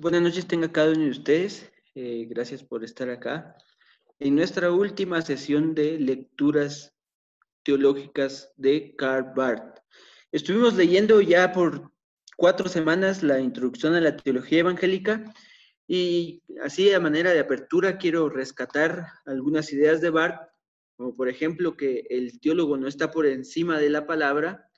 Buenas 0.00 0.22
noches 0.22 0.48
tenga 0.48 0.72
cada 0.72 0.92
uno 0.92 1.04
de 1.04 1.10
ustedes. 1.10 1.70
Eh, 1.94 2.24
gracias 2.26 2.64
por 2.64 2.82
estar 2.82 3.10
acá. 3.10 3.54
En 4.18 4.34
nuestra 4.34 4.72
última 4.72 5.20
sesión 5.20 5.74
de 5.74 5.98
lecturas 5.98 6.94
teológicas 7.64 8.50
de 8.56 8.94
Karl 8.96 9.34
Barth. 9.36 9.80
Estuvimos 10.32 10.72
leyendo 10.72 11.20
ya 11.20 11.52
por 11.52 11.92
cuatro 12.38 12.70
semanas 12.70 13.22
la 13.22 13.40
introducción 13.40 13.94
a 13.94 14.00
la 14.00 14.16
teología 14.16 14.60
evangélica 14.60 15.22
y 15.86 16.42
así 16.64 16.90
a 16.94 16.98
manera 16.98 17.34
de 17.34 17.40
apertura 17.40 17.98
quiero 17.98 18.30
rescatar 18.30 19.06
algunas 19.26 19.70
ideas 19.70 20.00
de 20.00 20.08
Barth, 20.08 20.48
como 20.96 21.14
por 21.14 21.28
ejemplo 21.28 21.76
que 21.76 22.06
el 22.08 22.40
teólogo 22.40 22.78
no 22.78 22.88
está 22.88 23.10
por 23.10 23.26
encima 23.26 23.78
de 23.78 23.90
la 23.90 24.06
palabra, 24.06 24.69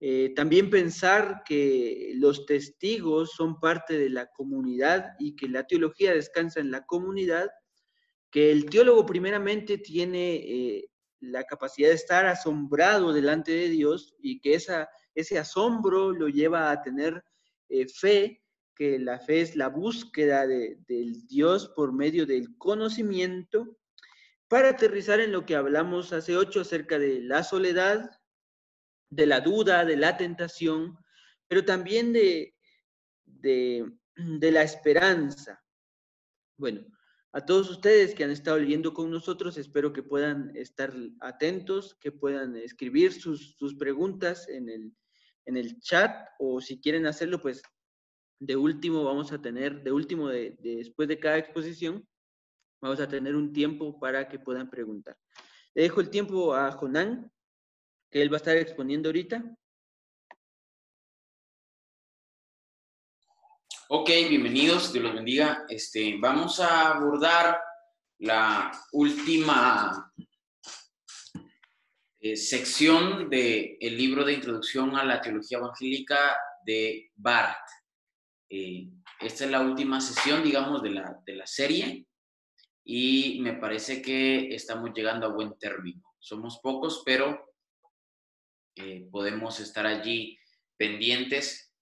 eh, 0.00 0.32
también 0.36 0.70
pensar 0.70 1.42
que 1.44 2.12
los 2.14 2.46
testigos 2.46 3.32
son 3.32 3.58
parte 3.58 3.98
de 3.98 4.10
la 4.10 4.26
comunidad 4.26 5.14
y 5.18 5.34
que 5.34 5.48
la 5.48 5.66
teología 5.66 6.12
descansa 6.12 6.60
en 6.60 6.70
la 6.70 6.86
comunidad, 6.86 7.48
que 8.30 8.52
el 8.52 8.66
teólogo 8.66 9.04
primeramente 9.06 9.78
tiene 9.78 10.36
eh, 10.36 10.90
la 11.20 11.42
capacidad 11.44 11.88
de 11.88 11.96
estar 11.96 12.26
asombrado 12.26 13.12
delante 13.12 13.52
de 13.52 13.68
Dios 13.70 14.14
y 14.20 14.40
que 14.40 14.54
esa, 14.54 14.88
ese 15.14 15.38
asombro 15.38 16.12
lo 16.12 16.28
lleva 16.28 16.70
a 16.70 16.80
tener 16.80 17.24
eh, 17.68 17.88
fe, 17.88 18.44
que 18.76 19.00
la 19.00 19.18
fe 19.18 19.40
es 19.40 19.56
la 19.56 19.68
búsqueda 19.68 20.46
del 20.46 21.26
Dios 21.26 21.72
por 21.74 21.92
medio 21.92 22.24
del 22.24 22.56
conocimiento, 22.56 23.76
para 24.46 24.70
aterrizar 24.70 25.18
en 25.18 25.32
lo 25.32 25.44
que 25.44 25.56
hablamos 25.56 26.12
hace 26.12 26.36
ocho 26.36 26.60
acerca 26.60 27.00
de 27.00 27.20
la 27.20 27.42
soledad, 27.42 28.08
de 29.10 29.26
la 29.26 29.40
duda, 29.40 29.84
de 29.84 29.96
la 29.96 30.16
tentación, 30.16 30.96
pero 31.48 31.64
también 31.64 32.12
de, 32.12 32.54
de, 33.24 34.52
la 34.52 34.62
esperanza. 34.62 35.62
Bueno, 36.56 36.84
a 37.32 37.44
todos 37.44 37.70
ustedes 37.70 38.14
que 38.14 38.24
han 38.24 38.30
estado 38.30 38.58
leyendo 38.58 38.92
con 38.92 39.10
nosotros, 39.10 39.56
espero 39.56 39.92
que 39.92 40.02
puedan 40.02 40.54
estar 40.56 40.92
atentos, 41.20 41.96
que 42.00 42.12
puedan 42.12 42.56
escribir 42.56 43.12
sus, 43.12 43.56
preguntas 43.78 44.48
en 44.48 44.68
el, 44.68 44.92
en 45.46 45.56
el 45.56 45.80
chat 45.80 46.28
o 46.38 46.60
si 46.60 46.80
quieren 46.80 47.06
hacerlo, 47.06 47.40
pues 47.40 47.62
de 48.40 48.56
último 48.56 49.04
vamos 49.04 49.32
a 49.32 49.40
tener, 49.40 49.82
de 49.82 49.92
último 49.92 50.28
de, 50.28 50.56
después 50.60 51.08
de 51.08 51.18
cada 51.18 51.38
exposición, 51.38 52.06
vamos 52.80 53.00
a 53.00 53.08
tener 53.08 53.34
un 53.34 53.52
tiempo 53.52 53.98
para 53.98 54.28
que 54.28 54.38
puedan 54.38 54.70
preguntar. 54.70 55.16
Le 55.74 55.82
dejo 55.82 56.00
el 56.00 56.10
tiempo 56.10 56.54
a 56.54 56.72
Jonán 56.72 57.30
que 58.10 58.22
él 58.22 58.32
va 58.32 58.36
a 58.36 58.38
estar 58.38 58.56
exponiendo 58.56 59.08
ahorita. 59.08 59.42
Ok, 63.90 64.08
bienvenidos, 64.28 64.92
Dios 64.92 65.04
los 65.04 65.14
bendiga. 65.14 65.64
Este, 65.68 66.16
vamos 66.18 66.60
a 66.60 66.92
abordar 66.92 67.58
la 68.18 68.70
última 68.92 70.12
eh, 72.20 72.36
sección 72.36 73.30
del 73.30 73.76
el 73.80 73.96
libro 73.96 74.24
de 74.24 74.34
introducción 74.34 74.96
a 74.96 75.04
la 75.04 75.20
teología 75.20 75.58
evangélica 75.58 76.36
de 76.64 77.10
Barth. 77.14 77.56
Eh, 78.50 78.88
esta 79.20 79.44
es 79.44 79.50
la 79.50 79.60
última 79.60 80.00
sesión, 80.00 80.42
digamos, 80.42 80.82
de 80.82 80.90
la, 80.90 81.20
de 81.24 81.34
la 81.34 81.46
serie 81.46 82.06
y 82.84 83.38
me 83.40 83.54
parece 83.54 84.00
que 84.00 84.54
estamos 84.54 84.92
llegando 84.94 85.26
a 85.26 85.32
buen 85.32 85.58
término. 85.58 86.02
Somos 86.18 86.58
pocos, 86.62 87.02
pero 87.04 87.47
eh, 88.78 89.08
podemos 89.10 89.58
estar 89.60 89.86
allí 89.86 90.38
pendientes 90.76 91.72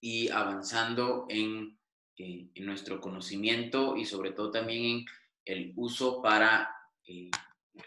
y 0.00 0.30
avanzando 0.30 1.26
en, 1.28 1.78
eh, 2.16 2.48
en, 2.54 2.66
nuestro 2.66 3.00
conocimiento 3.00 3.96
y 3.96 4.06
sobre 4.06 4.32
todo 4.32 4.50
también 4.50 4.82
en 4.84 5.04
el 5.44 5.72
uso 5.76 6.22
para 6.22 6.74
eh, 7.06 7.30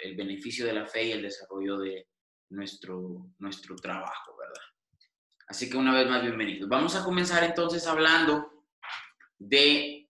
el 0.03 0.15
beneficio 0.15 0.65
de 0.65 0.73
la 0.73 0.85
fe 0.85 1.05
y 1.05 1.11
el 1.11 1.23
desarrollo 1.23 1.79
de 1.79 2.07
nuestro, 2.49 3.31
nuestro 3.39 3.75
trabajo, 3.75 4.37
¿verdad? 4.37 4.65
Así 5.47 5.69
que 5.69 5.77
una 5.77 5.93
vez 5.93 6.07
más, 6.07 6.21
bienvenidos. 6.21 6.69
Vamos 6.69 6.95
a 6.95 7.03
comenzar 7.03 7.43
entonces 7.43 7.87
hablando 7.87 8.65
de 9.39 10.07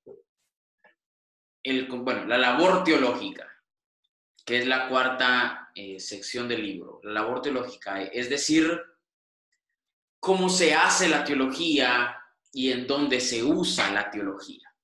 el, 1.63 1.88
bueno, 1.88 2.25
la 2.25 2.38
labor 2.38 2.83
teológica 2.83 3.50
que 4.50 4.57
es 4.57 4.66
la 4.66 4.89
cuarta 4.89 5.69
eh, 5.81 5.97
sección 5.97 6.50
del 6.50 6.62
libro, 6.62 7.00
la 7.03 7.22
labor 7.22 7.41
teológica, 7.41 8.03
es 8.03 8.29
decir, 8.29 8.81
cómo 10.19 10.50
se 10.50 10.75
hace 10.75 11.07
la 11.07 11.23
teología 11.23 12.17
y 12.51 12.73
en 12.73 12.85
dónde 12.85 13.22
se 13.22 13.41
usa 13.41 13.89
la 13.89 14.12
teología. 14.12 14.75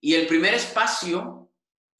Y 0.00 0.14
el 0.14 0.26
primer 0.26 0.54
espacio, 0.54 1.52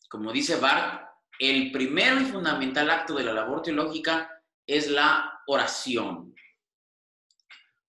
como 0.09 0.33
dice 0.33 0.57
Barth, 0.57 1.09
el 1.39 1.71
primero 1.71 2.21
y 2.21 2.25
fundamental 2.25 2.91
acto 2.91 3.15
de 3.15 3.23
la 3.23 3.35
labor 3.35 3.63
teológica 3.63 4.43
es 4.67 4.89
la 4.89 5.43
oración. 5.47 6.35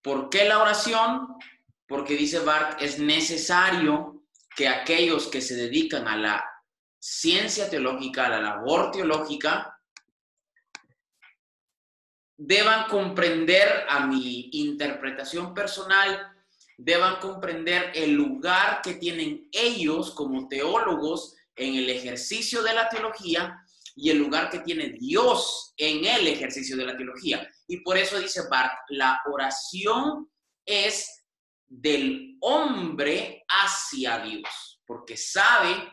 ¿Por 0.00 0.30
qué 0.30 0.44
la 0.44 0.62
oración? 0.62 1.26
Porque 1.88 2.14
dice 2.14 2.38
Barth, 2.38 2.80
es 2.80 3.00
necesario 3.00 4.22
que 4.54 4.68
aquellos 4.68 5.26
que 5.26 5.40
se 5.40 5.56
dedican 5.56 6.06
a 6.06 6.16
la 6.16 6.51
ciencia 7.02 7.68
teológica, 7.68 8.28
la 8.28 8.40
labor 8.40 8.92
teológica, 8.92 9.76
deban 12.36 12.88
comprender 12.88 13.86
a 13.88 14.06
mi 14.06 14.50
interpretación 14.52 15.52
personal, 15.52 16.32
deban 16.78 17.18
comprender 17.18 17.90
el 17.96 18.12
lugar 18.12 18.80
que 18.82 18.94
tienen 18.94 19.48
ellos 19.50 20.12
como 20.12 20.46
teólogos 20.46 21.34
en 21.56 21.74
el 21.74 21.90
ejercicio 21.90 22.62
de 22.62 22.72
la 22.72 22.88
teología 22.88 23.60
y 23.96 24.10
el 24.10 24.18
lugar 24.18 24.48
que 24.48 24.60
tiene 24.60 24.90
Dios 24.90 25.74
en 25.76 26.04
el 26.04 26.28
ejercicio 26.28 26.76
de 26.76 26.86
la 26.86 26.96
teología. 26.96 27.48
Y 27.66 27.78
por 27.78 27.98
eso 27.98 28.20
dice 28.20 28.42
Bart, 28.48 28.72
la 28.90 29.20
oración 29.26 30.30
es 30.64 31.24
del 31.66 32.36
hombre 32.40 33.44
hacia 33.48 34.20
Dios, 34.20 34.80
porque 34.86 35.16
sabe 35.16 35.91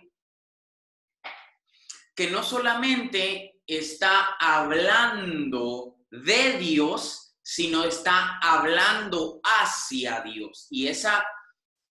que 2.19 2.29
no 2.29 2.43
solamente 2.43 3.61
está 3.65 4.35
hablando 4.37 6.01
de 6.11 6.57
Dios, 6.57 7.33
sino 7.41 7.85
está 7.85 8.39
hablando 8.39 9.39
hacia 9.41 10.19
Dios. 10.19 10.67
Y 10.69 10.89
esa, 10.89 11.25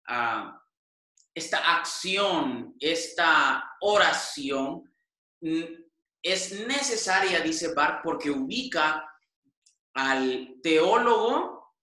ah, 0.07 0.63
esta 1.35 1.77
acción, 1.79 2.77
esta 2.79 3.75
oración 3.81 4.95
mm, 5.41 5.63
es 6.21 6.67
necesaria, 6.67 7.41
dice 7.41 7.73
Bart, 7.73 8.03
porque 8.05 8.31
ubica 8.31 9.11
al 9.95 10.57
teólogo, 10.63 11.75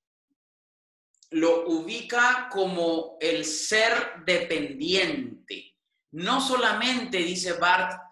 lo 1.32 1.68
ubica 1.68 2.48
como 2.52 3.18
el 3.20 3.44
ser 3.44 4.24
dependiente. 4.24 5.76
No 6.12 6.40
solamente, 6.40 7.18
dice 7.18 7.54
Bart, 7.54 8.05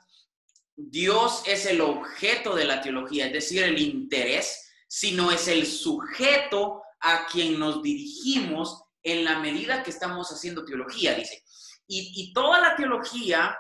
Dios 0.76 1.44
es 1.46 1.66
el 1.66 1.82
objeto 1.82 2.56
de 2.56 2.66
la 2.66 2.82
teología, 2.82 3.28
es 3.28 3.34
decir, 3.34 3.64
el 3.64 3.80
interés, 3.80 4.72
sino 4.88 5.32
es 5.32 5.48
el 5.48 5.66
sujeto 5.66 6.82
a 7.00 7.26
quien 7.28 7.60
nos 7.60 7.82
dirigimos 7.82 8.84
en 9.04 9.26
la 9.26 9.40
medida 9.40 9.84
que 9.84 9.92
estamos 9.92 10.30
haciendo 10.30 10.66
teología, 10.66 11.14
dice. 11.14 11.44
Y, 11.88 12.34
toda 12.34 12.62
la 12.62 12.76
teología 12.76 13.56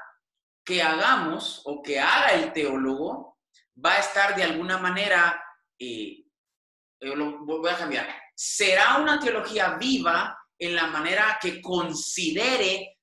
que 0.63 0.81
hagamos 0.81 1.61
o 1.65 1.83
que 1.83 1.99
haga 1.99 2.29
el 2.29 2.53
teólogo 2.53 3.37
va 3.83 3.93
a 3.93 3.99
estar 3.99 4.35
de 4.35 4.43
alguna 4.43 4.77
manera, 4.77 5.43
eh, 5.77 6.23
lo 7.01 7.45
voy 7.45 7.69
a 7.69 7.77
cambiar, 7.77 8.07
será 8.33 8.97
una 8.97 9.19
teología 9.19 9.75
viva 9.75 10.37
en 10.57 10.75
la 10.75 10.87
manera 10.87 11.37
que 11.41 11.61
considere 11.61 12.97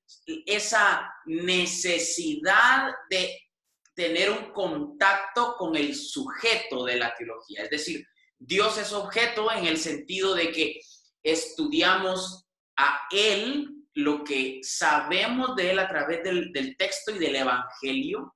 esa 0.46 1.12
necesidad 1.26 2.90
de 3.08 3.50
tener 3.94 4.31
un 4.31 4.52
contacto 4.52 5.56
con 5.56 5.76
el 5.76 5.94
sujeto 5.94 6.84
de 6.84 6.96
la 6.96 7.14
teología. 7.14 7.64
Es 7.64 7.70
decir, 7.70 8.06
Dios 8.38 8.78
es 8.78 8.92
objeto 8.92 9.50
en 9.52 9.66
el 9.66 9.76
sentido 9.76 10.34
de 10.34 10.50
que 10.50 10.81
estudiamos 11.22 12.46
a 12.76 13.00
Él 13.10 13.69
lo 13.94 14.25
que 14.25 14.60
sabemos 14.62 15.56
de 15.56 15.72
Él 15.72 15.78
a 15.78 15.88
través 15.88 16.22
del, 16.22 16.76
texto 16.78 17.14
y 17.14 17.19
del 17.19 17.37
Evangelio, 17.37 18.34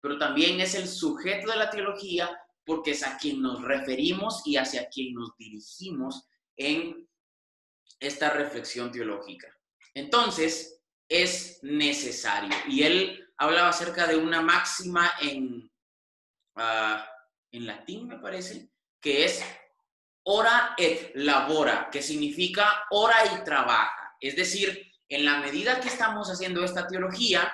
pero 0.00 0.18
también 0.18 0.60
es 0.60 0.74
el 0.74 0.86
sujeto 0.86 1.50
de 1.50 1.56
la 1.56 1.70
teología 1.70 2.30
porque 2.64 2.92
es 2.92 3.04
a 3.04 3.16
quien 3.16 3.42
nos 3.42 3.62
referimos 3.62 4.42
y 4.44 4.56
hacia 4.56 4.88
quien 4.88 5.14
nos 5.14 5.36
dirigimos 5.36 6.28
en 6.56 7.08
esta 7.98 8.30
reflexión 8.30 8.92
teológica. 8.92 9.48
Entonces, 9.94 10.82
es 11.08 11.58
necesario. 11.62 12.54
Y 12.68 12.82
él 12.82 13.25
hablaba 13.38 13.68
acerca 13.68 14.06
de 14.06 14.16
una 14.16 14.40
máxima 14.40 15.12
en, 15.20 15.70
ah, 16.56 17.08
en 17.50 17.66
latín, 17.66 18.08
me 18.08 18.18
parece, 18.18 18.70
que 19.00 19.24
es 19.24 19.44
ora 20.24 20.74
et 20.76 21.12
labora, 21.14 21.88
que 21.90 22.02
significa 22.02 22.84
ora 22.90 23.16
y 23.26 23.44
trabaja. 23.44 24.16
Es 24.20 24.36
decir, 24.36 24.92
en 25.08 25.24
la 25.24 25.38
medida 25.38 25.80
que 25.80 25.88
estamos 25.88 26.28
haciendo 26.30 26.64
esta 26.64 26.86
teología, 26.86 27.52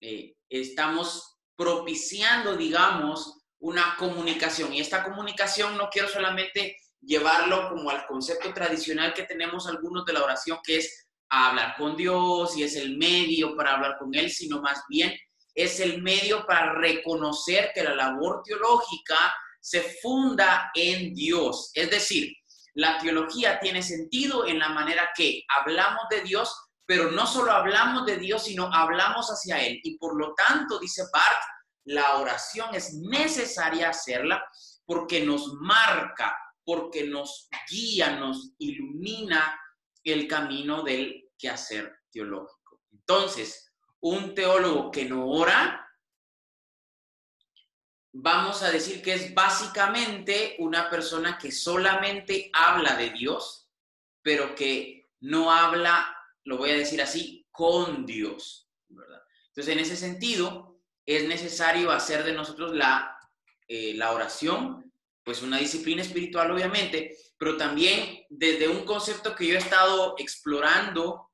eh, 0.00 0.34
estamos 0.48 1.38
propiciando, 1.54 2.56
digamos, 2.56 3.38
una 3.60 3.96
comunicación. 3.96 4.72
Y 4.72 4.80
esta 4.80 5.04
comunicación 5.04 5.76
no 5.76 5.88
quiero 5.90 6.08
solamente 6.08 6.76
llevarlo 7.00 7.68
como 7.68 7.90
al 7.90 8.06
concepto 8.06 8.52
tradicional 8.52 9.14
que 9.14 9.22
tenemos 9.24 9.66
algunos 9.68 10.04
de 10.04 10.12
la 10.12 10.24
oración, 10.24 10.58
que 10.64 10.78
es 10.78 11.01
hablar 11.32 11.74
con 11.78 11.96
Dios 11.96 12.56
y 12.56 12.62
es 12.62 12.76
el 12.76 12.98
medio 12.98 13.56
para 13.56 13.74
hablar 13.74 13.96
con 13.98 14.14
Él, 14.14 14.30
sino 14.30 14.60
más 14.60 14.82
bien 14.88 15.12
es 15.54 15.80
el 15.80 16.02
medio 16.02 16.46
para 16.46 16.74
reconocer 16.74 17.72
que 17.74 17.82
la 17.82 17.94
labor 17.94 18.42
teológica 18.44 19.34
se 19.60 19.82
funda 20.02 20.70
en 20.74 21.14
Dios. 21.14 21.70
Es 21.74 21.90
decir, 21.90 22.34
la 22.74 22.98
teología 22.98 23.60
tiene 23.60 23.82
sentido 23.82 24.46
en 24.46 24.58
la 24.58 24.70
manera 24.70 25.10
que 25.14 25.44
hablamos 25.48 26.04
de 26.10 26.22
Dios, 26.22 26.54
pero 26.86 27.10
no 27.10 27.26
solo 27.26 27.52
hablamos 27.52 28.06
de 28.06 28.16
Dios, 28.16 28.44
sino 28.44 28.72
hablamos 28.72 29.28
hacia 29.28 29.62
Él. 29.64 29.78
Y 29.82 29.98
por 29.98 30.18
lo 30.18 30.34
tanto, 30.34 30.78
dice 30.78 31.02
Bart, 31.12 31.42
la 31.84 32.16
oración 32.16 32.74
es 32.74 32.94
necesaria 32.94 33.90
hacerla 33.90 34.42
porque 34.84 35.24
nos 35.24 35.52
marca, 35.54 36.36
porque 36.64 37.04
nos 37.04 37.48
guía, 37.70 38.16
nos 38.16 38.52
ilumina 38.58 39.58
el 40.04 40.26
camino 40.26 40.82
del 40.82 41.21
quehacer 41.42 41.92
teológico. 42.12 42.80
Entonces, 42.92 43.74
un 44.00 44.34
teólogo 44.34 44.92
que 44.92 45.04
no 45.04 45.28
ora, 45.28 45.88
vamos 48.12 48.62
a 48.62 48.70
decir 48.70 49.02
que 49.02 49.14
es 49.14 49.34
básicamente 49.34 50.56
una 50.60 50.88
persona 50.88 51.36
que 51.36 51.50
solamente 51.50 52.50
habla 52.52 52.94
de 52.96 53.10
Dios, 53.10 53.68
pero 54.22 54.54
que 54.54 55.08
no 55.20 55.50
habla, 55.52 56.16
lo 56.44 56.58
voy 56.58 56.70
a 56.70 56.76
decir 56.76 57.02
así, 57.02 57.46
con 57.50 58.06
Dios, 58.06 58.68
¿verdad? 58.88 59.22
Entonces, 59.48 59.72
en 59.72 59.80
ese 59.80 59.96
sentido, 59.96 60.80
es 61.04 61.26
necesario 61.26 61.90
hacer 61.90 62.22
de 62.24 62.32
nosotros 62.32 62.72
la, 62.74 63.18
eh, 63.66 63.94
la 63.94 64.12
oración, 64.12 64.92
pues 65.24 65.42
una 65.42 65.58
disciplina 65.58 66.02
espiritual, 66.02 66.50
obviamente, 66.50 67.16
pero 67.38 67.56
también 67.56 68.24
desde 68.28 68.68
un 68.68 68.84
concepto 68.84 69.34
que 69.34 69.46
yo 69.46 69.54
he 69.54 69.58
estado 69.58 70.14
explorando, 70.18 71.31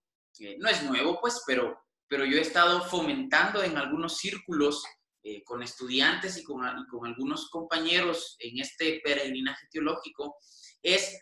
no 0.59 0.69
es 0.69 0.83
nuevo, 0.83 1.21
pues, 1.21 1.43
pero, 1.47 1.79
pero 2.09 2.25
yo 2.25 2.39
he 2.39 2.43
estado 2.43 2.83
fomentando 2.85 3.63
en 3.63 3.77
algunos 3.77 4.19
círculos 4.19 4.85
eh, 5.23 5.43
con 5.45 5.63
estudiantes 5.63 6.37
y 6.39 6.45
con, 6.45 6.61
con 6.87 7.07
algunos 7.07 7.51
compañeros 7.51 8.37
en 8.39 8.61
este 8.61 9.01
peregrinaje 9.03 9.67
teológico, 9.71 10.37
es 10.83 11.21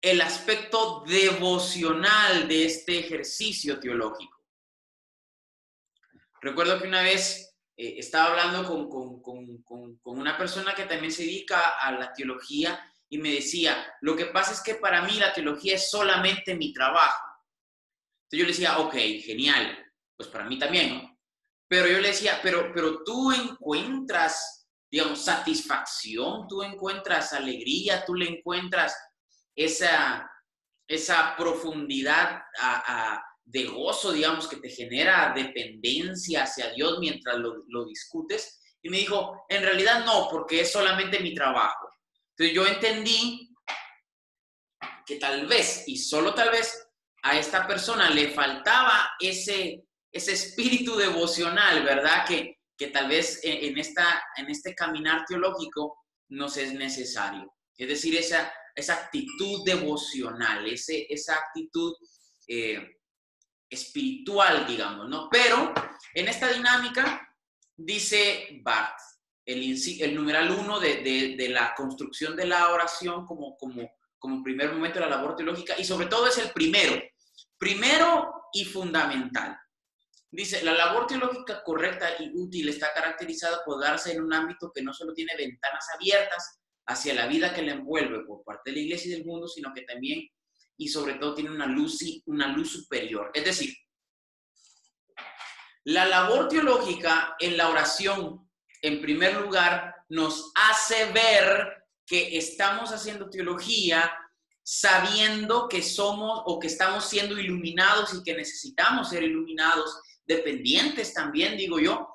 el 0.00 0.20
aspecto 0.20 1.04
devocional 1.06 2.48
de 2.48 2.64
este 2.64 2.98
ejercicio 3.00 3.80
teológico. 3.80 4.38
Recuerdo 6.40 6.80
que 6.80 6.86
una 6.86 7.02
vez 7.02 7.56
eh, 7.76 7.98
estaba 7.98 8.30
hablando 8.30 8.64
con, 8.64 10.00
una 10.04 10.36
persona 10.36 10.74
que 10.74 10.84
también 10.84 11.12
se 11.12 11.22
dedica 11.22 11.78
a 11.78 11.92
la 11.92 12.12
teología 12.12 12.92
y 13.08 13.18
me 13.18 13.30
decía, 13.30 13.94
lo 14.00 14.16
que 14.16 14.26
pasa 14.26 14.52
es 14.52 14.60
que 14.62 14.74
para 14.74 15.02
mí 15.02 15.14
la 15.14 15.32
teología 15.32 15.76
es 15.76 15.90
solamente 15.90 16.54
mi 16.54 16.72
trabajo. 16.72 17.27
Entonces 18.30 18.38
yo 18.40 18.44
le 18.44 18.52
decía, 18.52 18.78
ok, 18.78 18.94
genial, 19.24 19.78
pues 20.14 20.28
para 20.28 20.44
mí 20.44 20.58
también, 20.58 20.94
¿no? 20.94 21.18
Pero 21.66 21.88
yo 21.88 21.98
le 21.98 22.08
decía, 22.08 22.40
pero, 22.42 22.72
pero 22.74 23.02
tú 23.04 23.32
encuentras, 23.32 24.68
digamos, 24.90 25.24
satisfacción, 25.24 26.46
tú 26.46 26.62
encuentras 26.62 27.32
alegría, 27.32 28.04
tú 28.04 28.14
le 28.14 28.28
encuentras 28.28 28.94
esa, 29.54 30.30
esa 30.86 31.34
profundidad 31.36 32.42
de 33.44 33.64
gozo, 33.64 34.12
digamos, 34.12 34.46
que 34.46 34.56
te 34.56 34.68
genera 34.68 35.32
dependencia 35.34 36.42
hacia 36.42 36.70
Dios 36.72 36.98
mientras 37.00 37.36
lo, 37.38 37.84
discutes. 37.86 38.60
Y 38.82 38.90
me 38.90 38.98
dijo, 38.98 39.46
en 39.48 39.62
realidad 39.62 40.04
no, 40.04 40.28
porque 40.30 40.60
es 40.60 40.70
solamente 40.72 41.20
mi 41.20 41.34
trabajo. 41.34 41.88
Entonces 42.36 42.54
yo 42.54 42.66
entendí 42.66 43.54
que 45.06 45.16
tal 45.16 45.46
vez, 45.46 45.84
y 45.86 45.96
solo 45.96 46.34
tal 46.34 46.50
vez, 46.50 46.87
a 47.28 47.38
esta 47.38 47.66
persona 47.66 48.08
le 48.10 48.30
faltaba 48.30 49.10
ese, 49.20 49.84
ese 50.10 50.32
espíritu 50.32 50.96
devocional, 50.96 51.82
¿verdad? 51.84 52.24
Que, 52.26 52.58
que 52.76 52.86
tal 52.88 53.08
vez 53.08 53.40
en, 53.42 53.76
esta, 53.76 54.22
en 54.36 54.48
este 54.48 54.74
caminar 54.74 55.24
teológico 55.26 56.04
nos 56.30 56.56
es 56.56 56.72
necesario. 56.72 57.54
Es 57.76 57.88
decir, 57.88 58.16
esa, 58.16 58.52
esa 58.74 58.94
actitud 58.94 59.64
devocional, 59.64 60.66
ese, 60.66 61.06
esa 61.10 61.34
actitud 61.34 61.94
eh, 62.46 62.96
espiritual, 63.68 64.66
digamos, 64.66 65.08
¿no? 65.08 65.28
Pero 65.30 65.74
en 66.14 66.28
esta 66.28 66.50
dinámica 66.50 67.28
dice 67.76 68.60
Bart, 68.62 68.98
el, 69.44 69.78
el 70.00 70.14
numeral 70.14 70.50
uno 70.50 70.80
de, 70.80 71.36
de, 71.36 71.48
la 71.48 71.74
construcción 71.74 72.36
de 72.36 72.46
la 72.46 72.70
oración 72.70 73.26
como, 73.26 73.56
como, 73.56 73.90
como 74.18 74.42
primer 74.42 74.72
momento 74.72 74.98
de 74.98 75.06
la 75.06 75.16
labor 75.16 75.36
teológica 75.36 75.74
y 75.78 75.84
sobre 75.84 76.06
todo 76.06 76.26
es 76.26 76.38
el 76.38 76.50
primero, 76.50 77.00
primero 77.58 78.48
y 78.52 78.64
fundamental. 78.64 79.58
Dice, 80.30 80.62
la 80.62 80.74
labor 80.74 81.06
teológica 81.06 81.62
correcta 81.64 82.10
y 82.18 82.30
útil 82.34 82.68
está 82.68 82.92
caracterizada 82.92 83.64
por 83.64 83.80
darse 83.80 84.12
en 84.12 84.22
un 84.22 84.32
ámbito 84.32 84.70
que 84.74 84.82
no 84.82 84.92
solo 84.92 85.14
tiene 85.14 85.34
ventanas 85.36 85.86
abiertas 85.94 86.60
hacia 86.86 87.14
la 87.14 87.26
vida 87.26 87.54
que 87.54 87.62
le 87.62 87.72
envuelve 87.72 88.24
por 88.24 88.44
parte 88.44 88.70
de 88.70 88.76
la 88.76 88.82
iglesia 88.82 89.08
y 89.08 89.16
del 89.16 89.26
mundo, 89.26 89.48
sino 89.48 89.72
que 89.74 89.82
también 89.82 90.28
y 90.76 90.88
sobre 90.88 91.14
todo 91.14 91.34
tiene 91.34 91.50
una 91.50 91.66
luz, 91.66 91.98
una 92.26 92.48
luz 92.48 92.70
superior. 92.70 93.30
Es 93.34 93.44
decir, 93.44 93.74
la 95.84 96.06
labor 96.06 96.48
teológica 96.48 97.34
en 97.38 97.56
la 97.56 97.70
oración, 97.70 98.48
en 98.82 99.00
primer 99.00 99.40
lugar, 99.40 99.94
nos 100.08 100.52
hace 100.54 101.10
ver 101.12 101.84
que 102.06 102.38
estamos 102.38 102.92
haciendo 102.92 103.28
teología 103.28 104.14
sabiendo 104.70 105.66
que 105.66 105.82
somos 105.82 106.42
o 106.44 106.58
que 106.58 106.66
estamos 106.66 107.08
siendo 107.08 107.38
iluminados 107.38 108.12
y 108.12 108.22
que 108.22 108.34
necesitamos 108.34 109.08
ser 109.08 109.22
iluminados, 109.22 109.98
dependientes 110.26 111.14
también, 111.14 111.56
digo 111.56 111.80
yo, 111.80 112.06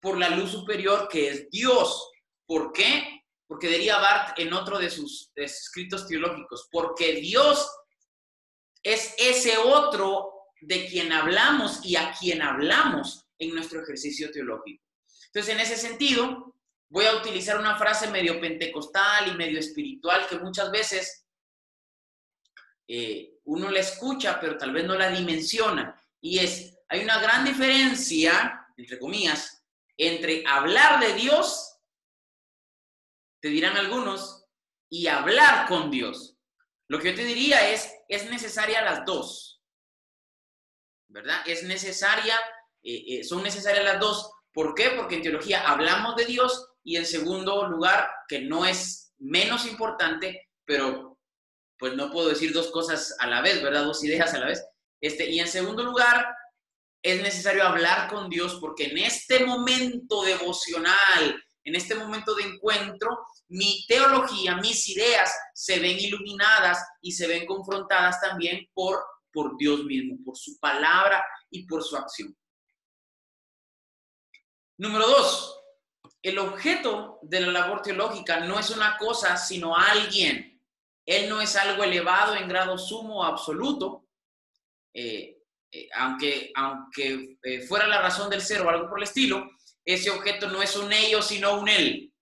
por 0.00 0.16
la 0.16 0.30
luz 0.30 0.52
superior 0.52 1.08
que 1.08 1.28
es 1.28 1.50
Dios. 1.50 2.12
¿Por 2.46 2.72
qué? 2.72 3.24
Porque 3.48 3.66
diría 3.66 3.98
Bart 3.98 4.38
en 4.38 4.52
otro 4.52 4.78
de 4.78 4.88
sus, 4.88 5.32
de 5.34 5.48
sus 5.48 5.62
escritos 5.62 6.06
teológicos, 6.06 6.68
porque 6.70 7.16
Dios 7.16 7.68
es 8.84 9.12
ese 9.18 9.58
otro 9.58 10.30
de 10.60 10.86
quien 10.86 11.10
hablamos 11.12 11.84
y 11.84 11.96
a 11.96 12.12
quien 12.12 12.40
hablamos 12.40 13.26
en 13.40 13.52
nuestro 13.52 13.82
ejercicio 13.82 14.30
teológico. 14.30 14.84
Entonces, 15.26 15.52
en 15.52 15.58
ese 15.58 15.76
sentido, 15.76 16.54
voy 16.88 17.06
a 17.06 17.16
utilizar 17.16 17.58
una 17.58 17.76
frase 17.76 18.06
medio 18.12 18.40
pentecostal 18.40 19.26
y 19.26 19.36
medio 19.36 19.58
espiritual 19.58 20.28
que 20.28 20.38
muchas 20.38 20.70
veces 20.70 21.25
eh, 22.88 23.40
uno 23.44 23.70
la 23.70 23.80
escucha, 23.80 24.38
pero 24.40 24.56
tal 24.56 24.72
vez 24.72 24.84
no 24.84 24.94
la 24.94 25.10
dimensiona. 25.10 26.00
Y 26.20 26.38
es, 26.38 26.78
hay 26.88 27.02
una 27.02 27.20
gran 27.20 27.44
diferencia, 27.44 28.66
entre 28.76 28.98
comillas, 28.98 29.64
entre 29.96 30.44
hablar 30.46 31.00
de 31.00 31.14
Dios, 31.14 31.78
te 33.40 33.48
dirán 33.48 33.76
algunos, 33.76 34.44
y 34.88 35.06
hablar 35.06 35.66
con 35.68 35.90
Dios. 35.90 36.36
Lo 36.88 36.98
que 36.98 37.10
yo 37.10 37.16
te 37.16 37.24
diría 37.24 37.70
es, 37.70 37.92
es 38.08 38.30
necesaria 38.30 38.82
las 38.82 39.04
dos, 39.04 39.62
¿verdad? 41.08 41.42
Es 41.46 41.64
necesaria, 41.64 42.36
eh, 42.82 43.04
eh, 43.08 43.24
son 43.24 43.42
necesarias 43.42 43.84
las 43.84 44.00
dos. 44.00 44.30
¿Por 44.52 44.74
qué? 44.74 44.90
Porque 44.90 45.16
en 45.16 45.22
teología 45.22 45.68
hablamos 45.68 46.16
de 46.16 46.26
Dios 46.26 46.68
y 46.84 46.96
en 46.96 47.06
segundo 47.06 47.66
lugar, 47.66 48.08
que 48.28 48.40
no 48.40 48.64
es 48.64 49.12
menos 49.18 49.66
importante, 49.66 50.50
pero 50.64 51.15
pues 51.78 51.94
no 51.94 52.10
puedo 52.10 52.28
decir 52.28 52.52
dos 52.52 52.70
cosas 52.70 53.14
a 53.18 53.26
la 53.26 53.40
vez, 53.40 53.62
¿verdad? 53.62 53.84
Dos 53.84 54.02
ideas 54.04 54.32
a 54.34 54.38
la 54.38 54.46
vez. 54.46 54.64
Este, 55.00 55.30
y 55.30 55.40
en 55.40 55.48
segundo 55.48 55.82
lugar, 55.82 56.26
es 57.02 57.22
necesario 57.22 57.64
hablar 57.64 58.08
con 58.08 58.28
Dios 58.28 58.58
porque 58.60 58.86
en 58.86 58.98
este 58.98 59.44
momento 59.44 60.22
devocional, 60.22 61.44
en 61.64 61.74
este 61.74 61.94
momento 61.94 62.34
de 62.34 62.44
encuentro, 62.44 63.26
mi 63.48 63.84
teología, 63.86 64.56
mis 64.56 64.88
ideas 64.88 65.32
se 65.54 65.78
ven 65.78 65.98
iluminadas 65.98 66.84
y 67.00 67.12
se 67.12 67.26
ven 67.26 67.46
confrontadas 67.46 68.20
también 68.20 68.68
por, 68.72 69.04
por 69.32 69.56
Dios 69.56 69.84
mismo, 69.84 70.16
por 70.24 70.36
su 70.36 70.58
palabra 70.58 71.24
y 71.50 71.66
por 71.66 71.82
su 71.84 71.96
acción. 71.96 72.36
Número 74.78 75.06
dos, 75.06 75.60
el 76.22 76.38
objeto 76.38 77.20
de 77.22 77.40
la 77.40 77.52
labor 77.52 77.82
teológica 77.82 78.40
no 78.40 78.58
es 78.58 78.70
una 78.70 78.98
cosa, 78.98 79.36
sino 79.36 79.76
alguien. 79.76 80.55
Él 81.06 81.28
no 81.28 81.40
es 81.40 81.54
algo 81.56 81.84
elevado 81.84 82.34
en 82.34 82.48
grado 82.48 82.76
sumo 82.76 83.24
absoluto, 83.24 84.08
eh, 84.92 85.38
eh, 85.70 85.88
aunque, 85.94 86.52
aunque 86.54 87.38
eh, 87.42 87.62
fuera 87.62 87.86
la 87.86 88.02
razón 88.02 88.28
del 88.28 88.42
ser 88.42 88.62
o 88.62 88.68
algo 88.68 88.88
por 88.88 88.98
el 88.98 89.04
estilo, 89.04 89.48
ese 89.84 90.10
objeto 90.10 90.48
no 90.48 90.62
es 90.62 90.76
un 90.76 90.92
ello, 90.92 91.22
sino 91.22 91.60
un 91.60 91.68
él, 91.68 92.12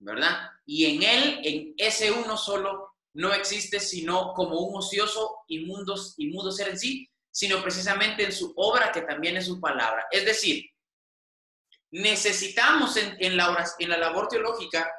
¿verdad? 0.00 0.50
y 0.66 0.86
en 0.86 1.02
él, 1.02 1.40
en 1.44 1.74
ese 1.76 2.10
uno 2.10 2.36
solo, 2.36 2.96
no 3.14 3.32
existe 3.32 3.80
sino 3.80 4.34
como 4.34 4.60
un 4.60 4.76
ocioso 4.76 5.44
y, 5.46 5.64
mudo 5.64 6.52
ser 6.52 6.68
en 6.68 6.78
sí, 6.78 7.08
sino 7.30 7.62
precisamente 7.62 8.24
en 8.24 8.32
su 8.32 8.52
obra 8.56 8.92
que 8.92 9.02
también 9.02 9.36
es 9.36 9.46
su 9.46 9.60
palabra. 9.60 10.06
Es 10.10 10.24
decir, 10.26 10.66
necesitamos 11.92 12.96
en, 12.96 13.36
la, 13.36 13.64
en 13.78 13.88
la 13.88 13.96
labor 13.96 14.28
teológica 14.28 14.92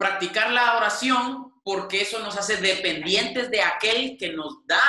practicar 0.00 0.50
la 0.50 0.78
oración 0.78 1.60
porque 1.62 2.00
eso 2.00 2.20
nos 2.20 2.34
hace 2.38 2.56
dependientes 2.56 3.50
de 3.50 3.60
aquel 3.60 4.16
que 4.16 4.32
nos 4.32 4.66
da 4.66 4.80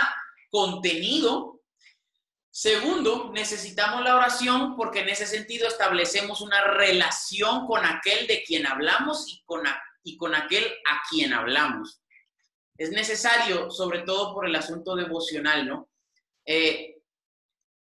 contenido. 0.49 1.59
Segundo, 2.49 3.29
necesitamos 3.33 4.05
la 4.05 4.15
oración 4.15 4.77
porque 4.77 5.01
en 5.01 5.09
ese 5.09 5.27
sentido 5.27 5.67
establecemos 5.67 6.39
una 6.39 6.63
relación 6.63 7.67
con 7.67 7.85
aquel 7.85 8.25
de 8.25 8.41
quien 8.43 8.65
hablamos 8.65 9.25
y 9.27 9.43
con, 9.43 9.63
y 10.01 10.15
con 10.15 10.33
aquel 10.33 10.63
a 10.89 11.01
quien 11.09 11.33
hablamos. 11.33 12.01
Es 12.77 12.91
necesario, 12.91 13.69
sobre 13.69 14.03
todo 14.03 14.33
por 14.33 14.47
el 14.47 14.55
asunto 14.55 14.95
devocional, 14.95 15.67
¿no? 15.67 15.89
Eh, 16.45 17.01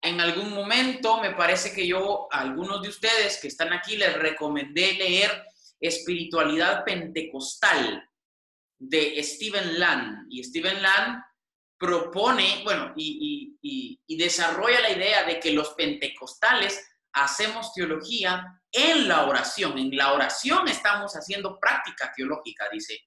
en 0.02 0.21
algún 0.21 0.52
momento 0.52 1.21
me 1.21 1.30
parece 1.30 1.73
que 1.73 1.87
yo 1.87 2.26
a 2.33 2.40
algunos 2.40 2.83
de 2.83 2.88
ustedes 2.88 3.38
que 3.40 3.47
están 3.47 3.73
aquí 3.73 3.97
les 3.97 4.18
recomendé 4.18 4.94
leer 4.94 5.53
Espiritualidad 5.81 6.85
Pentecostal 6.85 8.09
de 8.78 9.23
Stephen 9.23 9.78
Land. 9.78 10.26
Y 10.31 10.45
Stephen 10.45 10.83
Land 10.83 11.23
propone, 11.78 12.62
bueno, 12.64 12.93
y, 12.97 13.50
desarrolla 14.16 14.81
la 14.81 14.93
idea 14.93 15.25
de 15.25 15.40
que 15.40 15.52
los 15.52 15.71
pentecostales 15.75 16.81
hacemos 17.12 17.73
teología 17.75 18.61
en 18.71 19.09
la 19.09 19.26
oración. 19.26 19.76
En 19.78 19.95
la 19.97 20.12
oración 20.12 20.69
estamos 20.69 21.12
haciendo 21.14 21.59
práctica 21.59 22.12
teológica, 22.16 22.66
dice, 22.73 23.00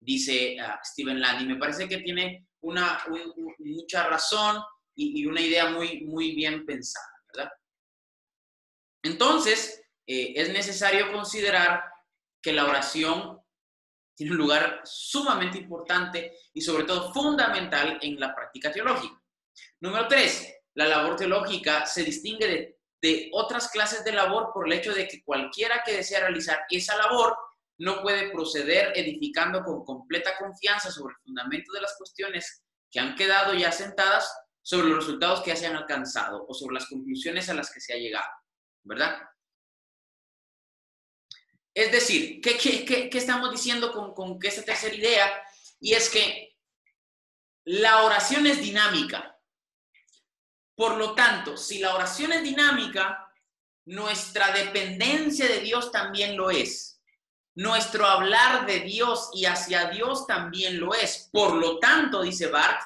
dice 0.00 0.56
uh, 0.60 0.78
Stephen 0.84 1.20
Land. 1.20 1.42
Y 1.42 1.46
me 1.46 1.56
parece 1.56 1.88
que 1.88 1.98
tiene 1.98 2.46
una, 2.60 3.04
mucha 3.58 4.06
razón 4.08 4.62
y, 4.94 5.26
una 5.26 5.40
idea 5.40 5.70
muy, 5.70 6.02
muy 6.02 6.34
bien 6.34 6.64
pensada, 6.64 7.06
¿verdad? 7.34 7.52
Entonces, 9.04 9.82
eh, 10.06 10.32
es 10.36 10.52
necesario 10.52 11.12
considerar 11.12 11.82
que 12.42 12.52
la 12.52 12.64
oración 12.64 13.40
tiene 14.14 14.32
un 14.32 14.38
lugar 14.38 14.80
sumamente 14.84 15.58
importante 15.58 16.36
y 16.52 16.60
sobre 16.60 16.84
todo 16.84 17.12
fundamental 17.12 17.98
en 18.02 18.20
la 18.20 18.34
práctica 18.34 18.70
teológica. 18.70 19.20
Número 19.80 20.06
tres, 20.08 20.52
la 20.74 20.86
labor 20.86 21.16
teológica 21.16 21.86
se 21.86 22.04
distingue 22.04 22.76
de, 23.00 23.30
otras 23.32 23.68
clases 23.68 24.04
de 24.04 24.12
labor 24.12 24.50
por 24.54 24.66
el 24.66 24.74
hecho 24.74 24.94
de 24.94 25.08
que 25.08 25.24
cualquiera 25.24 25.82
que 25.84 25.96
desea 25.96 26.20
realizar 26.20 26.60
esa 26.70 26.96
labor 26.96 27.36
no 27.78 28.00
puede 28.00 28.30
proceder 28.30 28.92
edificando 28.94 29.64
con 29.64 29.84
completa 29.84 30.36
confianza 30.38 30.90
sobre 30.90 31.14
el 31.14 31.20
fundamento 31.24 31.72
de 31.72 31.80
las 31.80 31.96
cuestiones 31.98 32.62
que 32.90 33.00
han 33.00 33.16
quedado 33.16 33.54
ya 33.54 33.72
sentadas 33.72 34.32
sobre 34.62 34.86
los 34.86 34.98
resultados 34.98 35.40
que 35.40 35.50
ya 35.50 35.56
se 35.56 35.66
han 35.66 35.74
alcanzado 35.74 36.46
o 36.46 36.54
sobre 36.54 36.74
las 36.74 36.86
conclusiones 36.86 37.48
a 37.48 37.54
las 37.54 37.72
que 37.72 37.80
se 37.80 37.92
ha 37.92 37.96
llegado, 37.96 38.28
¿verdad? 38.84 39.20
Es 41.74 41.90
decir, 41.90 42.40
¿qué, 42.40 43.10
estamos 43.12 43.50
diciendo 43.50 43.92
con, 43.92 44.14
con 44.14 44.38
esta 44.42 44.62
tercera 44.62 44.94
idea? 44.94 45.42
Y 45.80 45.94
es 45.94 46.10
que 46.10 46.56
la 47.64 48.04
oración 48.04 48.46
es 48.46 48.60
dinámica. 48.60 49.38
Por 50.74 50.96
lo 50.96 51.14
tanto, 51.14 51.56
si 51.56 51.78
la 51.78 51.94
oración 51.94 52.32
es 52.32 52.42
dinámica, 52.42 53.32
nuestra 53.84 54.52
dependencia 54.52 55.46
de 55.46 55.60
Dios 55.60 55.90
también 55.90 56.36
lo 56.36 56.50
es. 56.50 57.00
Nuestro 57.54 58.06
hablar 58.06 58.66
de 58.66 58.80
Dios 58.80 59.30
y 59.34 59.44
hacia 59.44 59.90
Dios 59.90 60.26
también 60.26 60.80
lo 60.80 60.94
es. 60.94 61.28
Por 61.32 61.54
lo 61.54 61.78
tanto, 61.78 62.22
dice 62.22 62.46
Bart, 62.46 62.80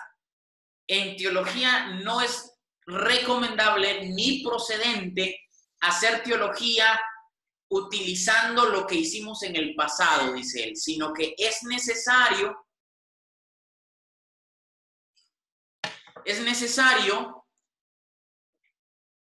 en 0.88 1.16
teología 1.16 1.87
no 2.02 2.21
es 2.21 2.52
recomendable 2.87 4.09
ni 4.09 4.43
procedente 4.43 5.49
hacer 5.81 6.23
teología 6.23 7.00
utilizando 7.68 8.66
lo 8.66 8.87
que 8.87 8.96
hicimos 8.96 9.42
en 9.42 9.56
el 9.56 9.75
pasado, 9.75 10.32
dice 10.32 10.64
él, 10.64 10.76
sino 10.76 11.12
que 11.12 11.35
es 11.37 11.62
necesario, 11.64 12.66
es 16.25 16.40
necesario 16.40 17.44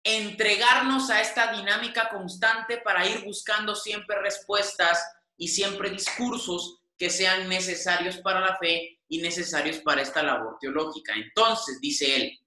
entregarnos 0.05 1.11
a 1.11 1.21
esta 1.21 1.53
dinámica 1.53 2.09
constante 2.09 2.79
para 2.79 3.07
ir 3.07 3.25
buscando 3.25 3.75
siempre 3.75 4.21
respuestas 4.21 5.05
y 5.37 5.49
siempre 5.49 5.91
discursos 5.91 6.81
que 6.99 7.11
sean 7.11 7.49
necesarios 7.49 8.19
para 8.19 8.41
la 8.41 8.57
fe 8.59 9.01
y 9.09 9.21
necesarios 9.21 9.79
para 9.79 10.03
esta 10.03 10.23
labor 10.23 10.57
teológica. 10.61 11.15
Entonces, 11.15 11.81
dice 11.81 12.17
él, 12.17 12.41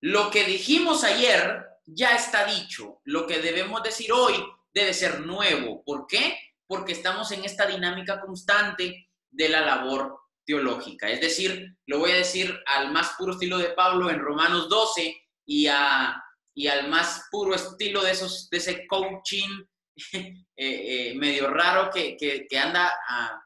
lo 0.00 0.30
que 0.30 0.44
dijimos 0.44 1.04
ayer 1.04 1.66
ya 1.86 2.16
está 2.16 2.44
dicho. 2.44 3.00
Lo 3.04 3.26
que 3.26 3.38
debemos 3.38 3.82
decir 3.82 4.12
hoy 4.12 4.34
debe 4.74 4.92
ser 4.92 5.20
nuevo. 5.20 5.82
¿Por 5.84 6.06
qué? 6.06 6.38
Porque 6.66 6.92
estamos 6.92 7.30
en 7.32 7.44
esta 7.44 7.66
dinámica 7.66 8.20
constante 8.20 9.08
de 9.30 9.48
la 9.48 9.60
labor 9.60 10.18
teológica. 10.44 11.08
Es 11.08 11.20
decir, 11.20 11.76
lo 11.86 11.98
voy 11.98 12.10
a 12.10 12.16
decir 12.16 12.58
al 12.66 12.92
más 12.92 13.14
puro 13.18 13.32
estilo 13.32 13.58
de 13.58 13.70
Pablo 13.70 14.10
en 14.10 14.20
Romanos 14.20 14.68
12 14.68 15.16
y, 15.46 15.66
al 15.66 16.88
más 16.88 17.28
puro 17.30 17.54
estilo 17.54 18.02
de 18.02 18.12
ese 18.12 18.86
coaching 18.86 19.64
eh, 20.12 20.44
eh, 20.56 21.14
medio 21.16 21.48
raro 21.48 21.90
que, 21.90 22.46
anda 22.58 22.92
ah, 23.08 23.42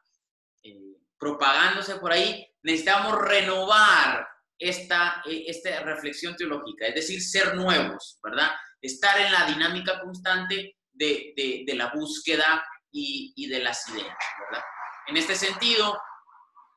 eh, 0.63 0.97
propagándose 1.17 1.95
por 1.95 2.11
ahí. 2.11 2.47
Necesitamos 2.63 3.19
renovar 3.19 4.27
esta, 4.61 5.23
eh, 5.25 5.45
esta 5.47 5.81
reflexión 5.81 6.35
teológica, 6.35 6.85
es 6.85 6.95
decir, 6.95 7.21
ser 7.21 7.55
nuevos, 7.55 8.19
¿verdad? 8.23 8.51
Estar 8.79 9.19
en 9.19 9.31
la 9.31 9.47
dinámica 9.47 9.99
constante 9.99 10.77
de, 10.93 11.33
de, 11.65 11.73
la 11.73 11.91
búsqueda 11.91 12.63
y, 12.91 13.33
y, 13.35 13.47
de 13.47 13.59
las 13.59 13.89
ideas, 13.89 14.15
¿verdad? 14.39 14.63
En 15.07 15.17
este 15.17 15.35
sentido, 15.35 15.99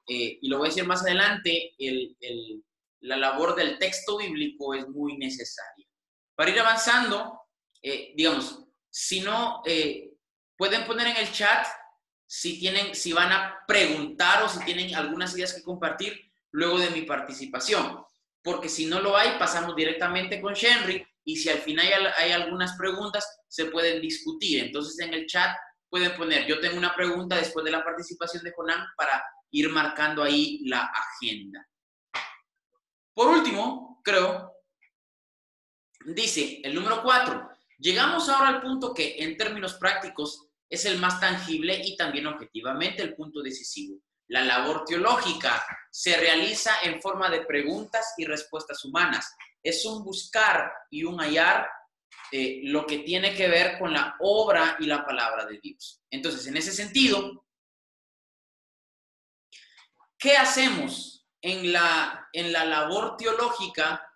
eh, 0.08 0.38
y 0.40 0.48
lo 0.48 0.58
voy 0.58 0.68
a 0.68 0.70
decir 0.70 0.86
más 0.86 1.02
adelante, 1.02 1.74
el, 1.78 2.16
el, 2.20 2.64
la 3.00 3.18
labor 3.18 3.54
del 3.54 3.78
texto 3.78 4.16
bíblico 4.16 4.72
es 4.72 4.88
muy 4.88 5.18
necesaria. 5.18 5.86
Para 6.34 6.50
ir 6.50 6.60
avanzando, 6.60 7.38
eh, 7.82 8.14
digamos, 8.16 8.64
si 8.88 9.20
no, 9.20 9.62
pueden 10.56 10.86
poner 10.86 11.08
en 11.08 11.16
el 11.18 11.30
chat 11.32 11.66
si 12.26 12.58
tienen, 12.58 12.94
si 12.94 13.12
van 13.12 13.30
a 13.30 13.62
preguntar 13.66 14.42
o 14.42 14.48
si 14.48 14.64
tienen 14.64 14.94
algunas 14.94 15.34
ideas 15.34 15.52
que 15.52 15.62
compartir 15.62 16.32
luego 16.54 16.78
de 16.78 16.90
mi 16.90 17.02
participación. 17.02 18.02
Porque 18.42 18.68
si 18.68 18.86
no 18.86 19.00
lo 19.00 19.16
hay, 19.16 19.38
pasamos 19.38 19.74
directamente 19.74 20.40
con 20.40 20.54
Shenry 20.54 21.04
y 21.24 21.36
si 21.36 21.48
al 21.48 21.58
final 21.58 22.12
hay, 22.16 22.30
algunas 22.30 22.76
preguntas, 22.76 23.40
se 23.48 23.66
pueden 23.66 24.00
discutir. 24.00 24.64
Entonces 24.64 24.98
en 25.04 25.14
el 25.14 25.26
chat 25.26 25.56
pueden 25.88 26.14
poner, 26.16 26.46
yo 26.46 26.60
tengo 26.60 26.76
una 26.76 26.94
pregunta 26.94 27.36
después 27.36 27.64
de 27.64 27.70
la 27.70 27.84
participación 27.84 28.44
de 28.44 28.52
Jonan 28.52 28.86
para 28.96 29.24
ir 29.50 29.68
marcando 29.70 30.22
ahí 30.22 30.60
la 30.66 30.92
agenda. 30.92 31.66
Por 33.14 33.28
último, 33.28 34.00
creo, 34.04 34.52
dice 36.04 36.60
el 36.62 36.74
número 36.74 37.02
cuatro, 37.02 37.48
llegamos 37.78 38.28
ahora 38.28 38.48
al 38.48 38.60
punto 38.60 38.92
que 38.92 39.16
en 39.18 39.36
términos 39.36 39.74
prácticos 39.74 40.48
es 40.68 40.84
el 40.84 40.98
más 40.98 41.20
tangible 41.20 41.80
y 41.84 41.96
también 41.96 42.26
objetivamente 42.26 43.02
el 43.02 43.14
punto 43.14 43.40
decisivo. 43.42 44.00
La 44.28 44.42
labor 44.42 44.84
teológica 44.84 45.64
se 45.90 46.16
realiza 46.16 46.72
en 46.82 47.00
forma 47.00 47.28
de 47.30 47.42
preguntas 47.42 48.14
y 48.16 48.24
respuestas 48.24 48.84
humanas. 48.84 49.34
Es 49.62 49.84
un 49.84 50.02
buscar 50.02 50.72
y 50.90 51.04
un 51.04 51.20
hallar 51.20 51.68
eh, 52.32 52.62
lo 52.64 52.86
que 52.86 52.98
tiene 52.98 53.34
que 53.34 53.48
ver 53.48 53.78
con 53.78 53.92
la 53.92 54.16
obra 54.20 54.76
y 54.80 54.86
la 54.86 55.04
palabra 55.04 55.44
de 55.46 55.60
Dios. 55.60 56.02
Entonces, 56.10 56.46
en 56.46 56.56
ese 56.56 56.72
sentido, 56.72 57.46
¿qué 60.18 60.36
hacemos 60.36 61.26
en 61.42 61.72
la, 61.72 62.28
en 62.32 62.52
la 62.52 62.64
labor 62.64 63.16
teológica? 63.16 64.10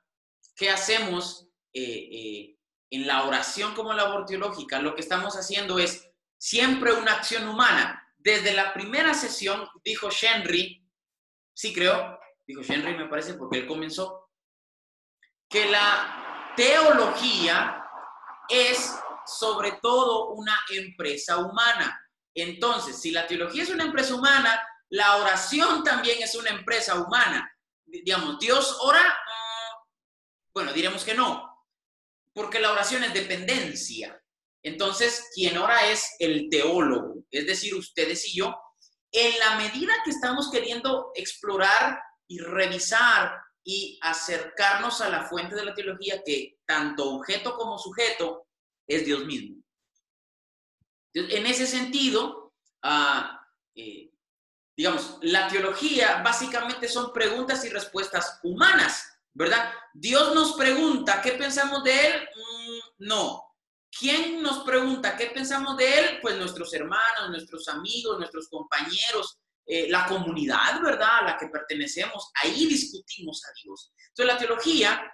¿Qué 0.57 0.71
hacemos 0.71 1.49
eh, 1.73 2.09
eh, 2.11 2.59
en 2.91 3.07
la 3.07 3.25
oración 3.25 3.75
como 3.75 3.93
labor 3.93 4.25
teológica? 4.25 4.81
Lo 4.81 4.95
que 4.95 5.03
estamos 5.03 5.35
haciendo 5.37 5.79
es 5.79 6.11
siempre 6.39 6.93
una 6.93 7.13
acción 7.13 7.47
humana 7.47 7.98
desde 8.19 8.53
la 8.53 8.75
primera 8.75 9.15
sesión 9.15 9.69
dijo 9.85 10.09
Henry, 10.21 10.85
sí 11.55 11.73
creo, 11.73 12.19
dijo 12.47 12.63
Henry 12.67 12.97
me 12.97 13.09
parece 13.09 13.35
porque 13.35 13.59
él 13.59 13.67
comenzó, 13.67 14.29
que 15.49 15.71
la 15.71 16.53
teología 16.57 17.85
es 18.49 18.95
sobre 19.25 19.73
todo 19.83 20.31
una 20.31 20.59
empresa 20.71 21.39
humana. 21.39 22.01
Entonces, 22.35 23.01
si 23.01 23.11
la 23.11 23.27
teología 23.27 23.63
es 23.63 23.71
una 23.71 23.85
empresa 23.85 24.15
humana, 24.15 24.61
la 24.91 25.17
oración 25.17 25.85
también 25.85 26.23
es 26.23 26.35
una 26.35 26.51
empresa 26.51 26.95
humana. 26.97 27.51
Digamos, 27.85 28.39
Dios 28.39 28.79
ora, 28.81 29.03
mm, 29.03 30.53
bueno, 30.53 30.73
diremos 30.73 31.05
que 31.05 31.15
no, 31.15 31.67
porque 32.33 32.61
la 32.61 32.73
oración 32.73 33.05
es 33.05 33.15
dependencia. 33.15 34.21
Entonces, 34.63 35.29
quien 35.35 35.57
ora 35.59 35.91
es 35.91 36.17
el 36.19 36.49
teólogo, 36.51 37.25
es 37.31 37.47
decir, 37.47 37.75
ustedes 37.75 38.27
y 38.29 38.39
yo, 38.39 38.57
en 39.13 39.39
la 39.39 39.57
medida 39.57 39.93
que 40.05 40.11
estamos 40.11 40.51
queriendo 40.51 41.13
explorar 41.15 42.01
y 42.27 42.39
revisar 42.39 43.39
y 43.65 43.99
acercarnos 44.03 45.01
a 45.01 45.09
la 45.09 45.25
fuente 45.25 45.55
de 45.55 45.65
la 45.65 45.75
teología, 45.75 46.23
que 46.25 46.59
tanto 46.67 47.11
objeto 47.15 47.55
como 47.55 47.79
sujeto 47.79 48.47
es 48.87 49.05
Dios 49.05 49.25
mismo. 49.25 49.63
En 51.15 51.47
ese 51.47 51.67
sentido, 51.67 52.55
ah, 52.83 53.41
eh, 53.75 54.11
digamos, 54.77 55.19
la 55.23 55.49
teología 55.49 56.23
básicamente 56.23 56.89
son 56.89 57.13
preguntas 57.13 57.65
y 57.65 57.69
respuestas 57.69 58.39
humanas, 58.43 59.05
¿verdad? 59.35 59.73
Dios 59.93 60.35
nos 60.35 60.53
pregunta, 60.53 61.21
¿qué 61.21 61.33
pensamos 61.33 61.83
de 61.85 62.07
Él? 62.07 62.29
Mm, 62.35 63.07
no. 63.07 63.48
¿Quién 63.91 64.43
nos 64.43 64.65
pregunta 64.65 65.17
qué 65.17 65.27
pensamos 65.27 65.77
de 65.77 65.99
Él? 65.99 66.19
Pues 66.21 66.37
nuestros 66.37 66.73
hermanos, 66.75 67.31
nuestros 67.31 67.69
amigos, 67.69 68.19
nuestros 68.19 68.49
compañeros, 68.49 69.39
eh, 69.67 69.89
la 69.89 70.07
comunidad, 70.07 70.81
¿verdad? 70.83 71.19
A 71.19 71.23
la 71.23 71.37
que 71.37 71.49
pertenecemos. 71.49 72.31
Ahí 72.43 72.67
discutimos 72.67 73.43
a 73.45 73.53
Dios. 73.63 73.93
Entonces 74.09 74.35
la 74.35 74.39
teología 74.39 75.13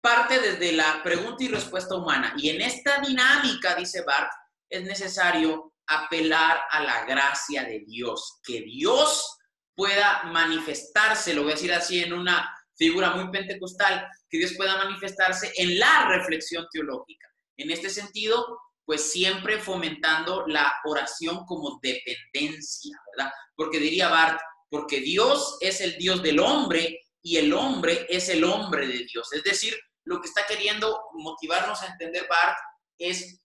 parte 0.00 0.40
desde 0.40 0.72
la 0.72 1.02
pregunta 1.02 1.44
y 1.44 1.48
respuesta 1.48 1.94
humana. 1.94 2.34
Y 2.36 2.50
en 2.50 2.60
esta 2.60 3.00
dinámica, 3.00 3.74
dice 3.76 4.02
Barth, 4.02 4.32
es 4.68 4.82
necesario 4.82 5.74
apelar 5.86 6.62
a 6.70 6.82
la 6.82 7.04
gracia 7.04 7.64
de 7.64 7.84
Dios, 7.86 8.40
que 8.42 8.62
Dios 8.62 9.38
pueda 9.74 10.24
manifestarse, 10.24 11.34
lo 11.34 11.42
voy 11.42 11.52
a 11.52 11.54
decir 11.54 11.72
así 11.72 12.02
en 12.02 12.12
una 12.12 12.52
figura 12.74 13.10
muy 13.10 13.30
pentecostal, 13.30 14.06
que 14.28 14.38
Dios 14.38 14.54
pueda 14.56 14.76
manifestarse 14.76 15.52
en 15.56 15.78
la 15.78 16.08
reflexión 16.08 16.66
teológica. 16.72 17.28
En 17.62 17.70
este 17.70 17.90
sentido, 17.90 18.58
pues 18.84 19.12
siempre 19.12 19.58
fomentando 19.58 20.46
la 20.46 20.72
oración 20.84 21.44
como 21.46 21.78
dependencia, 21.80 22.98
¿verdad? 23.16 23.32
Porque 23.54 23.78
diría 23.78 24.08
Bart, 24.08 24.40
porque 24.68 25.00
Dios 25.00 25.58
es 25.60 25.80
el 25.80 25.96
Dios 25.96 26.22
del 26.22 26.40
hombre 26.40 27.00
y 27.22 27.36
el 27.36 27.52
hombre 27.52 28.06
es 28.08 28.28
el 28.28 28.42
hombre 28.44 28.86
de 28.88 29.04
Dios. 29.04 29.32
Es 29.32 29.44
decir, 29.44 29.78
lo 30.04 30.20
que 30.20 30.28
está 30.28 30.44
queriendo 30.46 31.00
motivarnos 31.14 31.82
a 31.82 31.86
entender 31.86 32.26
Bart 32.28 32.56
es 32.98 33.40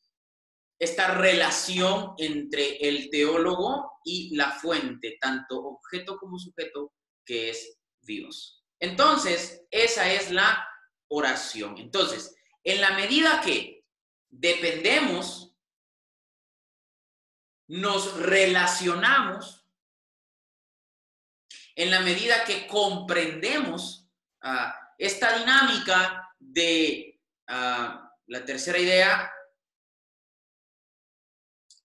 esta 0.79 1.13
relación 1.15 2.13
entre 2.17 2.77
el 2.77 3.09
teólogo 3.09 4.00
y 4.03 4.36
la 4.36 4.51
fuente, 4.51 5.17
tanto 5.19 5.57
objeto 5.57 6.17
como 6.17 6.39
sujeto, 6.39 6.93
que 7.25 7.50
es 7.50 7.77
Dios. 8.01 8.63
Entonces, 8.79 9.65
esa 9.71 10.12
es 10.12 10.31
la 10.31 10.67
oración. 11.09 11.77
Entonces, 11.77 12.36
en 12.63 12.81
la 12.81 12.91
medida 12.91 13.41
que 13.41 13.76
dependemos, 14.29 15.55
nos 17.67 18.17
relacionamos, 18.17 19.65
en 21.75 21.91
la 21.91 22.01
medida 22.01 22.43
que 22.43 22.65
comprendemos 22.65 24.10
ah, 24.41 24.73
esta 24.97 25.38
dinámica 25.38 26.34
de 26.39 27.19
ah, 27.47 28.12
la 28.25 28.43
tercera 28.43 28.80
idea, 28.80 29.32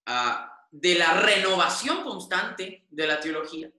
ah, 0.07 0.67
de 0.71 0.95
la 0.95 1.21
renovación 1.21 2.03
constante 2.03 2.87
de 2.89 3.07
la 3.07 3.21
teología 3.21 3.71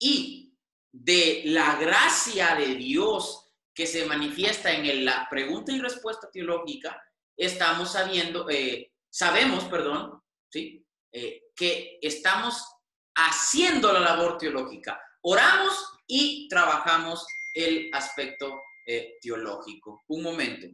y 0.00 0.52
de 0.90 1.42
la 1.46 1.76
gracia 1.76 2.56
de 2.56 2.74
Dios 2.74 3.52
que 3.72 3.86
se 3.86 4.06
manifiesta 4.06 4.72
en 4.72 5.04
la 5.04 5.28
pregunta 5.30 5.70
y 5.70 5.78
respuesta 5.78 6.28
teológica, 6.28 7.00
estamos 7.38 7.92
sabiendo, 7.92 8.50
eh, 8.50 8.92
sabemos, 9.08 9.64
perdón, 9.64 10.20
¿sí? 10.50 10.84
Eh, 11.12 11.44
que 11.54 11.98
estamos 12.02 12.66
haciendo 13.14 13.92
la 13.92 14.00
labor 14.00 14.36
teológica. 14.36 15.00
Oramos 15.22 16.00
y 16.06 16.48
trabajamos 16.48 17.24
el 17.54 17.88
aspecto 17.92 18.60
eh, 18.86 19.16
teológico. 19.22 20.02
Un 20.08 20.22
momento. 20.22 20.66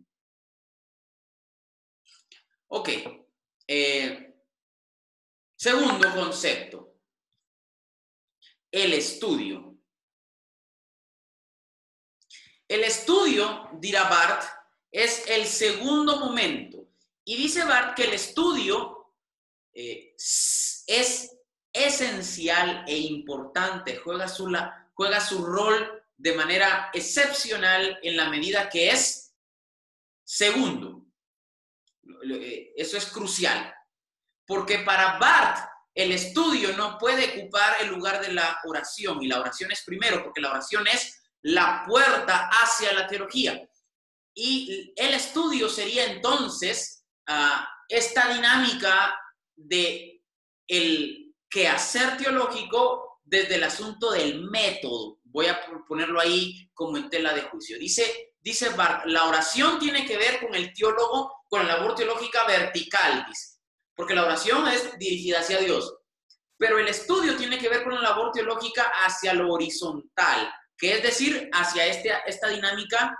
Ok. 2.69 2.89
segundo 5.57 6.15
concepto. 6.15 6.95
El 8.71 8.95
estudio. 8.95 9.79
El 12.67 12.83
estudio, 12.83 13.69
dirá 13.75 14.09
Barth, 14.09 14.45
es 14.95 15.25
el 15.27 15.45
segundo 15.47 16.21
momento. 16.21 16.87
Y 17.25 17.37
dice 17.37 17.65
Bart 17.65 17.97
que 17.97 18.05
el 18.05 18.13
estudio 18.13 19.13
eh, 19.73 20.15
es 20.87 21.37
esencial 21.73 22.85
e 22.87 22.97
importante, 22.97 23.97
juega 23.97 24.29
su, 24.29 24.57
juega 24.95 25.21
su 25.21 25.45
rol 25.45 26.05
de 26.17 26.35
manera 26.35 26.91
excepcional 26.95 27.99
en 28.03 28.17
la 28.17 28.31
medida 28.31 28.69
que 28.69 28.91
es 28.91 29.35
segundo. 30.23 31.05
Eh, 32.31 32.73
eso 32.77 32.97
es 32.97 33.07
crucial, 33.07 33.75
porque 34.47 34.79
para 34.79 35.19
Bart 35.19 35.69
el 35.93 36.13
estudio 36.13 36.77
no 36.77 36.99
puede 36.99 37.41
ocupar 37.41 37.79
el 37.81 37.89
lugar 37.89 38.21
de 38.21 38.33
la 38.33 38.61
oración, 38.65 39.21
y 39.25 39.27
la 39.27 39.41
oración 39.41 39.73
es 39.73 39.83
primero, 39.83 40.23
porque 40.23 40.41
la 40.41 40.53
oración 40.53 40.87
es 40.87 41.21
la 41.43 41.85
puerta 41.85 42.49
hacia 42.63 42.93
la 42.93 43.09
teología. 43.09 43.69
Y 44.35 44.93
el 44.97 45.15
estudio 45.15 45.69
sería 45.69 46.07
entonces 46.07 47.05
ah, 47.27 47.69
esta 47.89 48.35
dinámica 48.35 49.15
de 49.55 50.23
el 50.67 51.35
quehacer 51.49 52.17
teológico 52.17 53.21
desde 53.23 53.57
el 53.57 53.65
asunto 53.65 54.11
del 54.11 54.43
método. 54.51 55.19
Voy 55.25 55.47
a 55.47 55.61
ponerlo 55.87 56.21
ahí 56.21 56.69
como 56.75 56.97
en 56.97 57.09
tela 57.09 57.33
de 57.33 57.43
juicio. 57.43 57.79
Dice, 57.79 58.35
dice 58.41 58.71
Bart, 58.71 59.07
la 59.07 59.25
oración 59.25 59.79
tiene 59.79 60.05
que 60.05 60.17
ver 60.17 60.41
con 60.41 60.55
el 60.55 60.73
teólogo, 60.73 61.45
con 61.49 61.67
la 61.67 61.77
labor 61.77 61.95
teológica 61.95 62.45
vertical, 62.47 63.25
dice. 63.29 63.59
Porque 63.95 64.15
la 64.15 64.25
oración 64.25 64.67
es 64.69 64.99
dirigida 64.99 65.41
hacia 65.41 65.59
Dios. 65.59 65.95
Pero 66.57 66.79
el 66.79 66.89
estudio 66.89 67.37
tiene 67.37 67.59
que 67.59 67.69
ver 67.69 67.85
con 67.85 67.95
la 67.95 68.01
labor 68.01 68.33
teológica 68.33 68.93
hacia 69.05 69.35
lo 69.35 69.53
horizontal, 69.53 70.53
que 70.77 70.95
es 70.95 71.03
decir, 71.03 71.49
hacia 71.53 71.87
este, 71.87 72.13
esta 72.27 72.49
dinámica 72.49 73.17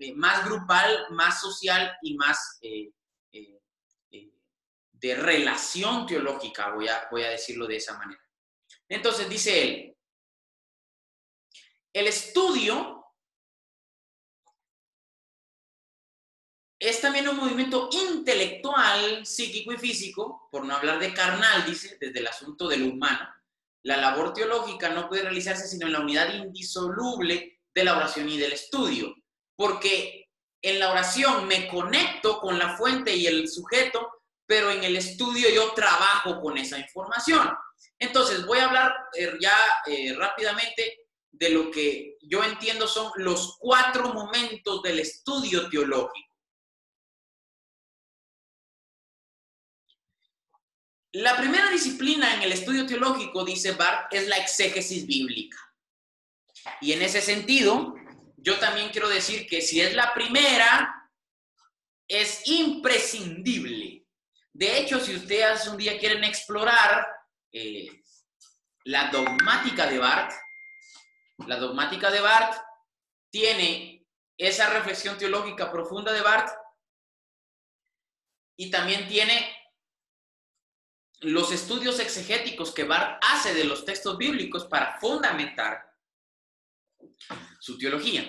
eh, 0.00 0.14
más 0.14 0.44
grupal, 0.44 1.06
más 1.10 1.40
social 1.40 1.96
y 2.02 2.14
más 2.14 2.58
eh, 2.62 2.92
eh, 3.32 4.32
de 4.92 5.14
relación 5.16 6.06
teológica, 6.06 6.72
voy 6.72 6.86
a, 6.86 7.08
voy 7.10 7.24
a 7.24 7.30
decirlo 7.30 7.66
de 7.66 7.76
esa 7.76 7.98
manera. 7.98 8.22
Entonces 8.88 9.28
dice 9.28 9.62
él, 9.62 9.96
el 11.92 12.06
estudio 12.06 13.04
es 16.78 17.00
también 17.00 17.28
un 17.28 17.36
movimiento 17.36 17.88
intelectual, 17.90 19.26
psíquico 19.26 19.72
y 19.72 19.78
físico, 19.78 20.48
por 20.52 20.64
no 20.64 20.76
hablar 20.76 21.00
de 21.00 21.12
carnal, 21.12 21.66
dice, 21.66 21.98
desde 22.00 22.20
el 22.20 22.28
asunto 22.28 22.68
de 22.68 22.76
lo 22.76 22.86
humano. 22.86 23.28
La 23.82 23.96
labor 23.96 24.32
teológica 24.32 24.90
no 24.90 25.08
puede 25.08 25.22
realizarse 25.22 25.66
sino 25.66 25.86
en 25.86 25.92
la 25.94 26.00
unidad 26.00 26.32
indisoluble 26.32 27.62
de 27.74 27.84
la 27.84 27.96
oración 27.96 28.28
y 28.28 28.38
del 28.38 28.52
estudio 28.52 29.12
porque 29.58 30.30
en 30.62 30.78
la 30.78 30.92
oración 30.92 31.48
me 31.48 31.66
conecto 31.66 32.38
con 32.38 32.60
la 32.60 32.76
fuente 32.76 33.14
y 33.14 33.26
el 33.26 33.48
sujeto, 33.48 34.08
pero 34.46 34.70
en 34.70 34.84
el 34.84 34.96
estudio 34.96 35.50
yo 35.50 35.72
trabajo 35.72 36.40
con 36.40 36.56
esa 36.56 36.78
información. 36.78 37.50
Entonces, 37.98 38.46
voy 38.46 38.60
a 38.60 38.66
hablar 38.66 38.94
eh, 39.16 39.32
ya 39.40 39.56
eh, 39.86 40.14
rápidamente 40.16 41.08
de 41.32 41.50
lo 41.50 41.72
que 41.72 42.16
yo 42.22 42.44
entiendo 42.44 42.86
son 42.86 43.10
los 43.16 43.56
cuatro 43.58 44.14
momentos 44.14 44.80
del 44.82 45.00
estudio 45.00 45.68
teológico. 45.68 46.28
La 51.14 51.36
primera 51.36 51.68
disciplina 51.70 52.32
en 52.36 52.42
el 52.42 52.52
estudio 52.52 52.86
teológico, 52.86 53.44
dice 53.44 53.72
Barth, 53.72 54.12
es 54.12 54.28
la 54.28 54.36
exégesis 54.36 55.04
bíblica. 55.04 55.58
Y 56.80 56.92
en 56.92 57.02
ese 57.02 57.20
sentido, 57.20 57.96
yo 58.40 58.58
también 58.58 58.90
quiero 58.90 59.08
decir 59.08 59.46
que 59.48 59.60
si 59.60 59.80
es 59.80 59.94
la 59.94 60.14
primera, 60.14 61.10
es 62.06 62.46
imprescindible. 62.46 64.06
De 64.52 64.78
hecho, 64.78 65.00
si 65.00 65.16
ustedes 65.16 65.66
un 65.66 65.76
día 65.76 65.98
quieren 65.98 66.24
explorar 66.24 67.06
eh, 67.52 68.02
la 68.84 69.10
dogmática 69.10 69.86
de 69.86 69.98
Barth, 69.98 70.32
la 71.46 71.56
dogmática 71.56 72.10
de 72.10 72.20
Barth 72.20 72.56
tiene 73.30 74.06
esa 74.36 74.70
reflexión 74.70 75.18
teológica 75.18 75.70
profunda 75.70 76.12
de 76.12 76.22
Barth 76.22 76.50
y 78.56 78.70
también 78.70 79.08
tiene 79.08 79.54
los 81.20 81.50
estudios 81.50 81.98
exegéticos 81.98 82.72
que 82.72 82.84
Barth 82.84 83.18
hace 83.22 83.52
de 83.52 83.64
los 83.64 83.84
textos 83.84 84.16
bíblicos 84.16 84.66
para 84.66 84.98
fundamentar 85.00 85.87
su 87.60 87.78
teología. 87.78 88.24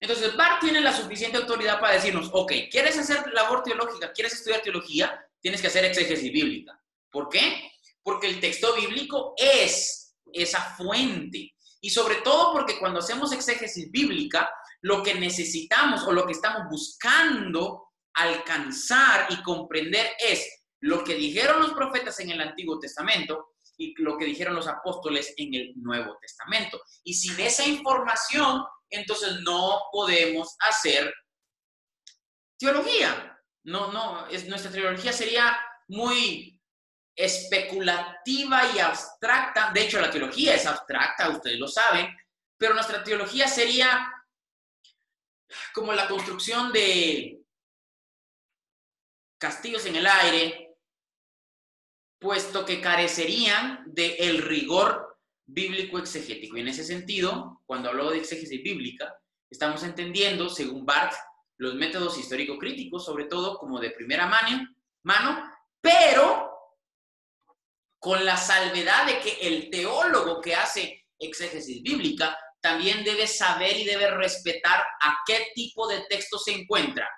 Entonces, 0.00 0.34
Barth 0.36 0.60
tiene 0.60 0.80
la 0.80 0.96
suficiente 0.96 1.36
autoridad 1.36 1.78
para 1.78 1.94
decirnos, 1.94 2.30
ok, 2.32 2.52
¿quieres 2.70 2.98
hacer 2.98 3.32
labor 3.32 3.62
teológica? 3.62 4.12
¿Quieres 4.12 4.32
estudiar 4.32 4.62
teología? 4.62 5.26
tienes 5.40 5.60
que 5.60 5.68
hacer 5.68 5.84
exégesis 5.84 6.32
bíblica. 6.32 6.80
¿Por 7.10 7.28
qué? 7.28 7.70
Porque 8.02 8.28
el 8.28 8.40
texto 8.40 8.74
bíblico 8.74 9.34
es 9.36 10.14
esa 10.32 10.60
fuente. 10.76 11.54
Y 11.80 11.90
sobre 11.90 12.16
todo 12.16 12.52
porque 12.52 12.78
cuando 12.78 13.00
hacemos 13.00 13.32
exégesis 13.32 13.90
bíblica, 13.90 14.50
lo 14.82 15.02
que 15.02 15.14
necesitamos 15.14 16.02
o 16.04 16.12
lo 16.12 16.26
que 16.26 16.32
estamos 16.32 16.62
buscando 16.70 17.88
alcanzar 18.14 19.26
y 19.30 19.42
comprender 19.42 20.12
es 20.18 20.46
lo 20.80 21.04
que 21.04 21.14
dijeron 21.14 21.60
los 21.60 21.72
profetas 21.72 22.18
en 22.20 22.30
el 22.30 22.40
Antiguo 22.40 22.78
Testamento 22.78 23.54
y 23.80 23.94
lo 23.96 24.18
que 24.18 24.26
dijeron 24.26 24.54
los 24.54 24.68
apóstoles 24.68 25.32
en 25.38 25.54
el 25.54 25.72
Nuevo 25.76 26.18
Testamento. 26.20 26.82
Y 27.02 27.14
sin 27.14 27.40
esa 27.40 27.66
información, 27.66 28.62
entonces 28.90 29.40
no 29.40 29.80
podemos 29.90 30.54
hacer 30.60 31.12
teología. 32.58 33.40
No, 33.64 33.90
no, 33.90 34.26
es, 34.26 34.46
nuestra 34.46 34.70
teología 34.70 35.14
sería 35.14 35.58
muy 35.88 36.60
especulativa 37.16 38.70
y 38.74 38.80
abstracta. 38.80 39.70
De 39.72 39.82
hecho, 39.82 39.98
la 39.98 40.10
teología 40.10 40.54
es 40.54 40.66
abstracta, 40.66 41.30
ustedes 41.30 41.58
lo 41.58 41.66
saben, 41.66 42.14
pero 42.58 42.74
nuestra 42.74 43.02
teología 43.02 43.48
sería 43.48 44.12
como 45.72 45.94
la 45.94 46.06
construcción 46.06 46.70
de 46.70 47.40
castillos 49.38 49.86
en 49.86 49.96
el 49.96 50.06
aire, 50.06 50.69
puesto 52.20 52.64
que 52.64 52.80
carecerían 52.80 53.82
del 53.86 54.42
rigor 54.42 55.18
bíblico 55.46 55.98
exegético. 55.98 56.56
Y 56.56 56.60
en 56.60 56.68
ese 56.68 56.84
sentido, 56.84 57.62
cuando 57.66 57.88
hablo 57.88 58.10
de 58.10 58.18
exégesis 58.18 58.62
bíblica, 58.62 59.12
estamos 59.50 59.82
entendiendo, 59.82 60.48
según 60.48 60.84
Barth, 60.86 61.14
los 61.56 61.74
métodos 61.74 62.18
histórico-críticos, 62.18 63.04
sobre 63.04 63.24
todo 63.24 63.58
como 63.58 63.80
de 63.80 63.90
primera 63.90 64.26
mano, 64.26 64.66
mano, 65.02 65.50
pero 65.80 66.50
con 67.98 68.24
la 68.24 68.36
salvedad 68.36 69.06
de 69.06 69.18
que 69.20 69.32
el 69.40 69.70
teólogo 69.70 70.40
que 70.40 70.54
hace 70.54 71.06
exégesis 71.18 71.82
bíblica 71.82 72.36
también 72.60 73.04
debe 73.04 73.26
saber 73.26 73.76
y 73.76 73.84
debe 73.84 74.10
respetar 74.10 74.80
a 75.00 75.18
qué 75.26 75.48
tipo 75.54 75.88
de 75.88 76.02
texto 76.08 76.38
se 76.38 76.52
encuentra, 76.52 77.08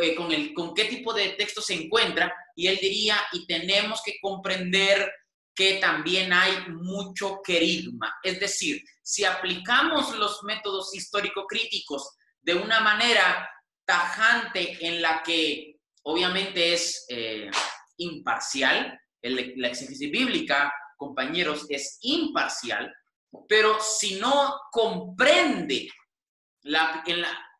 eh, 0.00 0.14
con, 0.14 0.32
el, 0.32 0.52
con 0.54 0.74
qué 0.74 0.84
tipo 0.86 1.12
de 1.12 1.30
texto 1.30 1.60
se 1.60 1.74
encuentra, 1.74 2.32
y 2.56 2.66
él 2.66 2.78
diría, 2.80 3.16
y 3.32 3.46
tenemos 3.46 4.02
que 4.04 4.16
comprender 4.20 5.10
que 5.54 5.74
también 5.74 6.32
hay 6.32 6.52
mucho 6.68 7.40
querigma. 7.44 8.14
Es 8.22 8.40
decir, 8.40 8.82
si 9.02 9.24
aplicamos 9.24 10.16
los 10.16 10.42
métodos 10.44 10.94
histórico-críticos 10.94 12.16
de 12.40 12.54
una 12.54 12.80
manera 12.80 13.48
tajante 13.84 14.78
en 14.86 15.02
la 15.02 15.22
que 15.22 15.76
obviamente 16.04 16.72
es 16.72 17.04
eh, 17.08 17.50
imparcial, 17.98 18.98
la 19.22 19.68
exégesis 19.68 20.10
bíblica, 20.10 20.72
compañeros, 20.96 21.66
es 21.68 21.98
imparcial, 22.00 22.92
pero 23.48 23.78
si 23.80 24.16
no 24.16 24.60
comprende 24.70 25.88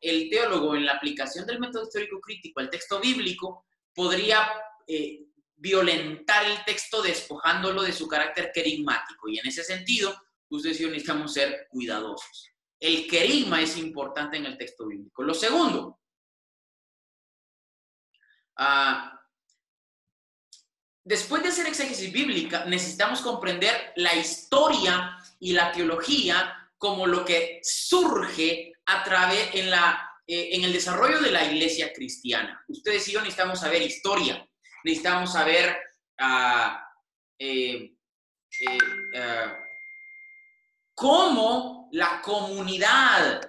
el 0.02 0.28
teólogo 0.28 0.74
en 0.74 0.84
la 0.84 0.94
aplicación 0.94 1.46
del 1.46 1.60
método 1.60 1.84
histórico 1.84 2.20
crítico 2.20 2.60
al 2.60 2.68
texto 2.68 3.00
bíblico, 3.00 3.66
podría 3.94 4.50
eh, 4.86 5.26
violentar 5.56 6.44
el 6.44 6.64
texto 6.64 7.00
despojándolo 7.00 7.82
de 7.82 7.92
su 7.92 8.08
carácter 8.08 8.50
querigmático. 8.52 9.28
Y 9.28 9.38
en 9.38 9.46
ese 9.46 9.62
sentido, 9.62 10.12
ustedes 10.48 10.80
y 10.80 10.82
yo 10.82 10.88
necesitamos 10.88 11.32
ser 11.32 11.68
cuidadosos. 11.70 12.50
El 12.80 13.06
querigma 13.06 13.62
es 13.62 13.76
importante 13.76 14.36
en 14.36 14.46
el 14.46 14.58
texto 14.58 14.88
bíblico. 14.88 15.22
Lo 15.22 15.34
segundo, 15.34 16.00
ah, 18.56 19.20
después 21.04 21.44
de 21.44 21.50
hacer 21.50 21.68
exégesis 21.68 22.12
bíblica, 22.12 22.64
necesitamos 22.64 23.20
comprender 23.20 23.92
la 23.94 24.16
historia 24.16 25.16
y 25.38 25.52
la 25.52 25.70
teología 25.70 26.70
como 26.76 27.06
lo 27.06 27.24
que 27.24 27.60
surge 27.62 28.71
a 28.92 29.04
través 29.04 29.54
en, 29.54 29.70
la, 29.70 30.10
eh, 30.26 30.50
en 30.52 30.64
el 30.64 30.72
desarrollo 30.72 31.20
de 31.20 31.30
la 31.30 31.44
iglesia 31.44 31.92
cristiana. 31.92 32.62
Ustedes 32.68 33.06
y 33.08 33.12
yo 33.12 33.20
necesitamos 33.20 33.60
saber 33.60 33.82
historia, 33.82 34.46
necesitamos 34.84 35.32
saber 35.32 35.76
uh, 36.20 36.76
eh, 37.38 37.94
uh, 38.68 39.50
cómo 40.94 41.88
la 41.92 42.20
comunidad 42.22 43.40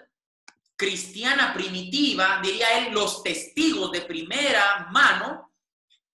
cristiana 0.75 1.53
primitiva, 1.53 2.39
diría 2.43 2.77
él, 2.79 2.93
los 2.93 3.23
testigos 3.23 3.91
de 3.91 4.01
primera 4.01 4.87
mano, 4.91 5.53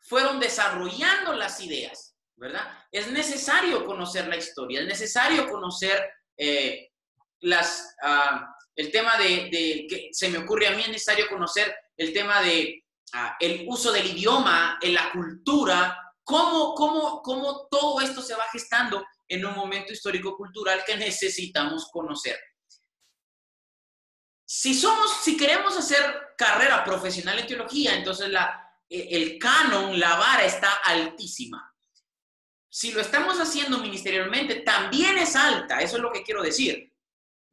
fueron 0.01 0.41
desarrollando 0.41 1.35
las 1.35 1.61
ideas. 1.61 2.17
¿verdad? 2.37 2.67
Es 2.93 3.11
necesario 3.11 3.85
conocer 3.85 4.29
la 4.29 4.37
historia, 4.37 4.81
es 4.81 4.87
necesario 4.87 5.49
conocer 5.49 6.11
eh, 6.37 6.91
las, 7.41 7.97
ah, 8.03 8.56
el 8.77 8.93
tema 8.93 9.17
de, 9.17 9.87
que 9.89 10.11
se 10.12 10.29
me 10.29 10.39
ocurre 10.39 10.69
a 10.69 10.73
mí, 10.73 10.83
es 10.83 10.89
necesario 10.89 11.29
conocer 11.29 11.75
el 11.97 12.12
tema 12.12 12.43
de 12.43 12.85
ah, 13.15 13.37
el 13.41 13.65
uso 13.67 13.91
del 13.91 14.07
idioma, 14.07 14.79
en 14.83 14.95
la 14.95 15.11
cultura, 15.11 15.99
cómo, 16.23 16.75
cómo, 16.75 17.23
cómo 17.23 17.67
todo 17.71 18.01
esto 18.03 18.21
se 18.21 18.35
va 18.35 18.45
gestando 18.53 19.03
en 19.29 19.45
un 19.45 19.55
momento 19.55 19.93
histórico-cultural 19.93 20.85
que 20.87 20.97
necesitamos 20.97 21.89
conocer. 21.91 22.39
Si 24.45 24.75
somos, 24.75 25.25
si 25.25 25.37
queremos 25.37 25.77
hacer 25.77 26.35
carrera 26.37 26.85
profesional 26.85 27.39
en 27.39 27.47
teología, 27.47 27.95
entonces 27.95 28.29
la, 28.29 28.71
el 28.89 29.39
canon, 29.39 29.99
la 29.99 30.17
vara 30.17 30.45
está 30.45 30.75
altísima. 30.85 31.75
Si 32.69 32.93
lo 32.93 33.01
estamos 33.01 33.39
haciendo 33.41 33.79
ministerialmente, 33.79 34.57
también 34.57 35.17
es 35.17 35.35
alta, 35.35 35.81
eso 35.81 35.97
es 35.97 36.03
lo 36.03 36.12
que 36.12 36.23
quiero 36.23 36.43
decir, 36.43 36.93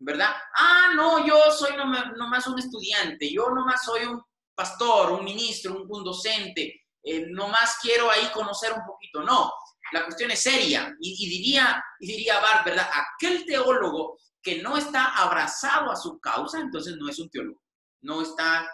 ¿verdad? 0.04 0.34
Ah, 0.56 0.92
no, 0.96 1.26
yo 1.26 1.38
soy 1.52 1.76
nomás, 1.78 2.48
un 2.48 2.60
estudiante, 2.60 3.32
yo 3.32 3.50
nomás 3.50 3.84
soy 3.84 4.06
un 4.06 4.22
pastor, 4.54 5.12
un 5.12 5.24
ministro, 5.24 5.84
un, 5.88 6.04
docente, 6.04 6.82
eh, 7.02 7.26
nomás 7.30 7.78
quiero 7.82 8.12
ahí 8.12 8.30
conocer 8.34 8.74
un 8.74 8.86
poquito, 8.86 9.24
no, 9.24 9.52
la 9.92 10.04
cuestión 10.04 10.32
es 10.32 10.42
seria 10.42 10.94
y, 11.00 11.30
diría, 11.30 11.84
diría 12.00 12.39
Bart, 12.39 12.66
¿verdad? 12.66 12.89
Aquel 12.94 13.46
teólogo 13.46 14.18
que 14.42 14.62
no 14.62 14.78
está 14.78 15.16
abrazado 15.16 15.92
a 15.92 15.96
su 15.96 16.20
causa, 16.20 16.60
entonces 16.60 16.96
no 16.98 17.10
es 17.10 17.18
un 17.20 17.30
teólogo, 17.30 17.62
no 18.02 18.22
está 18.22 18.70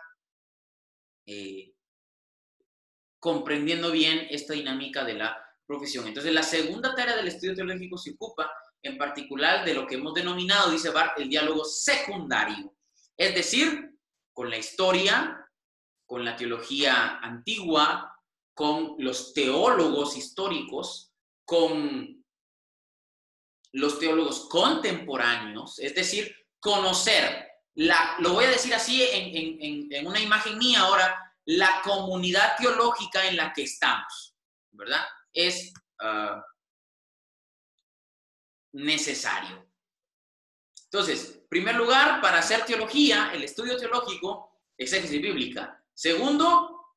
eh, 1.28 1.74
comprendiendo 3.20 3.92
bien 3.92 4.28
esta 4.32 4.54
dinámica 4.54 5.04
de 5.04 5.14
la 5.14 5.38
profesión. 5.68 6.08
Entonces, 6.08 6.34
la 6.34 6.42
segunda 6.42 6.96
tarea 6.96 7.16
del 7.16 7.28
estudio 7.28 7.54
teológico 7.54 7.98
se 7.98 8.12
ocupa 8.12 8.52
en 8.82 8.98
particular 8.98 9.66
de 9.66 9.74
lo 9.74 9.86
que 9.86 9.96
hemos 9.96 10.14
denominado, 10.14 10.72
dice 10.72 10.90
Bart, 10.90 11.20
el 11.20 11.30
diálogo 11.30 11.66
secundario. 11.66 12.76
Es 13.18 13.36
decir, 13.36 13.92
con 14.34 14.50
la 14.50 14.58
historia, 14.58 15.48
con 16.06 16.24
la 16.24 16.36
teología 16.36 17.20
antigua, 17.20 18.16
con 18.54 18.96
los 18.98 19.34
teólogos 19.34 20.16
históricos, 20.18 21.12
con 21.46 22.24
los 23.74 24.00
teólogos 24.00 24.48
contemporáneos, 24.50 25.80
es 25.80 25.94
decir, 25.94 26.36
conocer, 26.60 27.48
la, 27.76 28.16
lo 28.20 28.34
voy 28.34 28.46
a 28.46 28.50
decir 28.50 28.74
así 28.74 29.04
en, 29.04 29.92
en 29.92 30.08
una 30.08 30.20
imagen 30.20 30.58
mía 30.58 30.82
ahora, 30.82 31.16
la 31.46 31.82
comunidad 31.84 32.56
teológica 32.58 33.28
en 33.28 33.38
la 33.38 33.54
que 33.54 33.64
estamos, 33.64 34.36
¿verdad? 34.72 35.06
es 35.34 35.74
ah, 36.00 36.44
necesario. 38.74 39.68
Entonces, 40.86 41.42
primer 41.50 41.76
lugar, 41.76 42.22
para 42.22 42.40
hacer 42.40 42.66
teología, 42.66 43.32
el 43.34 43.44
estudio 43.44 43.78
teológico, 43.78 44.64
exégesis 44.78 45.22
bíblica. 45.22 45.84
Segundo, 45.94 46.96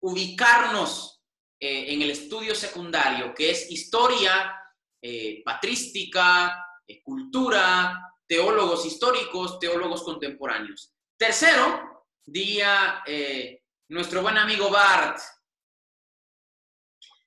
ubicarnos 0.00 1.22
eh, 1.58 1.92
en 1.92 2.02
el 2.02 2.10
estudio 2.10 2.54
secundario, 2.54 3.34
que 3.34 3.50
es 3.50 3.70
historia, 3.70 4.54
eh, 5.02 5.42
patrística, 5.44 6.64
eh, 6.86 7.02
cultura, 7.02 8.14
teólogos 8.26 8.86
históricos, 8.86 9.58
teólogos 9.58 10.02
contemporáneos. 10.02 10.92
Tercero, 11.16 12.06
diría 12.24 13.02
nuestro 13.88 14.20
buen 14.20 14.36
amigo 14.36 14.68
Bart, 14.68 15.18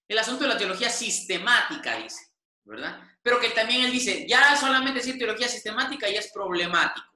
el 0.08 0.18
asunto 0.18 0.44
de 0.44 0.50
la 0.50 0.58
teología 0.58 0.90
sistemática, 0.90 1.98
dice, 1.98 2.34
¿verdad? 2.66 3.09
Pero 3.22 3.40
que 3.40 3.50
también 3.50 3.84
él 3.84 3.92
dice, 3.92 4.26
ya 4.28 4.56
solamente 4.56 5.00
decir 5.00 5.18
teología 5.18 5.48
sistemática 5.48 6.10
ya 6.10 6.20
es 6.20 6.32
problemático. 6.32 7.08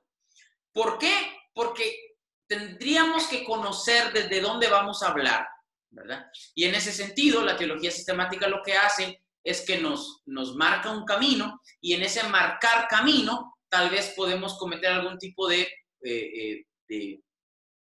¿Por 0.71 0.97
qué? 0.97 1.13
Porque 1.53 2.17
tendríamos 2.47 3.27
que 3.27 3.43
conocer 3.43 4.11
desde 4.11 4.41
dónde 4.41 4.67
vamos 4.67 5.01
a 5.01 5.09
hablar, 5.09 5.47
¿verdad? 5.89 6.25
Y 6.55 6.65
en 6.65 6.75
ese 6.75 6.91
sentido, 6.91 7.43
la 7.43 7.55
teología 7.55 7.91
sistemática 7.91 8.47
lo 8.47 8.61
que 8.63 8.75
hace 8.75 9.23
es 9.43 9.61
que 9.61 9.77
nos, 9.79 10.21
nos 10.25 10.55
marca 10.55 10.91
un 10.91 11.05
camino 11.05 11.61
y 11.81 11.93
en 11.93 12.03
ese 12.03 12.23
marcar 12.23 12.87
camino 12.87 13.53
tal 13.69 13.89
vez 13.89 14.13
podemos 14.15 14.57
cometer 14.57 14.91
algún 14.91 15.17
tipo 15.17 15.47
de, 15.47 15.61
eh, 16.01 16.63
eh, 16.89 17.19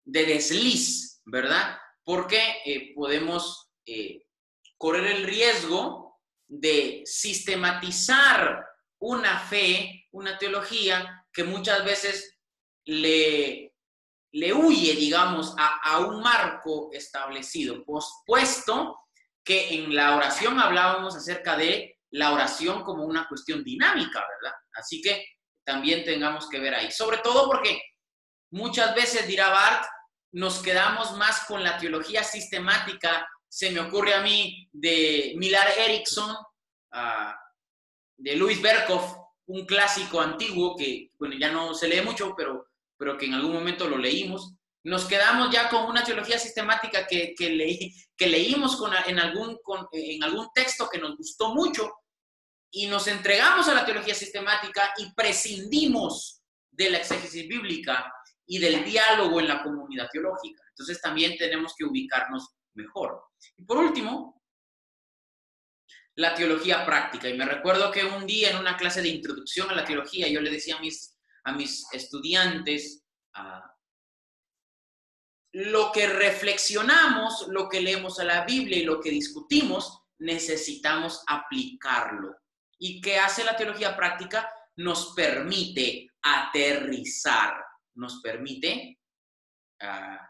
de, 0.04 0.26
desliz, 0.26 1.20
¿verdad? 1.24 1.78
Porque 2.02 2.40
eh, 2.64 2.92
podemos 2.94 3.70
correr 4.76 5.16
el 5.16 5.24
riesgo 5.24 6.07
de 6.48 7.02
sistematizar 7.04 8.66
una 9.00 9.38
fe, 9.38 10.08
una 10.12 10.36
teología 10.38 11.24
que 11.32 11.44
muchas 11.44 11.84
veces 11.84 12.38
le, 12.84 13.74
le 14.32 14.52
huye, 14.52 14.94
digamos, 14.94 15.54
a, 15.58 15.80
a 15.82 15.98
un 16.00 16.20
marco 16.20 16.90
establecido, 16.92 17.84
puesto 18.26 18.98
que 19.44 19.74
en 19.74 19.94
la 19.94 20.16
oración 20.16 20.58
hablábamos 20.58 21.16
acerca 21.16 21.56
de 21.56 21.98
la 22.10 22.32
oración 22.32 22.82
como 22.82 23.04
una 23.04 23.28
cuestión 23.28 23.62
dinámica, 23.62 24.20
¿verdad? 24.20 24.56
Así 24.74 25.00
que 25.02 25.24
también 25.64 26.04
tengamos 26.04 26.48
que 26.48 26.60
ver 26.60 26.74
ahí. 26.74 26.90
Sobre 26.90 27.18
todo 27.18 27.46
porque 27.46 27.80
muchas 28.50 28.94
veces, 28.94 29.26
dirá 29.26 29.50
Bart, 29.50 29.84
nos 30.32 30.62
quedamos 30.62 31.16
más 31.16 31.46
con 31.46 31.62
la 31.62 31.78
teología 31.78 32.22
sistemática. 32.24 33.26
Se 33.48 33.70
me 33.70 33.80
ocurre 33.80 34.14
a 34.14 34.22
mí 34.22 34.68
de 34.72 35.34
Milar 35.36 35.68
Erickson, 35.78 36.36
de 38.16 38.36
Luis 38.36 38.60
Berkhoff, 38.60 39.14
un 39.46 39.64
clásico 39.64 40.20
antiguo 40.20 40.76
que, 40.76 41.12
bueno, 41.18 41.34
ya 41.38 41.50
no 41.50 41.74
se 41.74 41.88
lee 41.88 42.02
mucho, 42.02 42.34
pero, 42.36 42.68
pero 42.98 43.16
que 43.16 43.26
en 43.26 43.34
algún 43.34 43.52
momento 43.52 43.88
lo 43.88 43.96
leímos. 43.96 44.54
Nos 44.84 45.06
quedamos 45.06 45.50
ya 45.50 45.68
con 45.68 45.86
una 45.86 46.04
teología 46.04 46.38
sistemática 46.38 47.06
que, 47.06 47.34
que, 47.36 47.92
que 48.16 48.26
leímos 48.26 48.76
con, 48.76 48.92
en, 49.06 49.18
algún, 49.18 49.58
en 49.92 50.22
algún 50.22 50.48
texto 50.54 50.88
que 50.88 50.98
nos 50.98 51.16
gustó 51.16 51.54
mucho 51.54 51.90
y 52.70 52.86
nos 52.86 53.06
entregamos 53.06 53.68
a 53.68 53.74
la 53.74 53.84
teología 53.84 54.14
sistemática 54.14 54.92
y 54.98 55.12
prescindimos 55.14 56.42
de 56.70 56.90
la 56.90 56.98
exégesis 56.98 57.48
bíblica 57.48 58.12
y 58.46 58.58
del 58.58 58.84
diálogo 58.84 59.40
en 59.40 59.48
la 59.48 59.62
comunidad 59.62 60.08
teológica. 60.12 60.62
Entonces 60.70 61.00
también 61.00 61.36
tenemos 61.36 61.74
que 61.76 61.84
ubicarnos 61.84 62.48
mejor. 62.74 63.24
Y 63.56 63.64
por 63.64 63.78
último, 63.78 64.42
la 66.16 66.34
teología 66.34 66.84
práctica. 66.84 67.28
Y 67.28 67.36
me 67.36 67.44
recuerdo 67.44 67.90
que 67.90 68.04
un 68.04 68.26
día 68.26 68.50
en 68.50 68.58
una 68.58 68.76
clase 68.76 69.02
de 69.02 69.08
introducción 69.08 69.70
a 69.70 69.74
la 69.74 69.84
teología 69.84 70.28
yo 70.28 70.40
le 70.40 70.50
decía 70.50 70.76
a 70.76 70.80
mis, 70.80 71.16
a 71.44 71.52
mis 71.52 71.86
estudiantes, 71.92 73.04
lo 75.52 75.92
que 75.92 76.06
reflexionamos, 76.08 77.46
lo 77.48 77.68
que 77.68 77.80
leemos 77.80 78.18
a 78.18 78.24
la 78.24 78.44
Biblia 78.44 78.78
y 78.78 78.84
lo 78.84 79.00
que 79.00 79.10
discutimos, 79.10 80.02
necesitamos 80.18 81.22
aplicarlo. 81.26 82.36
¿Y 82.78 83.00
qué 83.00 83.18
hace 83.18 83.44
la 83.44 83.56
teología 83.56 83.96
práctica? 83.96 84.50
Nos 84.76 85.14
permite 85.14 86.08
aterrizar 86.22 87.68
nos 87.98 88.20
permite 88.20 88.98
ah, 89.82 90.27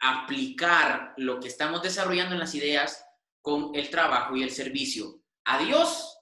aplicar 0.00 1.14
lo 1.16 1.40
que 1.40 1.48
estamos 1.48 1.82
desarrollando 1.82 2.34
en 2.34 2.40
las 2.40 2.54
ideas 2.54 3.04
con 3.40 3.74
el 3.74 3.90
trabajo 3.90 4.36
y 4.36 4.42
el 4.42 4.50
servicio 4.50 5.22
a 5.44 5.58
Dios, 5.58 6.18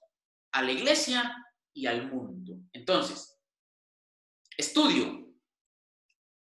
a 0.52 0.62
la 0.62 0.72
iglesia 0.72 1.34
y 1.72 1.86
al 1.86 2.10
mundo. 2.10 2.58
Entonces, 2.72 3.38
estudio, 4.56 5.26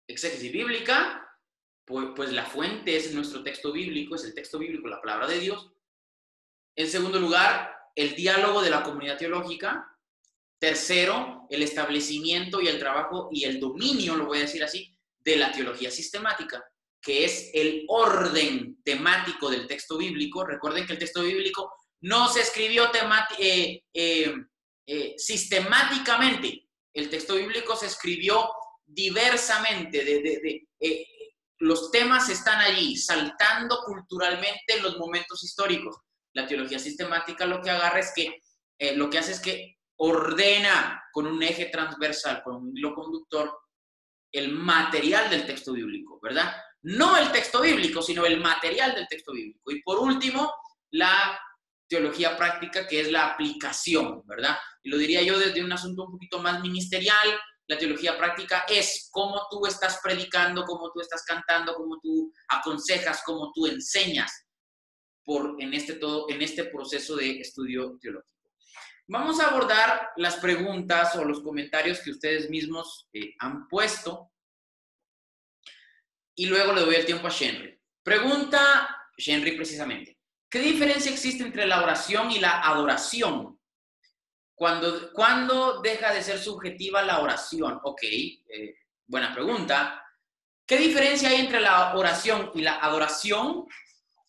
exégesis 0.06 0.52
bíblica, 0.52 1.20
pues, 1.84 2.08
pues, 2.16 2.32
la 2.32 2.44
fuente 2.44 2.96
es 2.96 3.14
nuestro 3.14 3.42
texto 3.42 3.72
bíblico, 3.72 4.14
es 4.14 4.24
el 4.24 4.34
texto 4.34 4.58
bíblico, 4.58 4.88
la 4.88 5.00
palabra 5.00 5.26
de 5.26 5.38
Dios. 5.38 5.70
En 6.76 6.88
segundo 6.88 7.20
lugar, 7.20 7.76
el 7.94 8.16
diálogo 8.16 8.62
de 8.62 8.70
la 8.70 8.82
comunidad 8.82 9.18
teológica, 9.18 9.90
Tercero, 10.58 11.46
el 11.50 11.62
establecimiento 11.62 12.60
y 12.60 12.68
el 12.68 12.78
trabajo 12.78 13.28
y 13.30 13.44
el 13.44 13.60
dominio, 13.60 14.16
lo 14.16 14.26
voy 14.26 14.38
a 14.38 14.42
decir 14.42 14.64
así, 14.64 14.96
de 15.18 15.36
la 15.36 15.52
teología 15.52 15.90
sistemática, 15.90 16.64
que 17.04 17.24
es 17.24 17.50
el 17.52 17.84
orden 17.88 18.82
temático 18.82 19.50
del 19.50 19.66
texto 19.66 19.98
bíblico. 19.98 20.44
Recuerden 20.44 20.86
que 20.86 20.94
el 20.94 20.98
texto 20.98 21.22
bíblico 21.22 21.70
no 22.00 22.28
se 22.28 22.40
escribió 22.40 22.90
eh, 23.38 23.82
eh, 23.92 24.34
eh, 24.86 25.14
sistemáticamente. 25.18 26.66
El 26.94 27.10
texto 27.10 27.34
bíblico 27.34 27.76
se 27.76 27.86
escribió 27.86 28.48
diversamente. 28.86 30.02
De, 30.02 30.66
los 31.58 31.90
temas 31.90 32.28
están 32.30 32.60
allí, 32.60 32.96
saltando 32.96 33.78
culturalmente 33.84 34.74
en 34.74 34.82
los 34.82 34.96
momentos 34.96 35.44
históricos. 35.44 35.96
La 36.32 36.46
teología 36.46 36.78
sistemática 36.78 37.46
lo 37.46 37.60
que 37.60 37.70
agarra 37.70 38.00
es 38.00 38.12
que, 38.14 38.40
lo 38.96 39.08
que 39.08 39.18
hace 39.18 39.32
es 39.32 39.40
que 39.40 39.76
ordena 39.96 41.02
con 41.12 41.26
un 41.26 41.42
eje 41.42 41.66
transversal, 41.66 42.42
con 42.42 42.56
un 42.56 42.76
hilo 42.76 42.94
conductor, 42.94 43.56
el 44.32 44.52
material 44.52 45.30
del 45.30 45.46
texto 45.46 45.72
bíblico, 45.72 46.18
¿verdad? 46.20 46.52
No 46.84 47.16
el 47.16 47.32
texto 47.32 47.62
bíblico, 47.62 48.02
sino 48.02 48.26
el 48.26 48.40
material 48.40 48.94
del 48.94 49.08
texto 49.08 49.32
bíblico. 49.32 49.70
Y 49.70 49.82
por 49.82 49.98
último, 49.98 50.52
la 50.90 51.40
teología 51.88 52.36
práctica, 52.36 52.86
que 52.86 53.00
es 53.00 53.10
la 53.10 53.32
aplicación, 53.32 54.22
¿verdad? 54.26 54.56
Y 54.82 54.90
lo 54.90 54.98
diría 54.98 55.22
yo 55.22 55.38
desde 55.38 55.64
un 55.64 55.72
asunto 55.72 56.04
un 56.04 56.12
poquito 56.12 56.40
más 56.40 56.60
ministerial. 56.60 57.40
La 57.66 57.78
teología 57.78 58.18
práctica 58.18 58.66
es 58.68 59.08
cómo 59.10 59.46
tú 59.50 59.66
estás 59.66 59.98
predicando, 60.02 60.64
cómo 60.64 60.92
tú 60.92 61.00
estás 61.00 61.24
cantando, 61.24 61.74
cómo 61.74 61.98
tú 62.02 62.30
aconsejas, 62.48 63.22
cómo 63.24 63.50
tú 63.54 63.66
enseñas 63.66 64.46
por, 65.24 65.56
en, 65.60 65.72
este 65.72 65.94
todo, 65.94 66.26
en 66.28 66.42
este 66.42 66.66
proceso 66.66 67.16
de 67.16 67.40
estudio 67.40 67.96
teológico. 67.98 68.30
Vamos 69.06 69.40
a 69.40 69.48
abordar 69.48 70.10
las 70.16 70.36
preguntas 70.36 71.16
o 71.16 71.24
los 71.24 71.40
comentarios 71.40 72.00
que 72.00 72.10
ustedes 72.10 72.50
mismos 72.50 73.08
eh, 73.14 73.34
han 73.38 73.68
puesto 73.68 74.33
y 76.36 76.46
luego 76.46 76.72
le 76.72 76.82
doy 76.82 76.96
el 76.96 77.06
tiempo 77.06 77.26
a 77.26 77.30
Shenry. 77.30 77.78
Pregunta 78.02 79.08
Shenry 79.16 79.52
precisamente. 79.52 80.18
¿Qué 80.50 80.60
diferencia 80.60 81.10
existe 81.10 81.42
entre 81.42 81.66
la 81.66 81.82
oración 81.82 82.30
y 82.30 82.38
la 82.38 82.60
adoración? 82.60 83.58
Cuando, 84.54 85.12
¿Cuándo 85.12 85.80
deja 85.80 86.12
de 86.12 86.22
ser 86.22 86.38
subjetiva 86.38 87.02
la 87.02 87.20
oración? 87.20 87.80
Ok, 87.82 88.02
eh, 88.02 88.76
buena 89.06 89.34
pregunta. 89.34 90.00
¿Qué 90.66 90.76
diferencia 90.76 91.28
hay 91.28 91.40
entre 91.40 91.60
la 91.60 91.94
oración 91.96 92.50
y 92.54 92.62
la 92.62 92.76
adoración? 92.76 93.66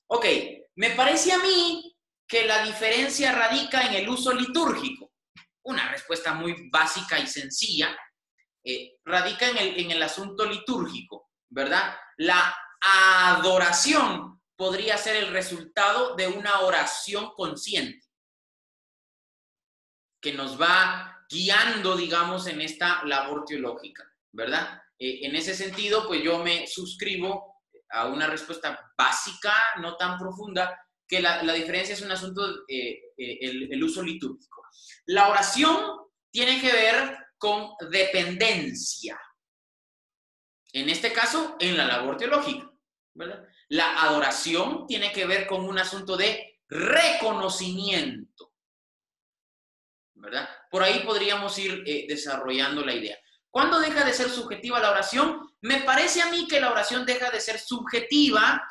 Ok, 0.07 0.25
me 0.75 0.91
parece 0.91 1.31
a 1.31 1.37
mí 1.37 1.95
que 2.27 2.45
la 2.45 2.63
diferencia 2.63 3.31
radica 3.31 3.87
en 3.87 3.93
el 3.93 4.09
uso 4.09 4.33
litúrgico. 4.33 5.11
Una 5.63 5.89
respuesta 5.91 6.33
muy 6.33 6.69
básica 6.69 7.19
y 7.19 7.27
sencilla. 7.27 7.95
Eh, 8.63 8.97
radica 9.05 9.47
en 9.47 9.57
el, 9.57 9.79
en 9.79 9.91
el 9.91 10.01
asunto 10.01 10.43
litúrgico, 10.45 11.29
¿verdad? 11.55 11.95
La 12.17 12.53
adoración 12.81 14.41
podría 14.57 14.97
ser 14.97 15.15
el 15.15 15.31
resultado 15.31 16.15
de 16.15 16.27
una 16.27 16.59
oración 16.61 17.31
consciente 17.33 18.05
que 20.21 20.33
nos 20.33 20.59
va 20.59 21.25
guiando, 21.29 21.95
digamos, 21.95 22.47
en 22.47 22.59
esta 22.59 23.03
labor 23.05 23.45
teológica, 23.45 24.03
¿verdad? 24.33 24.81
Eh, 24.99 25.19
en 25.23 25.35
ese 25.35 25.55
sentido, 25.55 26.07
pues 26.07 26.21
yo 26.21 26.39
me 26.43 26.67
suscribo 26.67 27.61
a 27.91 28.07
una 28.07 28.27
respuesta 28.27 28.91
básica, 28.97 29.53
no 29.79 29.95
tan 29.95 30.17
profunda, 30.17 30.77
que 31.07 31.21
la, 31.21 31.41
diferencia 31.53 31.93
es 31.93 32.01
un 32.01 32.11
asunto, 32.11 32.65
eh, 32.67 33.13
eh, 33.17 33.37
el, 33.69 33.83
uso 33.83 34.01
litúrgico. 34.01 34.63
La 35.05 35.29
oración 35.29 36.01
tiene 36.31 36.59
que 36.59 36.71
ver 36.71 37.17
con 37.37 37.75
dependencia. 37.91 39.17
En 40.75 40.89
este 40.89 41.13
caso, 41.13 41.55
en 41.57 41.77
la 41.77 41.87
labor 41.87 42.17
teológica. 42.17 42.69
La 43.69 44.01
adoración 44.01 44.85
tiene 44.85 45.13
que 45.13 45.25
ver 45.25 45.47
con 45.47 45.63
un 45.63 45.79
asunto 45.79 46.17
de 46.17 46.59
reconocimiento. 46.67 48.51
¿verdad? 50.15 50.49
Por 50.69 50.83
ahí 50.83 50.99
podríamos 51.05 51.57
ir 51.59 51.81
eh, 51.85 52.05
desarrollando 52.09 52.83
la 52.83 52.93
idea. 52.93 53.17
¿Cuándo 53.49 53.79
deja 53.79 54.03
de 54.03 54.11
ser 54.11 54.29
subjetiva 54.29 54.81
la 54.81 54.91
oración? 54.91 55.49
Me 55.61 55.81
parece 55.83 56.21
a 56.21 56.29
mí 56.29 56.45
que 56.45 56.59
la 56.59 56.71
oración 56.71 57.05
deja 57.05 57.31
de 57.31 57.39
ser 57.39 57.57
subjetiva 57.57 58.61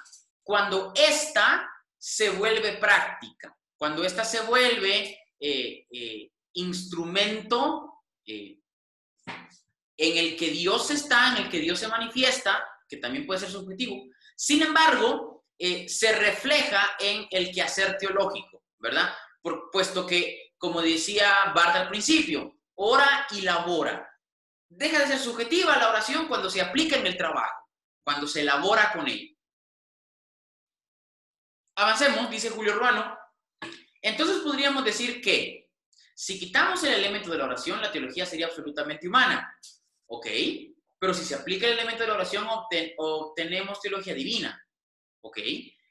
cuando 0.42 0.92
ésta 0.94 1.66
se 1.96 2.28
vuelve 2.28 2.74
práctica, 2.74 3.56
cuando 3.78 4.04
ésta 4.04 4.26
se 4.26 4.42
vuelve 4.42 5.18
eh, 5.40 5.86
eh, 5.90 6.30
instrumento 6.52 8.02
en 9.96 10.18
el 10.18 10.36
que 10.36 10.50
Dios 10.50 10.90
está, 10.90 11.28
en 11.28 11.44
el 11.44 11.50
que 11.50 11.60
Dios 11.60 11.78
se 11.78 11.88
manifiesta, 11.88 12.66
que 12.88 12.96
también 12.98 13.26
puede 13.26 13.40
ser 13.40 13.50
subjetivo, 13.50 14.02
sin 14.36 14.62
embargo, 14.62 15.44
se 15.58 16.12
refleja 16.12 16.96
en 16.98 17.26
el 17.30 17.52
quehacer 17.52 17.96
teológico, 17.98 18.64
¿verdad? 18.78 19.14
Por, 19.40 19.70
puesto 19.70 20.06
que, 20.06 20.52
como 20.58 20.82
decía 20.82 21.52
Bart 21.54 21.76
al 21.76 21.88
principio, 21.88 22.58
ora 22.74 23.26
y 23.30 23.42
labora. 23.42 24.10
Deja 24.68 24.98
de 24.98 25.06
ser 25.06 25.18
subjetiva 25.18 25.76
la 25.76 25.90
oración 25.90 26.26
cuando 26.26 26.50
se 26.50 26.60
aplica 26.60 26.96
en 26.96 27.06
el 27.06 27.16
trabajo, 27.16 27.68
cuando 28.02 28.26
se 28.26 28.40
elabora 28.40 28.92
con 28.92 29.06
ella. 29.06 29.32
Avancemos, 31.76 32.30
dice 32.30 32.50
Julio 32.50 32.74
Ruano. 32.74 33.16
Entonces 34.02 34.38
podríamos 34.38 34.84
decir 34.84 35.20
que 35.20 35.70
si 36.14 36.38
quitamos 36.38 36.82
el 36.84 36.94
elemento 36.94 37.30
de 37.30 37.38
la 37.38 37.44
oración, 37.44 37.80
la 37.80 37.90
teología 37.90 38.26
sería 38.26 38.46
absolutamente 38.46 39.08
humana. 39.08 39.56
¿Ok? 40.14 40.26
Pero 40.98 41.12
si 41.12 41.24
se 41.24 41.34
aplica 41.34 41.66
el 41.66 41.72
elemento 41.72 42.02
de 42.02 42.08
la 42.08 42.14
oración, 42.14 42.46
obtenemos 42.48 43.80
teología 43.80 44.14
divina. 44.14 44.64
¿Ok? 45.22 45.38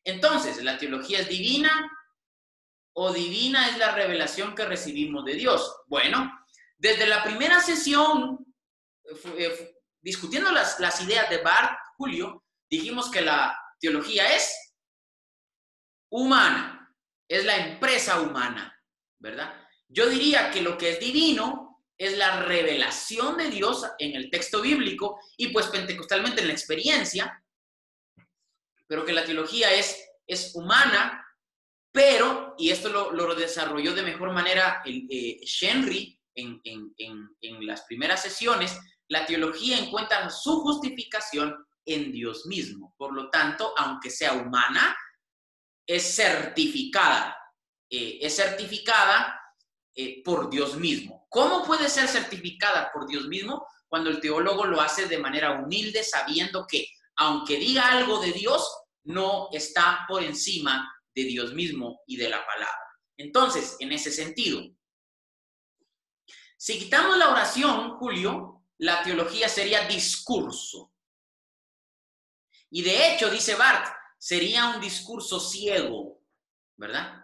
Entonces, 0.04 0.64
¿la 0.64 0.78
teología 0.78 1.20
es 1.20 1.30
divina 1.30 1.92
o 2.96 3.12
divina 3.12 3.70
es 3.70 3.78
la 3.78 3.94
revelación 3.94 4.56
que 4.56 4.66
recibimos 4.66 5.26
de 5.26 5.34
Dios? 5.34 5.76
Bueno, 5.88 6.32
desde 6.78 7.06
la 7.06 7.22
primera 7.24 7.60
sesión, 7.60 8.46
eh, 9.38 9.76
discutiendo 10.02 10.52
las, 10.52 10.80
las 10.80 11.02
ideas 11.02 11.30
de 11.30 11.40
Bart, 11.40 11.78
Julio, 11.98 12.46
dijimos 12.70 13.12
que 13.12 13.22
la 13.22 13.58
teología 13.80 14.36
es 14.36 14.76
humana, 16.10 16.96
es 17.28 17.44
la 17.44 17.58
empresa 17.58 18.22
humana, 18.22 18.74
¿verdad? 19.20 19.54
Yo 19.90 20.08
diría 20.08 20.50
que 20.50 20.62
lo 20.62 20.78
que 20.78 20.92
es 20.92 21.00
divino 21.00 21.62
es 21.97 22.17
la 22.17 22.43
revelación 22.43 23.38
de 23.38 23.49
Dios 23.49 23.86
en 23.99 24.15
el 24.15 24.29
texto 24.29 24.62
bíblico 24.62 25.19
y 25.38 25.49
pues 25.49 25.67
pentecostalmente 25.67 26.41
en 26.41 26.47
la 26.47 26.53
experiencia, 26.53 27.43
pero 28.88 29.06
que 29.06 29.13
la 29.13 29.25
teología 29.25 29.73
es, 29.73 30.10
es 30.27 30.56
humana, 30.56 31.25
pero, 31.91 32.56
y 32.58 32.71
esto 32.71 32.89
lo, 32.89 33.36
desarrolló 33.36 33.93
de 33.93 34.01
mejor 34.01 34.32
manera 34.34 34.82
el, 34.86 35.08
eh, 35.10 35.39
Henry 35.62 36.19
en, 36.36 36.62
en 36.65 37.67
las 37.67 37.84
primeras 37.84 38.21
sesiones, 38.23 38.77
la 39.08 39.25
teología 39.25 39.77
encuentra 39.77 40.29
su 40.29 40.62
justificación 40.62 41.56
en 41.86 42.12
Dios 42.12 42.45
mismo. 42.45 42.95
Por 42.97 43.13
lo 43.13 43.29
tanto, 43.29 43.73
aunque 43.77 44.10
sea 44.10 44.34
humana, 44.34 44.95
es 45.86 46.15
certificada. 46.15 47.38
Eh, 47.89 48.19
es 48.21 48.36
certificada 48.36 49.39
eh, 49.95 50.23
por 50.23 50.49
Dios 50.49 50.75
mismo. 50.75 51.27
¿Cómo 51.29 51.63
puede 51.63 51.89
ser 51.89 52.08
certificada 52.08 52.91
por 52.91 53.08
Dios 53.08 53.27
mismo? 53.27 53.67
Cuando 53.88 54.10
el 54.10 54.19
teólogo 54.19 54.65
lo 54.65 54.82
hace 54.82 55.08
de 55.08 55.19
manera 55.19 55.51
humilde, 55.51 56.03
sabiendo 56.03 56.65
que, 56.67 56.88
aunque 57.17 57.58
diga 57.58 57.91
algo 57.91 58.19
de 58.19 58.32
Dios, 58.32 58.67
no 59.03 59.49
está 59.51 60.06
por 60.08 60.23
encima 60.23 60.91
de 61.13 61.23
Dios 61.25 61.53
mismo 61.53 62.01
y 62.08 62.17
de 62.17 62.29
la 62.29 62.45
palabra. 62.45 62.77
Entonces, 63.17 63.75
en 63.79 63.91
ese 63.91 64.12
sentido, 64.12 64.62
si 66.58 66.79
quitamos 66.79 67.17
la 67.17 67.29
oración, 67.29 67.97
Julio, 67.97 68.63
la 68.77 69.03
teología 69.03 69.47
sería 69.49 69.88
discurso. 69.88 70.91
Y 72.69 72.82
de 72.82 73.13
hecho, 73.13 73.29
dice 73.29 73.56
Bart, 73.56 73.93
sería 74.17 74.69
un 74.69 74.82
discurso 74.82 75.39
ciego, 75.39 76.23
¿verdad? 76.77 77.23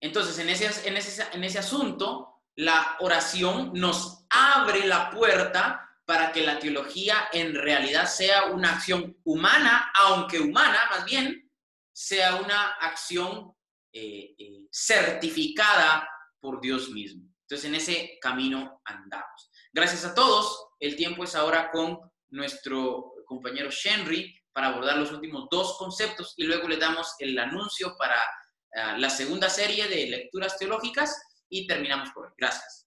Entonces, 0.00 0.38
en 0.38 0.48
ese, 0.48 0.88
en 0.88 0.96
ese, 0.96 1.26
en 1.32 1.44
ese 1.44 1.58
asunto, 1.58 2.42
la 2.56 2.96
oración 3.00 3.72
nos 3.74 4.24
abre 4.30 4.86
la 4.86 5.10
puerta 5.10 5.86
para 6.04 6.32
que 6.32 6.42
la 6.42 6.58
teología 6.58 7.28
en 7.32 7.54
realidad 7.54 8.06
sea 8.06 8.46
una 8.46 8.74
acción 8.74 9.16
humana, 9.24 9.92
aunque 9.94 10.40
humana 10.40 10.78
más 10.90 11.04
bien, 11.04 11.50
sea 11.92 12.36
una 12.36 12.72
acción 12.80 13.54
eh, 13.92 14.34
eh, 14.38 14.66
certificada 14.72 16.08
por 16.40 16.60
Dios 16.60 16.90
mismo. 16.90 17.28
Entonces, 17.42 17.68
en 17.68 17.74
ese 17.74 18.18
camino 18.20 18.80
andamos. 18.84 19.50
Gracias 19.72 20.04
a 20.04 20.14
todos. 20.14 20.68
El 20.80 20.96
tiempo 20.96 21.24
es 21.24 21.34
ahora 21.34 21.70
con 21.70 21.98
nuestro 22.30 23.12
compañero 23.26 23.70
Henry 23.84 24.34
para 24.52 24.68
abordar 24.68 24.96
los 24.96 25.12
últimos 25.12 25.46
dos 25.50 25.76
conceptos 25.78 26.34
y 26.36 26.44
luego 26.44 26.68
le 26.68 26.76
damos 26.76 27.14
el 27.18 27.38
anuncio 27.38 27.96
para 27.96 28.16
ah, 28.74 28.96
la 28.98 29.10
segunda 29.10 29.48
serie 29.48 29.88
de 29.88 30.06
lecturas 30.06 30.58
teológicas 30.58 31.20
y 31.48 31.66
terminamos 31.66 32.10
por 32.10 32.26
hoy. 32.26 32.32
Gracias. 32.38 32.86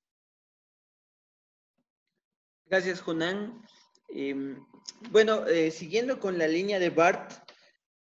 Gracias, 2.66 3.02
Jonán. 3.02 3.62
Em, 4.10 4.66
bueno, 5.12 5.48
eh, 5.48 5.72
siguiendo 5.72 6.20
con 6.20 6.38
la 6.38 6.48
línea 6.48 6.80
de 6.80 6.90
Bart, 6.90 7.32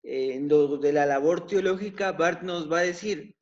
eh, 0.04 0.40
de 0.40 0.94
la 0.94 1.06
labor 1.06 1.48
teológica, 1.48 2.12
Bart 2.14 2.42
nos 2.42 2.72
va 2.72 2.80
a 2.80 2.84
decir, 2.84 3.36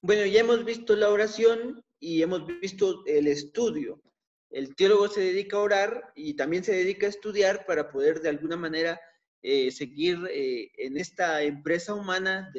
bueno, 0.00 0.26
ya 0.26 0.40
hemos 0.40 0.64
visto 0.64 0.94
la 0.96 1.10
oración 1.10 1.82
y 1.98 2.22
hemos 2.22 2.46
visto 2.60 3.02
el 3.06 3.26
estudio. 3.26 4.02
El 4.50 4.76
teólogo 4.76 5.08
se 5.08 5.20
dedica 5.20 5.56
a 5.56 5.60
orar 5.60 6.12
y 6.14 6.34
también 6.34 6.62
se 6.62 6.72
dedica 6.72 7.06
a 7.06 7.10
estudiar 7.10 7.66
para 7.66 7.90
poder 7.90 8.20
de 8.20 8.28
alguna 8.28 8.56
manera 8.56 9.00
eh, 9.42 9.70
seguir 9.70 10.18
eh, 10.30 10.70
en 10.76 10.96
esta 10.96 11.42
empresa 11.42 11.94
humana 11.94 12.52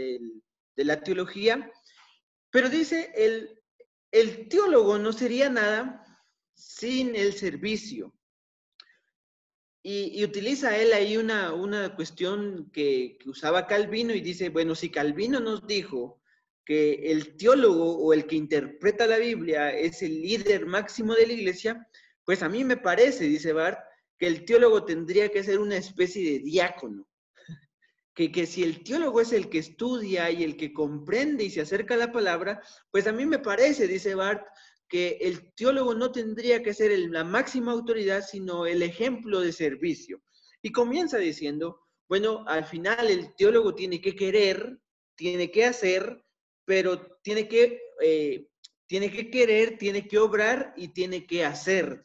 de 0.76 0.86
la 0.86 1.02
teología. 1.02 1.72
Pero 2.52 2.70
dice, 2.70 3.12
el, 3.16 3.62
el 4.12 4.48
teólogo 4.48 4.98
no 4.98 5.14
sería 5.14 5.50
nada 5.50 6.06
sin 6.54 7.16
el 7.16 7.34
servicio. 7.34 8.14
Y, 9.84 10.24
utiliza 10.24 10.76
él 10.78 10.94
ahí 10.94 11.16
una, 11.16 11.54
una 11.54 11.96
cuestión 11.96 12.72
que, 12.72 13.18
que, 13.20 13.30
usaba 13.30 13.68
Calvino 13.68 14.16
y 14.16 14.22
dice, 14.22 14.50
bueno, 14.50 14.74
si 14.74 14.90
Calvino 14.90 15.40
nos 15.40 15.68
dijo 15.68 16.22
que 16.66 17.12
el 17.12 17.38
teólogo 17.38 17.98
o 18.00 18.12
el 18.12 18.26
que 18.26 18.36
interpreta 18.36 19.06
la 19.06 19.20
Biblia 19.20 19.72
es 19.72 20.02
el 20.02 20.24
líder 20.24 20.66
máximo 20.66 21.14
de 21.14 21.28
la 21.28 21.34
iglesia, 21.34 21.88
pues 22.24 22.42
a 22.42 22.50
mí 22.50 22.64
me 22.64 22.78
parece, 22.78 23.26
dice 23.26 23.54
Bart, 23.54 23.78
que 24.18 24.26
el 24.26 24.46
teólogo 24.46 24.84
tendría 24.86 25.30
que 25.30 25.44
ser 25.44 25.60
una 25.60 25.78
especie 25.78 26.32
de 26.32 26.40
diácono. 26.40 27.08
Que, 28.16 28.32
que 28.32 28.46
si 28.46 28.64
el 28.64 28.84
teólogo 28.84 29.22
es 29.22 29.34
el 29.34 29.50
que 29.50 29.60
estudia 29.60 30.32
y 30.32 30.44
el 30.44 30.56
que 30.56 30.74
comprende 30.74 31.44
y 31.44 31.50
se 31.50 31.62
acerca 31.62 31.96
a 31.96 31.98
la 31.98 32.12
palabra, 32.12 32.62
pues 32.90 33.06
a 33.08 33.12
mí 33.12 33.26
me 33.26 33.40
parece, 33.40 33.88
dice 33.88 34.16
Bart, 34.16 34.48
que 34.88 35.18
el 35.22 35.54
teólogo 35.54 35.94
no 35.94 36.12
tendría 36.12 36.64
que 36.64 36.74
ser 36.74 36.98
la 37.10 37.24
máxima 37.24 37.72
autoridad, 37.72 38.24
sino 38.24 38.66
el 38.66 38.82
ejemplo 38.82 39.42
de 39.42 39.52
servicio. 39.52 40.22
Y 40.62 40.72
comienza 40.72 41.18
diciendo, 41.18 41.82
bueno, 42.08 42.46
al 42.48 42.66
final 42.66 43.10
el 43.10 43.36
teólogo 43.36 43.74
tiene 43.76 44.00
que 44.00 44.16
querer, 44.16 44.80
tiene 45.16 45.52
que 45.52 45.66
hacer, 45.66 46.24
pero 46.66 47.18
tiene 47.22 47.48
que, 47.48 47.82
eh, 48.02 48.48
tiene 48.88 49.12
que 49.12 49.30
querer, 49.30 49.78
tiene 49.78 50.08
que 50.08 50.20
obrar 50.20 50.74
y 50.78 50.90
tiene 50.90 51.26
que 51.26 51.44
hacer. 51.44 52.04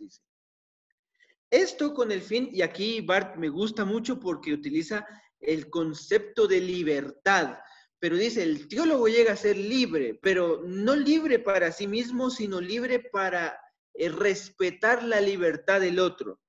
Esto 1.51 1.94
con 1.94 2.12
el 2.12 2.23
fin, 2.23 2.49
y 2.53 2.62
aquí 2.62 3.01
Bart 3.01 3.37
me 3.37 3.49
gusta 3.49 3.85
mucho 3.85 4.20
porque 4.20 4.53
utiliza 4.53 5.07
el 5.40 5.70
concepto 5.70 6.46
de 6.46 6.61
libertad, 6.61 7.59
pero 7.98 8.16
dice, 8.16 8.42
el 8.42 8.66
teólogo 8.68 9.09
llega 9.09 9.33
a 9.33 9.37
ser 9.37 9.57
libre, 9.57 10.18
pero 10.22 10.62
no 10.64 10.96
libre 10.96 11.38
para 11.38 11.70
sí 11.70 11.87
mismo, 11.87 12.31
sino 12.31 12.61
libre 12.61 12.98
para 12.98 13.61
eh, 13.94 14.09
respetar 14.09 15.03
la 15.03 15.20
libertad 15.20 15.81
del 15.81 15.98
otro. 15.98 16.40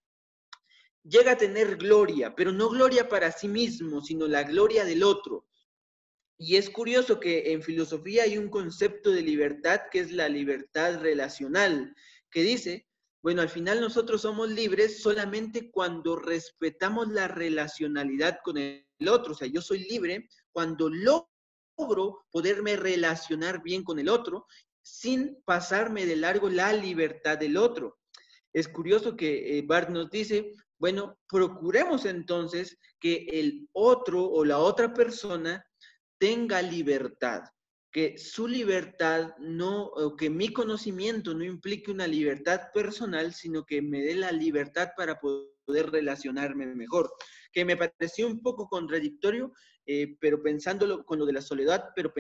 Llega 1.04 1.32
a 1.32 1.38
tener 1.38 1.78
gloria, 1.78 2.36
pero 2.36 2.52
no 2.52 2.70
gloria 2.70 3.10
para 3.10 3.32
sí 3.32 3.48
mismo, 3.48 4.02
sino 4.02 4.28
la 4.28 4.44
gloria 4.44 4.86
del 4.86 5.04
otro. 5.04 5.46
Y 6.38 6.56
es 6.56 6.70
curioso 6.70 7.20
que 7.20 7.52
en 7.52 7.62
filosofía 7.62 8.24
hay 8.24 8.38
un 8.38 8.50
concepto 8.50 9.12
de 9.12 9.22
libertad 9.22 9.82
que 9.92 10.00
es 10.00 10.12
la 10.12 10.30
libertad 10.30 11.02
relacional, 11.02 11.94
que 12.32 12.44
dice, 12.44 12.88
bueno, 13.22 13.42
al 13.42 13.50
final 13.50 13.80
nosotros 13.80 14.24
somos 14.24 14.50
libres 14.50 15.02
solamente 15.02 15.70
cuando 15.70 16.16
respetamos 16.16 17.10
la 17.10 17.28
relacionalidad 17.28 18.40
con 18.44 18.58
el 18.58 18.86
otro. 19.08 19.34
O 19.34 19.36
sea, 19.36 19.48
yo 19.48 19.62
soy 19.62 19.88
libre 19.88 20.28
cuando 20.52 20.90
logro 20.90 22.26
poderme 22.32 22.76
relacionar 22.76 23.62
bien 23.62 23.84
con 23.84 24.00
el 24.00 24.10
otro 24.10 24.48
sin 24.82 25.38
pasarme 25.46 26.08
de 26.08 26.16
largo 26.16 26.50
la 26.50 26.74
libertad 26.74 27.38
del 27.38 27.58
otro. 27.58 28.00
Es 28.54 28.68
curioso 28.68 29.16
que 29.16 29.58
eh, 29.58 29.62
Bart 29.62 29.90
nos 29.90 30.10
dice, 30.10 30.54
bueno, 30.80 31.20
procuremos 31.30 32.06
entonces 32.06 32.78
que 33.00 33.28
el 33.32 33.70
otro 33.72 34.24
o 34.26 34.44
la 34.44 34.58
otra 34.58 34.94
persona 34.94 35.64
tenga 36.18 36.62
libertad, 36.62 37.44
que 37.92 38.18
su 38.18 38.48
libertad 38.48 39.36
no, 39.40 39.84
o 39.86 40.16
que 40.16 40.30
mi 40.30 40.54
conocimiento 40.54 41.34
no 41.34 41.44
implique 41.44 41.92
una 41.92 42.08
libertad 42.08 42.72
personal, 42.74 43.34
sino 43.34 43.66
que 43.66 43.82
me 43.82 44.02
dé 44.02 44.16
la 44.16 44.32
libertad 44.32 44.92
para 44.96 45.20
poder 45.20 45.92
relacionarme 45.92 46.68
mejor. 46.68 47.12
Que 47.52 47.66
me 47.66 47.76
pareció 47.76 48.28
un 48.28 48.42
poco 48.42 48.70
contradictorio, 48.70 49.52
eh, 49.86 50.16
pero 50.22 50.42
pensándolo 50.42 51.04
con 51.04 51.20
lo 51.20 51.26
de 51.26 51.34
la 51.34 51.42
soledad, 51.42 51.90
pero 51.96 52.14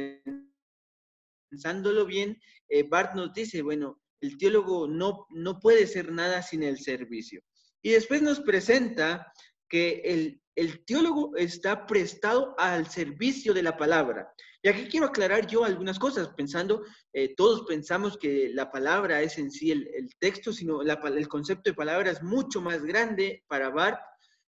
pensándolo 1.49 2.05
bien, 2.05 2.37
eh, 2.67 2.83
Bart 2.83 3.15
nos 3.15 3.33
dice, 3.33 3.61
bueno, 3.61 4.01
el 4.19 4.37
teólogo 4.37 4.87
no, 4.87 5.25
no 5.29 5.59
puede 5.59 5.87
ser 5.87 6.11
nada 6.11 6.41
sin 6.41 6.63
el 6.63 6.79
servicio. 6.79 7.41
Y 7.81 7.91
después 7.91 8.21
nos 8.21 8.41
presenta 8.41 9.31
que 9.69 10.01
el 10.03 10.40
el 10.55 10.83
teólogo 10.85 11.35
está 11.37 11.85
prestado 11.85 12.55
al 12.57 12.89
servicio 12.89 13.53
de 13.53 13.63
la 13.63 13.77
palabra. 13.77 14.33
Y 14.63 14.69
aquí 14.69 14.87
quiero 14.87 15.07
aclarar 15.07 15.47
yo 15.47 15.63
algunas 15.63 15.97
cosas, 15.97 16.29
pensando, 16.35 16.83
eh, 17.13 17.33
todos 17.35 17.63
pensamos 17.63 18.17
que 18.17 18.51
la 18.53 18.71
palabra 18.71 19.21
es 19.21 19.37
en 19.39 19.49
sí 19.49 19.71
el, 19.71 20.09
texto, 20.19 20.53
sino 20.53 20.81
el 20.81 21.27
concepto 21.27 21.71
de 21.71 21.75
palabra 21.75 22.11
es 22.11 22.21
mucho 22.21 22.61
más 22.61 22.83
grande 22.83 23.43
para 23.47 23.69
Bart, 23.69 23.99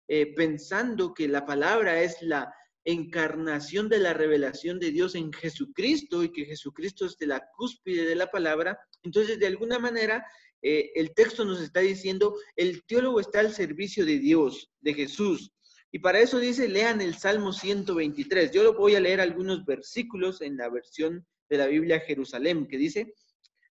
eh, 0.08 0.34
pensando 0.34 1.14
que 1.14 1.28
la 1.28 1.46
palabra 1.46 2.02
es 2.02 2.20
la 2.20 2.52
encarnación 2.84 3.88
de 3.88 3.98
la 3.98 4.12
revelación 4.12 4.80
de 4.80 4.90
Dios 4.90 5.14
en 5.14 5.32
Jesucristo 5.32 6.22
y 6.22 6.32
que 6.32 6.44
Jesucristo 6.44 7.06
es 7.06 7.16
de 7.16 7.28
la 7.28 7.48
cúspide 7.56 8.04
de 8.04 8.16
la 8.16 8.30
palabra. 8.30 8.78
Entonces, 9.02 9.38
de 9.38 9.46
alguna 9.46 9.78
manera, 9.78 10.26
eh, 10.62 10.90
el 10.94 11.14
texto 11.14 11.44
nos 11.44 11.60
está 11.60 11.80
diciendo, 11.80 12.36
el 12.56 12.84
teólogo 12.84 13.20
está 13.20 13.40
al 13.40 13.52
servicio 13.52 14.04
de 14.04 14.18
Dios, 14.18 14.70
de 14.80 14.94
Jesús. 14.94 15.52
Y 15.94 15.98
para 15.98 16.20
eso 16.20 16.38
dice, 16.38 16.68
lean 16.68 17.02
el 17.02 17.16
Salmo 17.18 17.52
123. 17.52 18.50
Yo 18.50 18.62
lo 18.62 18.74
voy 18.74 18.94
a 18.94 19.00
leer 19.00 19.20
algunos 19.20 19.66
versículos 19.66 20.40
en 20.40 20.56
la 20.56 20.70
versión 20.70 21.26
de 21.50 21.58
la 21.58 21.66
Biblia 21.66 22.00
Jerusalén, 22.00 22.66
que 22.66 22.78
dice, 22.78 23.14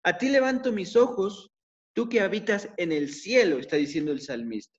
a 0.02 0.18
ti 0.18 0.28
levanto 0.28 0.70
mis 0.70 0.96
ojos, 0.96 1.50
tú 1.94 2.10
que 2.10 2.20
habitas 2.20 2.68
en 2.76 2.92
el 2.92 3.12
cielo, 3.12 3.58
está 3.58 3.76
diciendo 3.76 4.12
el 4.12 4.20
salmista. 4.20 4.78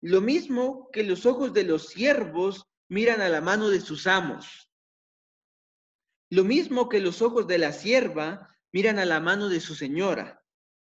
Lo 0.00 0.20
mismo 0.20 0.90
que 0.92 1.04
los 1.04 1.24
ojos 1.24 1.52
de 1.52 1.62
los 1.62 1.86
siervos 1.86 2.66
miran 2.88 3.20
a 3.20 3.28
la 3.28 3.40
mano 3.40 3.70
de 3.70 3.80
sus 3.80 4.08
amos. 4.08 4.68
Lo 6.30 6.42
mismo 6.42 6.88
que 6.88 6.98
los 6.98 7.22
ojos 7.22 7.46
de 7.46 7.58
la 7.58 7.72
sierva 7.72 8.56
miran 8.72 8.98
a 8.98 9.04
la 9.04 9.20
mano 9.20 9.48
de 9.48 9.60
su 9.60 9.76
señora. 9.76 10.42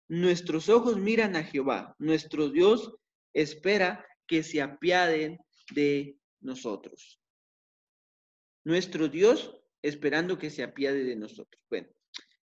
Nuestros 0.07 0.69
ojos 0.69 0.97
miran 0.97 1.35
a 1.35 1.43
Jehová. 1.43 1.95
Nuestro 1.99 2.49
Dios 2.49 2.95
espera 3.33 4.05
que 4.25 4.43
se 4.43 4.61
apiaden 4.61 5.37
de 5.73 6.17
nosotros. 6.41 7.19
Nuestro 8.63 9.07
Dios 9.07 9.55
esperando 9.81 10.37
que 10.37 10.49
se 10.49 10.63
apiade 10.63 11.03
de 11.03 11.15
nosotros. 11.15 11.61
Bueno, 11.69 11.87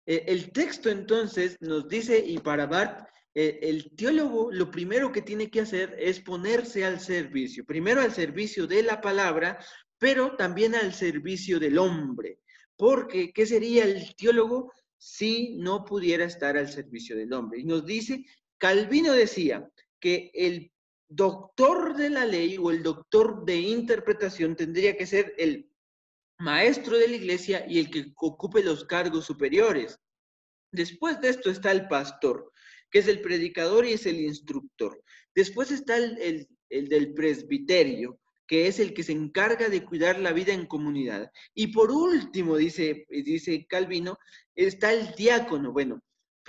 eh, 0.06 0.24
el 0.26 0.50
texto 0.52 0.90
entonces 0.90 1.56
nos 1.60 1.88
dice, 1.88 2.18
y 2.18 2.38
para 2.38 2.66
Bart, 2.66 3.08
eh, 3.34 3.60
el 3.62 3.94
teólogo 3.94 4.50
lo 4.50 4.70
primero 4.70 5.12
que 5.12 5.22
tiene 5.22 5.50
que 5.50 5.60
hacer 5.60 5.94
es 5.98 6.20
ponerse 6.20 6.84
al 6.84 7.00
servicio, 7.00 7.64
primero 7.64 8.00
al 8.00 8.12
servicio 8.12 8.66
de 8.66 8.82
la 8.82 9.00
palabra, 9.00 9.64
pero 9.98 10.36
también 10.36 10.74
al 10.74 10.92
servicio 10.92 11.60
del 11.60 11.78
hombre. 11.78 12.40
Porque, 12.76 13.32
¿qué 13.32 13.46
sería 13.46 13.84
el 13.84 14.16
teólogo 14.16 14.72
si 14.96 15.56
no 15.58 15.84
pudiera 15.84 16.24
estar 16.24 16.56
al 16.56 16.68
servicio 16.68 17.14
del 17.14 17.32
hombre? 17.32 17.60
Y 17.60 17.64
nos 17.64 17.84
dice, 17.84 18.24
Calvino 18.58 19.12
decía 19.12 19.70
que 20.00 20.30
el 20.34 20.72
doctor 21.10 21.96
de 21.96 22.08
la 22.08 22.24
ley 22.24 22.56
o 22.56 22.70
el 22.70 22.82
doctor 22.82 23.44
de 23.44 23.56
interpretación 23.56 24.54
tendría 24.54 24.96
que 24.96 25.06
ser 25.06 25.34
el 25.36 25.68
maestro 26.38 26.96
de 26.96 27.08
la 27.08 27.16
iglesia 27.16 27.66
y 27.68 27.80
el 27.80 27.90
que 27.90 28.12
ocupe 28.16 28.62
los 28.62 28.84
cargos 28.84 29.26
superiores. 29.26 29.98
Después 30.72 31.20
de 31.20 31.30
esto 31.30 31.50
está 31.50 31.72
el 31.72 31.88
pastor, 31.88 32.52
que 32.90 33.00
es 33.00 33.08
el 33.08 33.20
predicador 33.20 33.84
y 33.84 33.92
es 33.94 34.06
el 34.06 34.20
instructor. 34.20 35.02
Después 35.34 35.72
está 35.72 35.96
el, 35.96 36.48
del 36.70 37.12
presbiterio, 37.12 38.20
que 38.46 38.68
es 38.68 38.78
el 38.78 38.94
que 38.94 39.02
se 39.02 39.12
encarga 39.12 39.68
de 39.68 39.84
cuidar 39.84 40.20
la 40.20 40.32
vida 40.32 40.52
en 40.52 40.66
comunidad. 40.66 41.30
Y 41.54 41.68
por 41.68 41.90
último, 41.90 42.56
dice, 42.56 43.06
dice 43.08 43.66
Calvino, 43.68 44.16
está 44.54 44.92
el 44.92 45.12
diácono. 45.16 45.72
Bueno, 45.72 46.00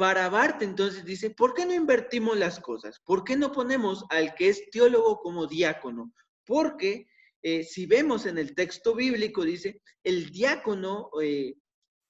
para 0.01 0.29
Bart 0.29 0.63
entonces 0.63 1.05
dice, 1.05 1.29
¿por 1.29 1.53
qué 1.53 1.63
no 1.63 1.75
invertimos 1.75 2.35
las 2.35 2.59
cosas? 2.59 2.99
¿Por 3.05 3.23
qué 3.23 3.37
no 3.37 3.51
ponemos 3.51 4.03
al 4.09 4.33
que 4.33 4.49
es 4.49 4.67
teólogo 4.71 5.19
como 5.19 5.45
diácono? 5.45 6.11
Porque 6.43 7.05
eh, 7.43 7.63
si 7.63 7.85
vemos 7.85 8.25
en 8.25 8.39
el 8.39 8.55
texto 8.55 8.95
bíblico, 8.95 9.43
dice, 9.43 9.79
el 10.03 10.31
diácono 10.31 11.11
eh, 11.21 11.53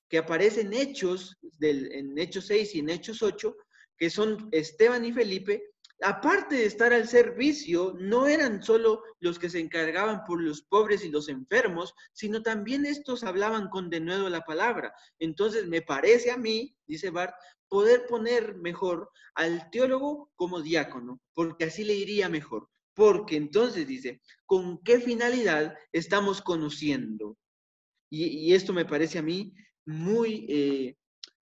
que 0.08 0.20
aparece 0.20 0.62
en 0.62 0.72
Hechos, 0.72 1.38
en 1.60 2.18
Hechos 2.18 2.46
6 2.46 2.76
y 2.76 2.80
en 2.80 2.92
Hechos 2.92 3.22
8, 3.22 3.58
que 3.98 4.10
son 4.10 4.48
Esteban 4.54 5.04
y 5.04 5.12
Felipe, 5.12 5.62
aparte 6.00 6.56
de 6.56 6.68
estar 6.68 6.94
al 6.94 7.10
servicio, 7.10 7.94
no 8.00 8.26
eran 8.26 8.64
solo 8.64 9.04
los 9.20 9.38
que 9.38 9.50
se 9.50 9.60
encargaban 9.60 10.24
por 10.26 10.42
los 10.42 10.62
pobres 10.62 11.04
y 11.04 11.10
los 11.10 11.28
enfermos, 11.28 11.94
sino 12.14 12.42
también 12.42 12.86
estos 12.86 13.26
hablaban 13.26 13.68
con 13.68 13.90
denuedo 13.90 14.30
la 14.30 14.46
palabra. 14.46 14.94
Entonces, 15.20 15.68
me 15.68 15.82
parece 15.82 16.32
a 16.32 16.38
mí, 16.38 16.74
dice 16.88 17.10
Bart, 17.10 17.36
poder 17.72 18.06
poner 18.06 18.56
mejor 18.58 19.10
al 19.34 19.70
teólogo 19.72 20.30
como 20.36 20.62
diácono, 20.62 21.22
porque 21.34 21.64
así 21.64 21.86
le 21.86 21.94
iría 21.94 22.28
mejor. 22.28 22.68
Porque 22.94 23.38
entonces 23.38 23.88
dice, 23.88 24.20
¿con 24.46 24.84
qué 24.84 25.00
finalidad 25.00 25.74
estamos 25.94 26.42
conociendo? 26.42 27.38
Y, 28.10 28.54
esto 28.54 28.74
me 28.74 28.84
parece 28.84 29.20
a 29.20 29.22
mí 29.22 29.54
muy 29.86 30.46
eh, 30.50 30.98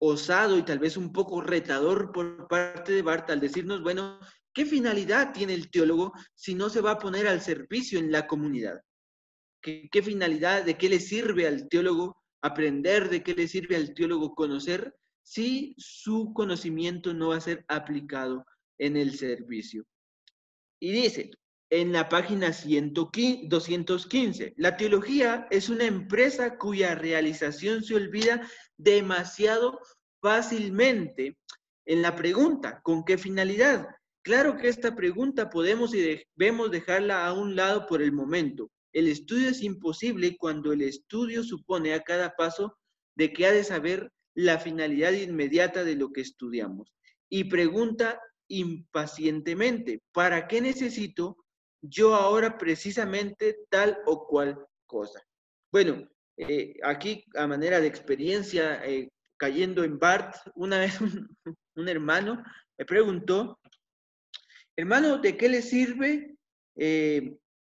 osado 0.00 0.58
y 0.58 0.64
tal 0.64 0.80
vez 0.80 0.96
un 0.96 1.12
poco 1.12 1.40
retador 1.40 2.10
por 2.10 2.48
parte 2.48 2.90
de 2.90 3.02
Bart 3.02 3.30
al 3.30 3.38
decirnos, 3.38 3.80
bueno, 3.84 4.18
¿qué 4.52 4.66
finalidad 4.66 5.32
tiene 5.32 5.54
el 5.54 5.70
teólogo 5.70 6.12
si 6.34 6.56
no 6.56 6.68
se 6.68 6.80
va 6.80 6.92
a 6.92 6.98
poner 6.98 7.28
al 7.28 7.42
servicio 7.42 8.00
en 8.00 8.10
la 8.10 8.26
comunidad? 8.26 8.80
¿Qué, 9.62 9.88
qué 9.92 10.02
finalidad, 10.02 10.64
de 10.64 10.76
qué 10.76 10.88
le 10.88 10.98
sirve 10.98 11.46
al 11.46 11.68
teólogo 11.68 12.16
aprender, 12.42 13.08
de 13.08 13.22
qué 13.22 13.34
le 13.34 13.46
sirve 13.46 13.76
al 13.76 13.94
teólogo 13.94 14.34
conocer 14.34 14.97
si 15.28 15.74
su 15.76 16.32
conocimiento 16.32 17.12
no 17.12 17.28
va 17.28 17.36
a 17.36 17.42
ser 17.42 17.62
aplicado 17.68 18.46
en 18.78 18.96
el 18.96 19.18
servicio? 19.18 19.84
Y 20.80 20.90
dice, 20.90 21.30
en 21.68 21.92
la 21.92 22.08
página 22.08 22.50
215, 22.50 24.54
la 24.56 24.78
teología 24.78 25.46
es 25.50 25.68
una 25.68 25.84
empresa 25.84 26.56
cuya 26.56 26.94
realización 26.94 27.84
se 27.84 27.94
olvida 27.94 28.48
demasiado 28.78 29.78
fácilmente. 30.22 31.36
En 31.84 32.00
la 32.00 32.16
pregunta, 32.16 32.80
¿con 32.82 33.04
qué 33.04 33.18
finalidad? 33.18 33.86
Claro 34.22 34.56
que 34.56 34.68
esta 34.68 34.96
pregunta 34.96 35.50
podemos 35.50 35.94
y 35.94 36.24
debemos 36.36 36.70
dejarla 36.70 37.26
a 37.26 37.34
un 37.34 37.54
lado 37.54 37.86
por 37.86 38.00
el 38.00 38.12
momento. 38.12 38.70
El 38.94 39.08
estudio 39.08 39.50
es 39.50 39.62
imposible 39.62 40.38
cuando 40.38 40.72
el 40.72 40.80
estudio 40.80 41.44
supone 41.44 41.92
a 41.92 42.00
cada 42.00 42.34
paso 42.34 42.78
de 43.14 43.30
que 43.30 43.46
ha 43.46 43.52
de 43.52 43.64
saber 43.64 44.10
la 44.38 44.60
finalidad 44.60 45.10
inmediata 45.14 45.82
de 45.82 45.96
lo 45.96 46.12
que 46.12 46.20
estudiamos. 46.20 46.94
Y 47.28 47.44
pregunta 47.44 48.20
impacientemente, 48.46 50.00
¿para 50.12 50.46
qué 50.46 50.60
necesito 50.60 51.36
yo 51.82 52.14
ahora 52.14 52.56
precisamente 52.56 53.58
tal 53.68 53.98
o 54.06 54.28
cual 54.28 54.64
cosa? 54.86 55.20
Bueno, 55.72 56.08
eh, 56.36 56.74
aquí 56.84 57.24
a 57.34 57.48
manera 57.48 57.80
de 57.80 57.88
experiencia, 57.88 58.80
eh, 58.86 59.10
cayendo 59.36 59.82
en 59.82 59.98
Bart, 59.98 60.36
una 60.54 60.78
vez 60.78 61.00
un, 61.74 61.88
hermano 61.88 62.40
me 62.78 62.84
preguntó, 62.84 63.58
hermano, 64.76 65.18
¿de 65.18 65.36
qué 65.36 65.48
le 65.48 65.62
sirve 65.62 66.36
eh, 66.76 67.36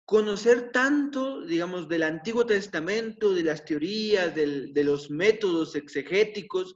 conocer 0.10 0.72
tanto, 0.72 1.45
digamos, 1.45 1.88
del 1.88 2.01
Antiguo 2.01 2.43
Testamento, 2.43 3.32
de 3.32 3.43
las 3.43 3.64
teorías, 3.64 4.34
de 4.34 4.84
los 4.84 5.12
métodos 5.12 5.76
exegéticos? 5.76 6.76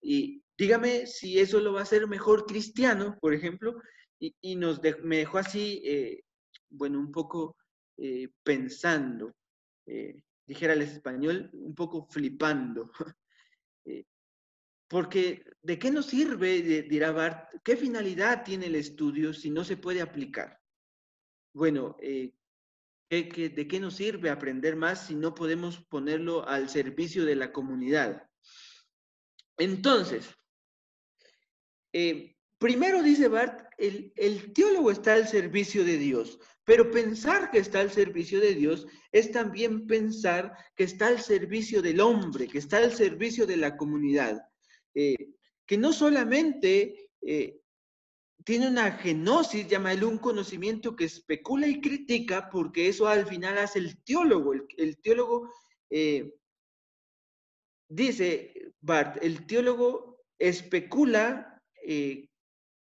Y, 0.00 0.42
dígame 0.58 1.06
si 1.06 1.38
eso 1.38 1.60
lo 1.60 1.74
va 1.74 1.80
a 1.80 1.84
hacer 1.84 2.08
mejor 2.08 2.44
cristiano, 2.44 3.16
por 3.20 3.34
ejemplo, 3.34 3.80
y, 4.18 4.56
nos 4.56 4.80
me 5.04 5.18
dejó 5.18 5.38
así, 5.38 5.80
eh, 5.84 6.24
bueno, 6.70 6.98
un 6.98 7.12
poco 7.12 7.56
eh, 7.98 8.28
pensando, 8.42 9.32
eh, 9.86 10.20
dijera 10.44 10.72
el 10.72 10.82
español, 10.82 11.50
un 11.52 11.76
poco 11.76 12.08
flipando. 12.10 12.90
porque, 14.88 15.44
¿de 15.62 15.78
qué 15.78 15.92
nos 15.92 16.06
sirve, 16.06 16.62
dirá 16.82 17.12
Bart, 17.12 17.48
qué 17.62 17.76
finalidad 17.76 18.42
tiene 18.42 18.66
el 18.66 18.74
estudio 18.74 19.32
si 19.32 19.50
no 19.50 19.62
se 19.62 19.76
puede 19.76 20.00
aplicar? 20.02 20.58
Bueno, 21.54 21.96
¿de 23.12 23.68
qué 23.68 23.78
nos 23.78 23.96
sirve 23.96 24.30
aprender 24.30 24.74
más 24.74 25.06
si 25.06 25.14
no 25.14 25.34
podemos 25.34 25.78
ponerlo 25.84 26.48
al 26.48 26.70
servicio 26.70 27.26
de 27.26 27.36
la 27.36 27.52
comunidad? 27.52 28.26
Entonces, 29.58 30.30
eh, 31.92 32.34
primero 32.58 33.02
dice 33.02 33.28
Bart, 33.28 33.66
el, 33.76 34.12
el 34.16 34.54
teólogo 34.54 34.90
está 34.90 35.12
al 35.12 35.28
servicio 35.28 35.84
de 35.84 35.98
Dios, 35.98 36.38
pero 36.64 36.90
pensar 36.90 37.50
que 37.50 37.58
está 37.58 37.80
al 37.80 37.90
servicio 37.90 38.40
de 38.40 38.54
Dios 38.54 38.86
es 39.10 39.30
también 39.30 39.86
pensar 39.86 40.56
que 40.74 40.84
está 40.84 41.08
al 41.08 41.20
servicio 41.20 41.82
del 41.82 42.00
hombre, 42.00 42.48
que 42.48 42.58
está 42.58 42.78
al 42.78 42.92
servicio 42.92 43.46
de 43.46 43.58
la 43.58 43.76
comunidad, 43.76 44.40
eh, 44.94 45.34
que 45.66 45.76
no 45.76 45.92
solamente 45.92 47.10
eh, 47.20 47.61
tiene 48.44 48.68
una 48.68 48.92
genosis, 48.92 49.68
llámalo 49.68 50.08
un 50.08 50.18
conocimiento 50.18 50.96
que 50.96 51.04
especula 51.04 51.66
y 51.66 51.80
critica, 51.80 52.48
porque 52.50 52.88
eso 52.88 53.06
al 53.06 53.26
final 53.26 53.58
hace 53.58 53.78
el 53.78 54.02
teólogo. 54.02 54.52
El, 54.76 54.96
teólogo, 54.98 55.50
dice 57.88 58.72
Bart, 58.80 59.18
el 59.22 59.46
teólogo 59.46 60.12
especula 60.38 61.62
eh, 61.86 62.28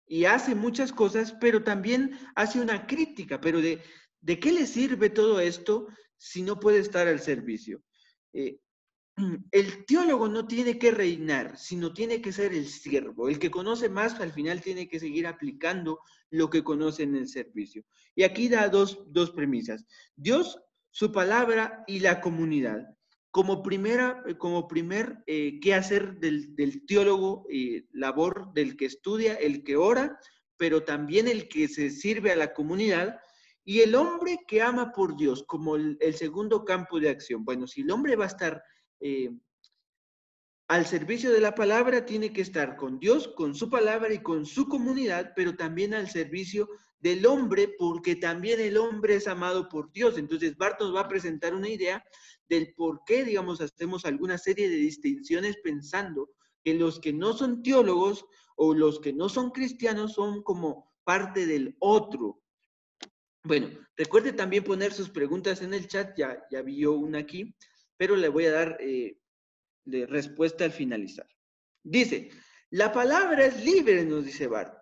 y 0.06 0.24
hace 0.24 0.54
muchas 0.54 0.92
cosas, 0.92 1.32
pero 1.40 1.62
también 1.62 2.18
hace 2.34 2.60
una 2.60 2.86
crítica, 2.86 3.40
pero 3.40 3.60
de, 3.60 3.80
¿de 4.20 4.40
qué 4.40 4.52
le 4.52 4.66
sirve 4.66 5.10
todo 5.10 5.40
esto 5.40 5.88
si 6.16 6.42
no 6.42 6.58
puede 6.58 6.78
estar 6.78 7.06
al 7.06 7.20
servicio? 7.20 7.82
Eh, 8.32 8.58
el 9.50 9.84
teólogo 9.86 10.28
no 10.28 10.46
tiene 10.46 10.78
que 10.78 10.90
reinar, 10.90 11.56
sino 11.56 11.92
tiene 11.92 12.20
que 12.20 12.32
ser 12.32 12.52
el 12.52 12.66
siervo. 12.66 13.28
El 13.28 13.38
que 13.38 13.50
conoce 13.50 13.88
más 13.88 14.20
al 14.20 14.32
final 14.32 14.60
tiene 14.60 14.88
que 14.88 15.00
seguir 15.00 15.26
aplicando 15.26 16.00
lo 16.30 16.50
que 16.50 16.64
conoce 16.64 17.02
en 17.04 17.16
el 17.16 17.28
servicio. 17.28 17.84
Y 18.14 18.22
aquí 18.22 18.48
da 18.48 18.68
dos, 18.68 19.04
dos 19.08 19.30
premisas. 19.30 19.84
Dios, 20.16 20.58
su 20.90 21.12
palabra 21.12 21.84
y 21.86 22.00
la 22.00 22.20
comunidad 22.20 22.94
como, 23.34 23.64
primera, 23.64 24.22
eh, 24.28 24.38
como 24.38 24.68
primer 24.68 25.24
eh, 25.26 25.58
qué 25.60 25.74
hacer 25.74 26.20
del, 26.20 26.86
teólogo, 26.86 27.48
eh, 27.50 27.84
labor 27.90 28.52
del 28.52 28.76
que 28.76 28.84
estudia, 28.84 29.34
el 29.34 29.64
que 29.64 29.74
ora, 29.74 30.20
pero 30.56 30.84
también 30.84 31.26
el 31.26 31.48
que 31.48 31.66
se 31.66 31.90
sirve 31.90 32.30
a 32.30 32.36
la 32.36 32.54
comunidad. 32.54 33.18
y 33.64 33.80
el 33.80 33.96
hombre 33.96 34.38
que 34.46 34.62
ama 34.62 34.92
por 34.92 35.16
Dios 35.16 35.42
como 35.48 35.74
el, 35.74 35.98
segundo 36.14 36.64
campo 36.64 37.00
de 37.00 37.08
acción. 37.08 37.44
Bueno, 37.44 37.66
si 37.66 37.80
el 37.80 37.90
hombre 37.90 38.14
va 38.14 38.24
a 38.24 38.28
estar 38.28 38.62
eh, 39.06 39.30
al 40.66 40.86
servicio 40.86 41.30
de 41.30 41.42
la 41.42 41.54
palabra, 41.54 42.06
tiene 42.06 42.32
que 42.32 42.40
estar 42.40 42.74
con 42.76 42.98
Dios, 42.98 43.28
con 43.28 43.54
su 43.54 43.68
palabra 43.68 44.14
y 44.14 44.22
con 44.22 44.46
su 44.46 44.66
comunidad, 44.66 45.34
pero 45.36 45.56
también 45.56 45.92
al 45.92 46.08
servicio 46.08 46.70
del 47.00 47.26
hombre, 47.26 47.74
porque 47.78 48.16
también 48.16 48.60
el 48.60 48.78
hombre 48.78 49.16
es 49.16 49.28
amado 49.28 49.68
por 49.68 49.92
Dios. 49.92 50.16
Entonces, 50.16 50.56
Bart 50.56 50.80
nos 50.80 50.94
va 50.94 51.00
a 51.00 51.08
presentar 51.08 51.54
una 51.54 51.68
idea 51.68 52.02
del 52.48 52.72
por 52.72 53.02
qué, 53.04 53.24
digamos, 53.24 53.60
hacemos 53.60 54.06
alguna 54.06 54.38
serie 54.38 54.70
de 54.70 54.76
distinciones 54.76 55.58
pensando 55.62 56.30
que 56.64 56.72
los 56.72 56.98
que 56.98 57.12
no 57.12 57.34
son 57.34 57.62
teólogos 57.62 58.24
o 58.56 58.72
los 58.72 59.00
que 59.00 59.12
no 59.12 59.28
son 59.28 59.50
cristianos 59.50 60.14
son 60.14 60.42
como 60.42 60.94
parte 61.04 61.44
del 61.44 61.76
otro. 61.78 62.40
Bueno, 63.42 63.68
recuerde 63.98 64.32
también 64.32 64.64
poner 64.64 64.94
sus 64.94 65.10
preguntas 65.10 65.60
en 65.60 65.74
el 65.74 65.88
chat, 65.88 66.16
ya, 66.16 66.42
ya 66.50 66.62
vi 66.62 66.86
una 66.86 67.18
aquí, 67.18 67.54
pero 67.96 68.16
le 68.16 68.28
voy 68.28 68.46
a 68.46 68.52
dar 68.52 68.76
eh, 68.80 69.16
respuesta 69.84 70.64
al 70.64 70.72
finalizar. 70.72 71.28
Dice, 71.82 72.30
la 72.70 72.92
palabra 72.92 73.44
es 73.46 73.64
libre, 73.64 74.04
nos 74.04 74.24
dice 74.24 74.46
Bart, 74.46 74.76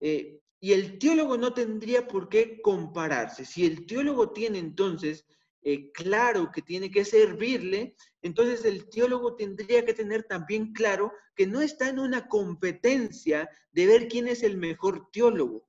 eh, 0.00 0.40
y 0.60 0.72
el 0.72 0.98
teólogo 0.98 1.36
no 1.36 1.54
tendría 1.54 2.06
por 2.06 2.28
qué 2.28 2.60
compararse. 2.60 3.44
Si 3.44 3.64
el 3.64 3.86
teólogo 3.86 4.32
tiene 4.32 4.58
entonces 4.58 5.24
eh, 5.62 5.92
claro 5.92 6.50
que 6.52 6.62
tiene 6.62 6.90
que 6.90 7.04
servirle, 7.04 7.94
entonces 8.22 8.64
el 8.64 8.88
teólogo 8.88 9.36
tendría 9.36 9.84
que 9.84 9.94
tener 9.94 10.24
también 10.24 10.72
claro 10.72 11.12
que 11.34 11.46
no 11.46 11.60
está 11.60 11.88
en 11.88 11.98
una 11.98 12.26
competencia 12.26 13.48
de 13.72 13.86
ver 13.86 14.08
quién 14.08 14.28
es 14.28 14.42
el 14.42 14.56
mejor 14.56 15.10
teólogo, 15.12 15.67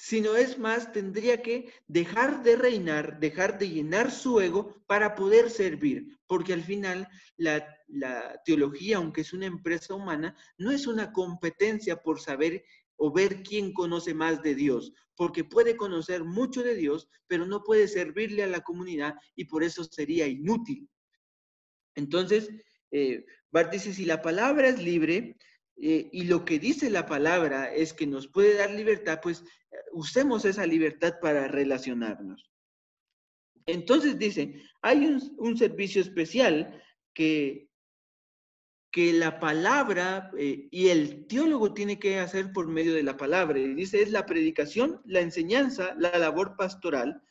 sino 0.00 0.36
es 0.36 0.60
más, 0.60 0.92
tendría 0.92 1.42
que 1.42 1.72
dejar 1.88 2.44
de 2.44 2.54
reinar, 2.54 3.18
dejar 3.18 3.58
de 3.58 3.68
llenar 3.68 4.12
su 4.12 4.40
ego 4.40 4.76
para 4.86 5.16
poder 5.16 5.50
servir, 5.50 6.20
porque 6.28 6.52
al 6.52 6.62
final 6.62 7.08
la, 7.36 7.66
la 7.88 8.40
teología, 8.44 8.98
aunque 8.98 9.22
es 9.22 9.32
una 9.32 9.46
empresa 9.46 9.94
humana, 9.94 10.36
no 10.56 10.70
es 10.70 10.86
una 10.86 11.12
competencia 11.12 11.96
por 11.96 12.20
saber 12.20 12.62
o 12.94 13.12
ver 13.12 13.42
quién 13.42 13.72
conoce 13.72 14.14
más 14.14 14.40
de 14.40 14.54
Dios, 14.54 14.92
porque 15.16 15.42
puede 15.42 15.76
conocer 15.76 16.22
mucho 16.22 16.62
de 16.62 16.76
Dios, 16.76 17.08
pero 17.26 17.44
no 17.44 17.64
puede 17.64 17.88
servirle 17.88 18.44
a 18.44 18.48
la 18.48 18.60
comunidad 18.60 19.16
y 19.34 19.46
por 19.46 19.64
eso 19.64 19.82
sería 19.82 20.28
inútil. 20.28 20.88
Entonces, 21.96 22.48
eh, 22.92 23.26
Bart 23.50 23.72
dice, 23.72 23.92
si 23.92 24.04
la 24.04 24.22
palabra 24.22 24.68
es 24.68 24.80
libre 24.80 25.36
eh, 25.80 26.08
y 26.12 26.24
lo 26.24 26.44
que 26.44 26.58
dice 26.58 26.90
la 26.90 27.06
palabra 27.06 27.72
es 27.72 27.92
que 27.92 28.06
nos 28.06 28.28
puede 28.28 28.54
dar 28.54 28.70
libertad, 28.70 29.20
pues 29.22 29.44
eh, 29.70 29.76
usemos 29.92 30.44
esa 30.44 30.66
libertad 30.66 31.14
para 31.20 31.48
relacionarnos. 31.48 32.50
Entonces 33.66 34.18
dice, 34.18 34.62
hay 34.82 35.06
un, 35.38 35.56
servicio 35.56 36.00
especial 36.00 36.82
que 37.14 37.68
que 38.90 39.12
la 39.12 39.38
palabra 39.38 40.30
eh, 40.38 40.66
y 40.70 40.88
el 40.88 41.26
teólogo 41.26 41.74
tiene 41.74 41.98
que 41.98 42.18
hacer 42.18 42.52
por 42.52 42.68
medio 42.68 42.94
de 42.94 43.02
la 43.02 43.16
palabra. 43.16 43.58
Y 43.58 43.74
dice, 43.74 44.02
es 44.02 44.10
la 44.10 44.24
predicación, 44.24 45.02
la 45.04 45.20
enseñanza, 45.20 45.94
la 45.98 46.16
labor 46.18 46.56
pastoral, 46.56 47.22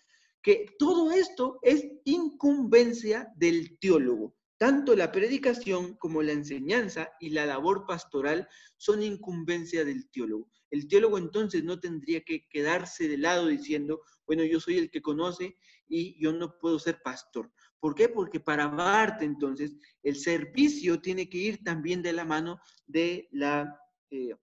que 0.43 0.67
todo 0.77 1.11
esto 1.11 1.59
es 1.63 1.87
incumbencia 2.05 3.33
del 3.35 3.77
teólogo. 3.79 4.36
Tanto 4.57 4.95
la 4.95 5.11
predicación 5.11 5.95
como 5.97 6.23
la 6.23 6.31
enseñanza 6.31 7.11
y 7.19 7.29
la 7.29 7.45
labor 7.45 7.85
pastoral 7.85 8.47
son 8.75 9.03
incumbencia 9.03 9.85
del 9.85 10.09
teólogo. 10.09 10.49
El 10.71 10.87
teólogo 10.87 11.19
entonces 11.19 11.63
no 11.63 11.79
tendría 11.79 12.21
que 12.21 12.47
quedarse 12.49 13.07
de 13.07 13.19
lado 13.19 13.47
diciendo, 13.47 14.01
bueno, 14.25 14.43
yo 14.43 14.59
soy 14.59 14.79
el 14.79 14.89
que 14.89 15.01
conoce 15.01 15.57
y 15.87 16.19
yo 16.21 16.33
no 16.33 16.57
puedo 16.57 16.79
ser 16.79 17.01
pastor. 17.03 17.51
¿Por 17.79 17.93
qué? 17.93 18.09
Porque 18.09 18.39
para 18.39 18.67
Bart, 18.67 19.21
entonces, 19.21 19.75
el 20.01 20.15
servicio 20.15 20.99
tiene 20.99 21.29
que 21.29 21.37
ir 21.37 21.63
también 21.63 22.01
de 22.01 22.13
la 22.13 22.25
mano 22.25 22.59
de 22.87 23.29
la 23.31 23.79
eh, 24.09 24.35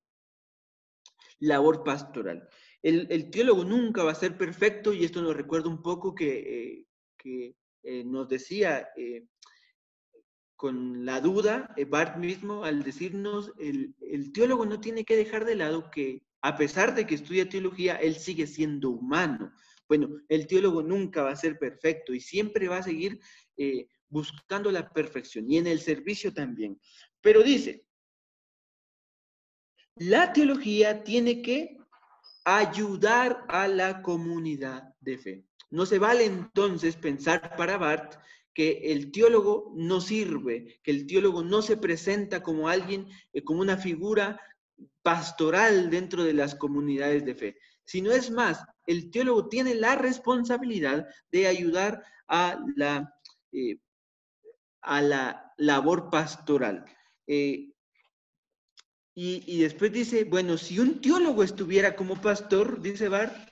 labor 1.40 1.82
pastoral. 1.82 2.48
El, 2.82 3.30
teólogo 3.30 3.64
nunca 3.64 4.04
va 4.04 4.12
a 4.12 4.14
ser 4.14 4.36
perfecto 4.36 4.92
y 4.92 5.04
esto 5.04 5.22
nos 5.22 5.34
recuerda 5.34 5.68
un 5.70 5.82
poco 5.82 6.14
que, 6.14 6.84
eh, 7.24 7.54
eh, 7.82 8.04
nos 8.04 8.28
decía 8.28 8.88
con 10.56 11.04
la 11.04 11.20
duda, 11.20 11.74
Bart 11.88 12.16
mismo, 12.16 12.64
al 12.64 12.82
decirnos, 12.82 13.52
el, 13.58 13.94
el 14.00 14.32
teólogo 14.32 14.66
no 14.66 14.80
tiene 14.80 15.04
que 15.04 15.16
dejar 15.16 15.44
de 15.44 15.56
lado 15.56 15.90
que 15.90 16.22
a 16.44 16.56
pesar 16.56 16.94
de 16.94 17.06
que 17.06 17.14
estudia 17.14 17.48
teología, 17.48 17.96
él 17.96 18.16
sigue 18.16 18.46
siendo 18.46 18.90
humano. 18.90 19.50
Bueno, 19.88 20.08
el 20.28 20.46
teólogo 20.46 20.82
nunca 20.82 21.22
va 21.22 21.30
a 21.30 21.36
ser 21.36 21.58
perfecto 21.58 22.12
y 22.12 22.20
siempre 22.20 22.68
va 22.68 22.78
a 22.78 22.82
seguir 22.82 23.18
eh, 23.56 23.88
buscando 24.10 24.70
la 24.70 24.90
perfección 24.90 25.50
y 25.50 25.56
en 25.56 25.66
el 25.66 25.80
servicio 25.80 26.34
también. 26.34 26.78
Pero 27.22 27.42
dice, 27.42 27.86
la 29.96 30.34
teología 30.34 31.02
tiene 31.02 31.40
que 31.40 31.78
ayudar 32.44 33.46
a 33.48 33.66
la 33.66 34.02
comunidad 34.02 34.94
de 35.00 35.16
fe. 35.16 35.44
No 35.70 35.86
se 35.86 35.98
vale 35.98 36.26
entonces 36.26 36.94
pensar 36.96 37.56
para 37.56 37.78
Bart 37.78 38.16
que 38.54 38.92
el 38.92 39.10
teólogo 39.10 39.72
no 39.76 40.00
sirve, 40.00 40.80
que 40.82 40.92
el 40.92 41.06
teólogo 41.06 41.42
no 41.42 41.60
se 41.60 41.76
presenta 41.76 42.42
como 42.42 42.68
alguien, 42.68 43.08
eh, 43.32 43.42
como 43.42 43.60
una 43.60 43.76
figura 43.76 44.40
pastoral 45.02 45.90
dentro 45.90 46.24
de 46.24 46.32
las 46.32 46.54
comunidades 46.54 47.24
de 47.24 47.34
fe, 47.34 47.58
sino 47.84 48.12
es 48.12 48.30
más, 48.30 48.64
el 48.86 49.10
teólogo 49.10 49.48
tiene 49.48 49.74
la 49.74 49.96
responsabilidad 49.96 51.06
de 51.30 51.46
ayudar 51.46 52.02
a 52.28 52.58
la, 52.76 53.12
eh, 53.52 53.78
a 54.80 55.02
la 55.02 55.52
labor 55.58 56.10
pastoral. 56.10 56.84
Eh, 57.26 57.70
y, 59.16 59.58
después 59.60 59.92
dice, 59.92 60.24
bueno, 60.24 60.58
si 60.58 60.80
un 60.80 61.00
teólogo 61.00 61.44
estuviera 61.44 61.94
como 61.94 62.20
pastor, 62.20 62.82
dice 62.82 63.08
Bart, 63.08 63.48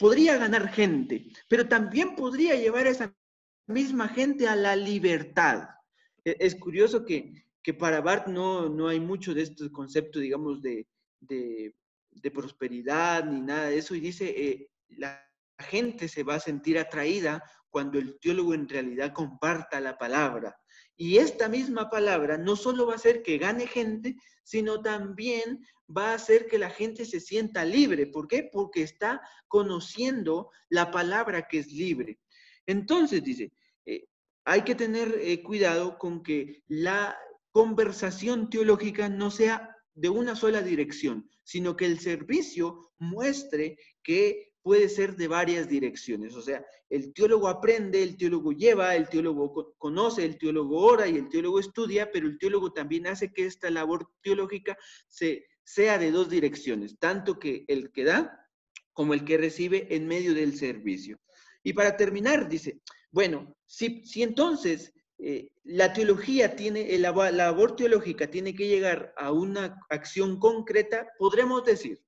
podría 0.00 0.38
ganar 0.38 0.68
gente, 0.68 1.26
pero 1.48 1.68
también 1.68 2.16
podría 2.16 2.54
llevar 2.54 2.86
esa 2.86 3.14
misma 3.66 4.08
gente 4.08 4.48
a 4.48 4.56
la 4.56 4.76
libertad. 4.76 5.68
E, 6.24 6.36
es 6.40 6.54
curioso 6.54 7.04
que, 7.04 7.44
para 7.78 8.00
Bart 8.00 8.26
no, 8.26 8.68
no, 8.68 8.88
hay 8.88 9.00
mucho 9.00 9.34
de 9.34 9.42
este 9.42 9.70
concepto, 9.70 10.18
digamos, 10.18 10.60
de, 10.62 10.86
de 11.20 12.30
prosperidad 12.30 13.24
ni 13.24 13.40
nada 13.40 13.68
de 13.68 13.78
eso, 13.78 13.94
y 13.94 14.00
dice, 14.00 14.28
eh, 14.28 14.70
la 14.88 15.24
gente 15.58 16.08
se 16.08 16.22
va 16.22 16.36
a 16.36 16.40
sentir 16.40 16.78
atraída 16.78 17.42
cuando 17.70 17.98
el 17.98 18.18
teólogo 18.20 18.54
en 18.54 18.68
realidad 18.68 19.12
comparta 19.12 19.80
la 19.80 19.98
palabra. 19.98 20.56
Y 20.96 21.18
esta 21.18 21.48
misma 21.48 21.90
palabra 21.90 22.38
no 22.38 22.54
solo 22.54 22.86
va 22.86 22.92
a 22.92 22.96
hacer 22.96 23.22
que 23.22 23.38
gane 23.38 23.66
gente, 23.66 24.16
sino 24.44 24.80
también 24.80 25.64
va 25.94 26.10
a 26.10 26.14
hacer 26.14 26.46
que 26.46 26.58
la 26.58 26.70
gente 26.70 27.04
se 27.04 27.18
sienta 27.18 27.64
libre. 27.64 28.06
¿Por 28.06 28.28
qué? 28.28 28.48
Porque 28.52 28.82
está 28.82 29.20
conociendo 29.48 30.50
la 30.68 30.90
palabra 30.92 31.48
que 31.48 31.58
es 31.58 31.72
libre. 31.72 32.20
Entonces, 32.66 33.22
dice, 33.22 33.52
eh, 33.86 34.06
hay 34.44 34.62
que 34.62 34.74
tener 34.74 35.18
eh, 35.20 35.42
cuidado 35.42 35.98
con 35.98 36.22
que 36.22 36.62
la 36.68 37.16
conversación 37.50 38.50
teológica 38.50 39.08
no 39.08 39.30
sea 39.30 39.76
de 39.94 40.08
una 40.08 40.34
sola 40.34 40.60
dirección, 40.60 41.30
sino 41.44 41.76
que 41.76 41.86
el 41.86 42.00
servicio 42.00 42.90
muestre 42.98 43.78
que 44.02 44.54
puede 44.64 44.88
ser 44.88 45.14
de 45.16 45.28
varias 45.28 45.68
direcciones. 45.68 46.34
O 46.34 46.42
sea, 46.42 46.64
el 46.88 47.12
teólogo 47.12 47.48
aprende, 47.48 48.02
el 48.02 48.16
teólogo 48.16 48.52
lleva, 48.52 48.96
el 48.96 49.08
teólogo 49.08 49.74
conoce, 49.76 50.24
el 50.24 50.38
teólogo 50.38 50.78
ora 50.78 51.06
y 51.06 51.16
el 51.16 51.28
teólogo 51.28 51.60
estudia, 51.60 52.10
pero 52.10 52.26
el 52.26 52.38
teólogo 52.38 52.72
también 52.72 53.06
hace 53.06 53.30
que 53.32 53.44
esta 53.44 53.70
labor 53.70 54.08
teológica 54.22 54.76
se, 55.06 55.46
sea 55.62 55.98
de 55.98 56.10
dos 56.10 56.30
direcciones, 56.30 56.98
tanto 56.98 57.38
que 57.38 57.64
el 57.68 57.92
que 57.92 58.04
da 58.04 58.40
como 58.94 59.12
el 59.12 59.24
que 59.24 59.36
recibe 59.36 59.94
en 59.94 60.06
medio 60.06 60.34
del 60.34 60.56
servicio. 60.56 61.18
Y 61.64 61.72
para 61.72 61.96
terminar, 61.96 62.48
dice, 62.48 62.80
bueno, 63.10 63.56
si, 63.66 64.04
si 64.04 64.22
entonces 64.22 64.92
eh, 65.18 65.48
la 65.64 65.92
teología 65.92 66.54
tiene, 66.54 66.96
la 66.98 67.12
labor 67.32 67.74
teológica 67.74 68.30
tiene 68.30 68.54
que 68.54 68.68
llegar 68.68 69.14
a 69.16 69.32
una 69.32 69.80
acción 69.88 70.38
concreta, 70.38 71.08
podremos 71.18 71.64
decir 71.64 72.00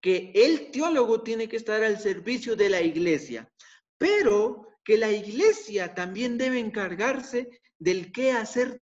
que 0.00 0.32
el 0.34 0.70
teólogo 0.70 1.22
tiene 1.22 1.48
que 1.48 1.56
estar 1.56 1.82
al 1.82 1.98
servicio 1.98 2.56
de 2.56 2.70
la 2.70 2.80
iglesia, 2.80 3.50
pero 3.98 4.68
que 4.84 4.98
la 4.98 5.10
iglesia 5.10 5.94
también 5.94 6.38
debe 6.38 6.58
encargarse 6.58 7.48
del 7.78 8.12
qué 8.12 8.32
hacer 8.32 8.82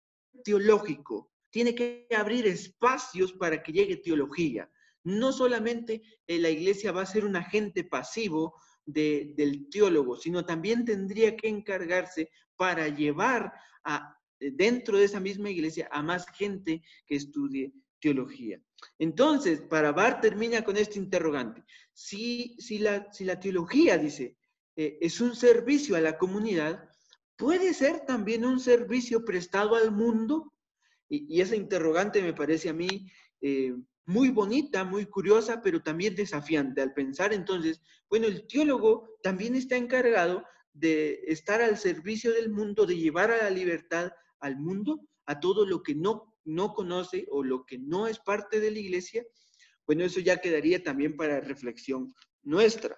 teológico. 0.44 1.32
Tiene 1.50 1.74
que 1.74 2.06
abrir 2.16 2.46
espacios 2.46 3.32
para 3.32 3.62
que 3.62 3.72
llegue 3.72 3.96
teología. 3.96 4.70
No 5.04 5.32
solamente 5.32 6.02
eh, 6.26 6.38
la 6.38 6.50
iglesia 6.50 6.92
va 6.92 7.02
a 7.02 7.06
ser 7.06 7.24
un 7.24 7.36
agente 7.36 7.84
pasivo 7.84 8.54
del 8.86 9.68
teólogo, 9.68 10.16
sino 10.16 10.46
también 10.46 10.84
tendría 10.84 11.36
que 11.36 11.48
encargarse 11.48 12.30
para 12.56 12.88
llevar 12.88 13.52
a, 13.84 14.16
dentro 14.38 14.96
de 14.98 15.04
esa 15.04 15.20
misma 15.20 15.50
iglesia 15.50 15.88
a 15.90 16.02
más 16.02 16.26
gente 16.28 16.82
que 17.06 17.16
estudie 17.16 17.72
teología. 18.00 18.60
Entonces, 18.98 19.60
para 19.62 19.92
Bar 19.92 20.20
termina 20.20 20.62
con 20.62 20.76
este 20.76 20.98
interrogante. 20.98 21.64
Si, 21.92 22.56
si, 22.58 22.78
la, 22.78 23.12
si 23.12 23.24
la 23.24 23.40
teología, 23.40 23.98
dice, 23.98 24.36
eh, 24.76 24.98
es 25.00 25.20
un 25.20 25.34
servicio 25.34 25.96
a 25.96 26.00
la 26.00 26.18
comunidad, 26.18 26.88
¿puede 27.36 27.74
ser 27.74 28.04
también 28.06 28.44
un 28.44 28.60
servicio 28.60 29.24
prestado 29.24 29.74
al 29.74 29.90
mundo? 29.90 30.52
Y, 31.08 31.40
esa 31.40 31.56
interrogante 31.56 32.22
me 32.22 32.34
parece 32.34 32.68
a 32.68 32.72
mí 32.72 33.10
eh, 33.40 33.74
muy 34.06 34.30
bonita, 34.30 34.84
muy 34.84 35.06
curiosa, 35.06 35.60
pero 35.60 35.82
también 35.82 36.14
desafiante 36.14 36.80
al 36.80 36.94
pensar 36.94 37.32
entonces, 37.32 37.80
bueno, 38.08 38.26
el 38.26 38.46
teólogo 38.46 39.18
también 39.22 39.56
está 39.56 39.76
encargado 39.76 40.44
de 40.72 41.20
estar 41.26 41.60
al 41.60 41.76
servicio 41.76 42.32
del 42.32 42.50
mundo, 42.50 42.86
de 42.86 42.96
llevar 42.96 43.30
a 43.30 43.42
la 43.42 43.50
libertad 43.50 44.12
al 44.40 44.56
mundo, 44.58 45.00
a 45.26 45.40
todo 45.40 45.66
lo 45.66 45.82
que 45.82 45.94
no, 45.94 46.34
no 46.44 46.72
conoce 46.72 47.26
o 47.30 47.42
lo 47.42 47.66
que 47.66 47.78
no 47.78 48.06
es 48.06 48.18
parte 48.20 48.60
de 48.60 48.70
la 48.70 48.78
iglesia. 48.78 49.24
Bueno, 49.86 50.04
eso 50.04 50.20
ya 50.20 50.36
quedaría 50.36 50.82
también 50.82 51.16
para 51.16 51.40
reflexión 51.40 52.14
nuestra. 52.42 52.96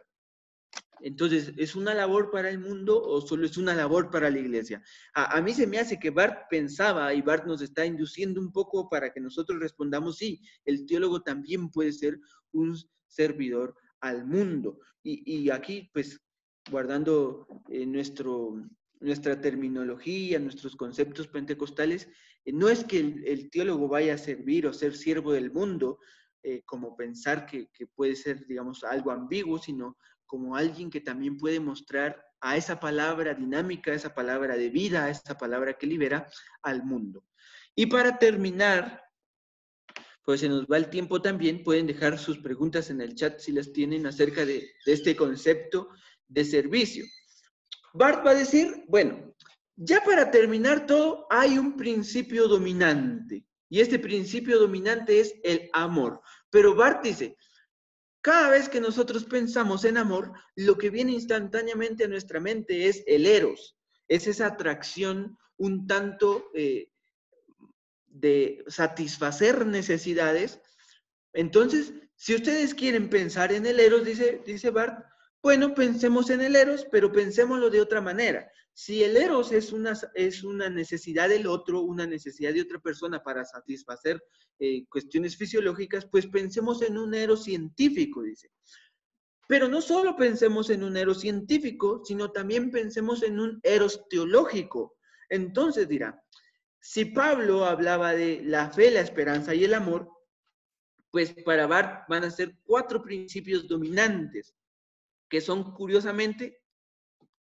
Entonces, 1.01 1.53
¿es 1.57 1.77
una 1.77 1.95
labor 1.95 2.31
para 2.31 2.51
el 2.51 2.59
mundo 2.59 3.03
o 3.03 3.21
solo 3.21 3.47
es 3.47 3.57
una 3.57 3.75
labor 3.75 4.11
para 4.11 4.31
la 4.31 4.39
iglesia? 4.39 4.83
A, 5.15 5.41
mí 5.41 5.53
se 5.53 5.67
me 5.67 5.79
hace 5.79 5.99
que 5.99 6.11
Bart 6.11 6.49
pensaba 6.51 7.13
y 7.15 7.23
Bart 7.23 7.47
nos 7.47 7.63
está 7.63 7.87
induciendo 7.87 8.41
un 8.41 8.53
poco 8.53 8.89
para 8.89 9.13
que 9.13 9.21
nosotros 9.21 9.61
respondamos, 9.61 10.19
sí, 10.19 10.41
el 10.65 10.87
teólogo 10.87 11.23
también 11.23 11.71
puede 11.71 11.93
ser 11.93 12.19
un 12.53 12.77
servidor 13.07 13.75
al 14.01 14.27
mundo. 14.27 14.81
Y, 15.03 15.49
aquí, 15.51 15.91
pues, 15.93 16.21
guardando 16.71 17.47
eh, 17.71 17.87
nuestro, 17.87 18.63
nuestra 19.01 19.41
terminología, 19.41 20.39
nuestros 20.39 20.77
conceptos 20.77 21.29
pentecostales, 21.29 22.09
eh, 22.45 22.53
no 22.53 22.69
es 22.69 22.85
que 22.85 22.99
el, 22.99 23.51
teólogo 23.51 23.89
vaya 23.89 24.15
a 24.15 24.19
servir 24.19 24.67
o 24.67 24.73
ser 24.73 24.95
siervo 24.95 25.33
del 25.33 25.51
mundo, 25.51 25.99
eh, 26.43 26.63
como 26.67 26.95
pensar 26.95 27.47
que, 27.47 27.69
que, 27.73 27.87
puede 27.87 28.17
ser, 28.17 28.47
digamos, 28.47 28.85
algo 28.85 29.11
ambiguo, 29.11 29.59
sino 29.59 29.97
como 30.29 30.55
alguien 30.55 30.91
que 30.91 31.01
también 31.01 31.37
puede 31.37 31.59
mostrar 31.59 32.23
a 32.41 32.57
esa 32.57 32.79
palabra 32.79 33.35
dinámica, 33.35 33.91
a 33.91 33.95
esa 33.95 34.15
palabra 34.15 34.57
de 34.57 34.71
vida, 34.71 35.05
a 35.05 35.11
esa 35.11 35.37
palabra 35.37 35.73
que 35.73 35.87
libera 35.89 36.31
al 36.63 36.85
mundo. 36.85 37.25
Y 37.75 37.87
para 37.87 38.19
terminar, 38.19 39.03
pues 40.23 40.41
se 40.41 40.49
nos 40.49 40.67
va 40.67 40.77
el 40.77 40.91
tiempo 40.91 41.21
también, 41.23 41.65
pueden 41.65 41.87
dejar 41.87 42.19
sus 42.19 42.39
preguntas 42.39 42.91
en 42.91 43.01
el 43.01 43.15
chat 43.15 43.39
si 43.39 43.51
las 43.53 43.73
tienen 43.73 44.07
acerca 44.07 44.45
de, 44.45 44.71
este 44.85 45.17
concepto 45.17 45.89
de 46.29 46.45
servicio. 46.45 47.07
Bart 47.95 48.25
va 48.25 48.33
a 48.33 48.35
decir, 48.35 48.85
bueno, 48.89 49.35
ya 49.77 50.05
para 50.05 50.31
terminar 50.31 50.87
todo, 50.87 51.27
hay 51.31 51.57
un 51.57 51.77
principio 51.77 52.47
dominante. 52.47 53.47
Y 53.71 53.81
este 53.81 53.99
principio 53.99 54.59
dominante 54.59 55.21
es 55.21 55.35
el 55.43 55.71
amor. 55.73 56.21
Pero 56.51 56.75
Bart 56.75 57.03
dice, 57.03 57.37
cada 58.21 58.51
vez 58.51 58.69
que 58.69 58.81
nosotros 58.81 59.25
pensamos 59.25 59.85
en 59.85 59.97
amor, 59.97 60.33
lo 60.57 60.77
que 60.77 60.91
viene 60.91 61.13
instantáneamente 61.13 62.05
a 62.05 62.09
nuestra 62.09 62.41
mente 62.41 62.89
es 62.89 63.03
el 63.07 63.27
eros, 63.27 63.79
es 64.09 64.27
esa 64.27 64.47
atracción 64.47 65.39
un 65.57 65.87
tanto 65.87 66.51
eh, 66.55 66.91
de 68.07 68.65
satisfacer 68.67 69.67
necesidades. 69.67 70.61
Entonces, 71.33 71.93
si 72.17 72.35
ustedes 72.35 72.75
quieren 72.75 73.09
pensar 73.11 73.53
en 73.53 73.67
el 73.67 73.79
eros, 73.79 74.05
dice, 74.05 74.43
dice 74.45 74.71
Bart, 74.71 75.05
bueno, 75.43 75.75
pensemos 75.75 76.31
en 76.31 76.41
el 76.41 76.57
eros, 76.57 76.87
pero 76.91 77.13
pensémoslo 77.13 77.71
de 77.71 77.81
otra 77.81 78.01
manera. 78.01 78.51
Si 78.81 79.03
el 79.03 79.17
eros 79.17 79.51
es 79.51 79.73
una, 79.73 79.99
es 80.15 80.45
una 80.45 80.71
necesidad 80.71 81.29
del 81.29 81.49
otro, 81.49 81.81
una 81.81 82.07
necesidad 82.07 82.55
de 82.55 82.61
otra 82.63 82.79
persona 82.79 83.21
para 83.21 83.45
satisfacer 83.45 84.23
eh, 84.61 84.87
cuestiones 84.87 85.37
fisiológicas, 85.37 86.07
pues 86.07 86.29
pensemos 86.29 86.81
en 86.83 86.97
un 86.97 87.13
eros 87.13 87.43
científico, 87.43 88.23
dice. 88.23 88.53
Pero 89.49 89.67
no 89.67 89.81
solo 89.81 90.15
pensemos 90.15 90.71
en 90.71 90.85
un 90.85 90.97
eros 90.97 91.19
científico, 91.19 92.03
sino 92.05 92.31
también 92.31 92.71
pensemos 92.71 93.25
en 93.25 93.41
un 93.41 93.59
eros 93.65 94.07
teológico. 94.09 94.97
Entonces 95.29 95.89
dirá, 95.89 96.23
si 96.79 97.07
Pablo 97.07 97.65
hablaba 97.65 98.13
de 98.13 98.43
la 98.45 98.71
fe, 98.71 98.93
la 98.93 99.01
esperanza 99.01 99.57
y 99.57 99.65
el 99.65 99.75
amor, 99.75 100.09
pues 101.11 101.33
para 101.45 101.67
Bart 101.67 102.09
van 102.09 102.23
a 102.23 102.31
ser 102.31 102.57
cuatro 102.63 103.03
principios 103.03 103.67
dominantes, 103.67 104.55
que 105.29 105.41
son 105.41 105.75
curiosamente 105.75 106.58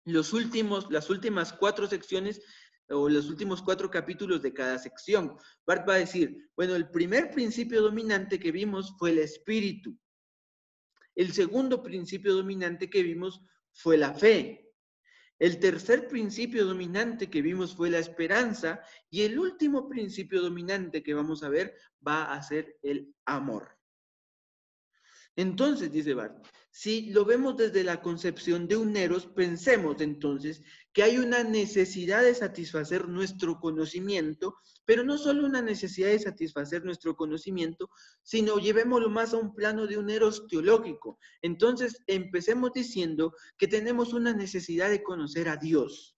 los 0.07 0.33
últimos, 0.33 0.91
las 0.91 1.11
últimas 1.11 1.53
cuatro 1.53 1.87
secciones 1.87 2.41
o 2.89 3.09
los 3.09 3.29
últimos 3.29 3.61
cuatro 3.61 3.91
capítulos 3.91 4.41
de 4.41 4.55
cada 4.55 4.79
sección. 4.79 5.37
Bart 5.67 5.87
va 5.89 5.95
a 5.95 5.99
decir, 5.99 6.49
bueno, 6.57 6.77
el 6.77 6.89
primer 6.91 7.31
principio 7.33 7.83
dominante 7.83 8.39
que 8.39 8.53
vimos 8.53 8.95
fue 8.99 9.11
el 9.11 9.19
espíritu. 9.19 9.99
El 11.17 11.33
segundo 11.33 11.83
principio 11.83 12.35
dominante 12.35 12.89
que 12.89 13.03
vimos 13.03 13.43
fue 13.73 13.99
la 13.99 14.15
fe. 14.15 14.73
El 15.39 15.59
tercer 15.59 16.09
principio 16.09 16.65
dominante 16.65 17.29
que 17.29 17.43
vimos 17.43 17.75
fue 17.75 17.91
la 17.91 17.99
esperanza 17.99 18.81
y 19.11 19.23
el 19.23 19.39
último 19.39 19.89
principio 19.89 20.41
dominante 20.41 21.03
que 21.03 21.15
vamos 21.15 21.43
a 21.43 21.49
ver 21.49 21.75
va 22.07 22.33
a 22.33 22.43
ser 22.43 22.79
el 22.83 23.13
amor. 23.27 23.76
Entonces, 25.37 25.93
dice 25.93 26.15
Bart, 26.15 26.47
si 26.71 27.11
lo 27.11 27.25
vemos 27.25 27.57
desde 27.57 27.85
la 27.85 28.01
concepción 28.01 28.67
de 28.67 28.77
un 28.77 28.97
Eros, 28.97 29.27
pensemos 29.27 30.01
entonces 30.01 30.63
que 30.93 31.03
hay 31.03 31.19
una 31.19 31.43
necesidad 31.43 32.23
de 32.23 32.35
satisfacer 32.35 33.09
nuestro 33.09 33.61
conocimiento, 33.61 34.57
pero 34.87 35.05
no 35.05 35.19
solo 35.19 35.47
una 35.47 35.61
necesidad 35.61 36.09
de 36.09 36.19
satisfacer 36.19 36.85
nuestro 36.85 37.17
conocimiento, 37.17 37.91
sino 38.23 38.59
llevémoslo 38.59 39.11
más 39.11 39.35
a 39.35 39.39
un 39.39 39.55
plano 39.55 39.87
de 39.87 39.99
un 39.99 40.09
Eros 40.09 40.47
teológico. 40.49 41.19
Entonces, 41.43 42.03
empecemos 42.07 42.73
diciendo 42.73 43.35
que 43.59 43.69
tenemos 43.69 44.15
una 44.15 44.33
necesidad 44.33 44.89
de 44.89 45.03
conocer 45.03 45.49
a 45.51 45.57
Dios. 45.57 46.17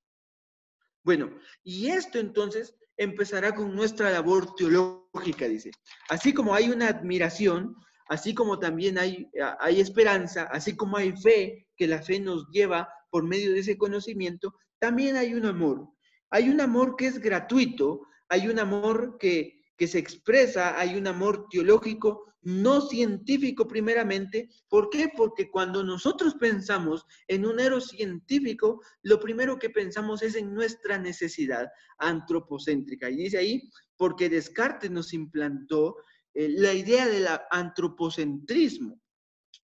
Bueno, 1.03 1.39
y 1.65 1.89
esto 1.89 2.19
entonces 2.19 2.75
empezará 2.97 3.55
con 3.55 3.75
nuestra 3.75 4.11
labor 4.11 4.55
teológica, 4.55 5.49
dice. 5.49 5.71
Así 6.09 6.35
como 6.35 6.55
hay 6.55 6.69
una 6.69 6.89
admiración, 6.89 7.77
así 8.09 8.35
como 8.35 8.59
también 8.59 8.99
hay, 8.99 9.31
hay 9.61 9.81
esperanza, 9.81 10.45
así 10.51 10.75
como 10.75 10.97
hay 10.97 11.13
fe, 11.13 11.69
que 11.77 11.87
la 11.87 12.03
fe 12.03 12.21
nos 12.21 12.49
lleva 12.51 12.89
por 13.11 13.25
medio 13.25 13.53
de 13.53 13.61
ese 13.61 13.79
conocimiento, 13.79 14.55
también 14.79 15.17
hay 15.17 15.35
un 15.35 15.47
amor. 15.47 15.89
Hay 16.31 16.49
un 16.49 16.61
amor 16.61 16.97
que 16.97 17.07
es 17.07 17.19
gratuito, 17.19 18.03
hay 18.29 18.49
un 18.49 18.59
amor 18.59 19.17
que, 19.19 19.63
que 19.77 19.87
se 19.87 19.99
expresa, 19.99 20.79
hay 20.79 20.97
un 20.97 21.07
amor 21.07 21.47
teológico, 21.51 22.29
no 22.43 22.81
científico 22.81 23.67
primeramente. 23.67 24.49
¿Por 24.69 24.91
qué? 24.91 25.11
Porque 25.15 25.51
cuando 25.51 25.83
nosotros 25.83 26.35
pensamos 26.35 27.05
en 27.27 27.47
un 27.47 27.61
héroe 27.61 27.81
científico, 27.81 28.81
lo 29.03 29.21
primero 29.21 29.59
que 29.59 29.71
pensamos 29.71 30.23
es 30.23 30.35
en 30.35 30.55
nuestra 30.55 30.99
necesidad 30.99 31.69
antropocéntrica. 31.99 33.11
Y 33.11 33.17
dice 33.17 33.39
ahí, 33.39 33.71
porque 33.97 34.29
Descartes 34.29 34.91
nos 34.91 35.13
implantó 35.13 35.97
eh, 36.35 36.49
la 36.49 36.73
idea 36.73 37.07
del 37.07 37.27
antropocentrismo. 37.51 39.01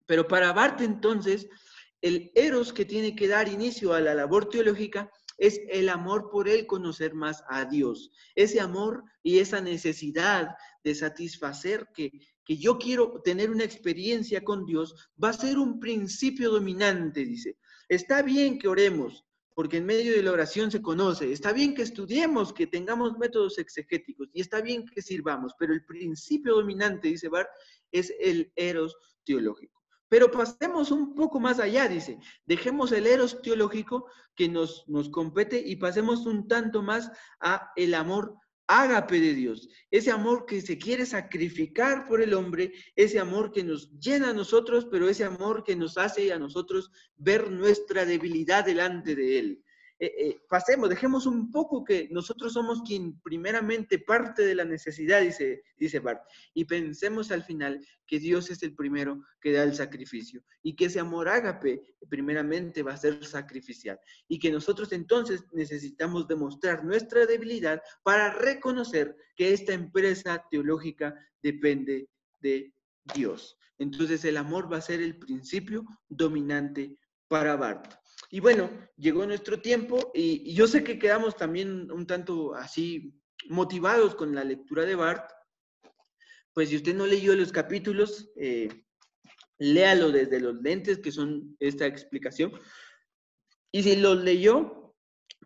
Pero 0.06 0.26
para 0.26 0.52
Barthes 0.52 0.86
entonces, 0.86 1.48
el 2.00 2.30
eros 2.34 2.72
que 2.72 2.84
tiene 2.84 3.14
que 3.14 3.28
dar 3.28 3.48
inicio 3.48 3.92
a 3.92 4.00
la 4.00 4.14
labor 4.14 4.48
teológica 4.48 5.10
es 5.38 5.60
el 5.68 5.88
amor 5.88 6.30
por 6.30 6.48
él 6.48 6.66
conocer 6.66 7.14
más 7.14 7.42
a 7.48 7.64
Dios. 7.64 8.10
Ese 8.34 8.60
amor 8.60 9.04
y 9.22 9.38
esa 9.38 9.60
necesidad 9.60 10.54
de 10.84 10.94
satisfacer 10.94 11.88
que, 11.94 12.10
que 12.44 12.56
yo 12.56 12.78
quiero 12.78 13.20
tener 13.22 13.50
una 13.50 13.64
experiencia 13.64 14.42
con 14.42 14.66
Dios 14.66 14.94
va 15.22 15.30
a 15.30 15.34
ser 15.34 15.58
un 15.58 15.80
principio 15.80 16.50
dominante, 16.50 17.24
dice. 17.24 17.56
Está 17.88 18.22
bien 18.22 18.58
que 18.58 18.68
oremos, 18.68 19.24
porque 19.60 19.76
en 19.76 19.84
medio 19.84 20.16
de 20.16 20.22
la 20.22 20.32
oración 20.32 20.70
se 20.70 20.80
conoce. 20.80 21.30
Está 21.32 21.52
bien 21.52 21.74
que 21.74 21.82
estudiemos, 21.82 22.50
que 22.50 22.66
tengamos 22.66 23.18
métodos 23.18 23.58
exegéticos 23.58 24.30
y 24.32 24.40
está 24.40 24.62
bien 24.62 24.86
que 24.86 25.02
sirvamos, 25.02 25.52
pero 25.58 25.74
el 25.74 25.84
principio 25.84 26.54
dominante, 26.54 27.08
dice 27.08 27.28
Bart, 27.28 27.50
es 27.92 28.10
el 28.20 28.50
eros 28.56 28.96
teológico. 29.22 29.78
Pero 30.08 30.30
pasemos 30.30 30.90
un 30.90 31.14
poco 31.14 31.38
más 31.40 31.60
allá, 31.60 31.88
dice, 31.88 32.18
dejemos 32.46 32.90
el 32.92 33.06
eros 33.06 33.42
teológico 33.42 34.06
que 34.34 34.48
nos, 34.48 34.88
nos 34.88 35.10
compete 35.10 35.62
y 35.62 35.76
pasemos 35.76 36.24
un 36.24 36.48
tanto 36.48 36.80
más 36.80 37.12
a 37.38 37.70
el 37.76 37.92
amor 37.92 38.38
ágape 38.70 39.20
de 39.20 39.34
Dios, 39.34 39.68
ese 39.90 40.12
amor 40.12 40.46
que 40.46 40.60
se 40.60 40.78
quiere 40.78 41.04
sacrificar 41.04 42.06
por 42.06 42.22
el 42.22 42.34
hombre, 42.34 42.72
ese 42.94 43.18
amor 43.18 43.50
que 43.50 43.64
nos 43.64 43.90
llena 43.98 44.30
a 44.30 44.32
nosotros, 44.32 44.86
pero 44.90 45.08
ese 45.08 45.24
amor 45.24 45.64
que 45.64 45.74
nos 45.74 45.98
hace 45.98 46.32
a 46.32 46.38
nosotros 46.38 46.92
ver 47.16 47.50
nuestra 47.50 48.04
debilidad 48.04 48.64
delante 48.64 49.16
de 49.16 49.38
Él. 49.40 49.64
Eh, 50.02 50.14
eh, 50.18 50.40
pasemos, 50.48 50.88
dejemos 50.88 51.26
un 51.26 51.50
poco 51.52 51.84
que 51.84 52.08
nosotros 52.10 52.54
somos 52.54 52.80
quien 52.80 53.20
primeramente 53.20 53.98
parte 53.98 54.42
de 54.42 54.54
la 54.54 54.64
necesidad, 54.64 55.20
dice, 55.20 55.62
dice 55.76 55.98
Bart, 55.98 56.22
y 56.54 56.64
pensemos 56.64 57.30
al 57.30 57.44
final 57.44 57.86
que 58.06 58.18
Dios 58.18 58.48
es 58.50 58.62
el 58.62 58.74
primero 58.74 59.22
que 59.42 59.52
da 59.52 59.62
el 59.62 59.74
sacrificio 59.74 60.42
y 60.62 60.74
que 60.74 60.86
ese 60.86 61.00
amor 61.00 61.28
ágape 61.28 61.82
primeramente 62.08 62.82
va 62.82 62.94
a 62.94 62.96
ser 62.96 63.22
sacrificial 63.26 64.00
y 64.26 64.38
que 64.38 64.50
nosotros 64.50 64.90
entonces 64.92 65.44
necesitamos 65.52 66.26
demostrar 66.26 66.82
nuestra 66.82 67.26
debilidad 67.26 67.82
para 68.02 68.32
reconocer 68.32 69.14
que 69.36 69.52
esta 69.52 69.74
empresa 69.74 70.42
teológica 70.50 71.14
depende 71.42 72.08
de 72.40 72.72
Dios. 73.14 73.58
Entonces 73.76 74.24
el 74.24 74.38
amor 74.38 74.72
va 74.72 74.78
a 74.78 74.82
ser 74.82 75.02
el 75.02 75.18
principio 75.18 75.84
dominante 76.08 76.96
para 77.28 77.54
Barth. 77.56 77.99
Y 78.28 78.40
bueno, 78.40 78.70
llegó 78.96 79.26
nuestro 79.26 79.60
tiempo 79.60 80.10
y, 80.14 80.54
yo 80.54 80.66
sé 80.68 80.84
que 80.84 80.98
quedamos 80.98 81.36
también 81.36 81.90
un 81.90 82.06
tanto 82.06 82.54
así 82.54 83.20
motivados 83.48 84.14
con 84.14 84.34
la 84.34 84.44
lectura 84.44 84.84
de 84.84 84.94
Barth. 84.94 85.30
Pues 86.52 86.68
si 86.68 86.76
usted 86.76 86.94
no 86.94 87.06
leyó 87.06 87.34
los 87.34 87.52
capítulos, 87.52 88.30
eh, 88.36 88.68
léalo 89.58 90.10
desde 90.10 90.40
los 90.40 90.60
lentes 90.60 90.98
que 90.98 91.12
son 91.12 91.56
esta 91.58 91.86
explicación. 91.86 92.52
Y 93.72 93.82
si 93.82 93.96
los 93.96 94.22
leyó, 94.22 94.94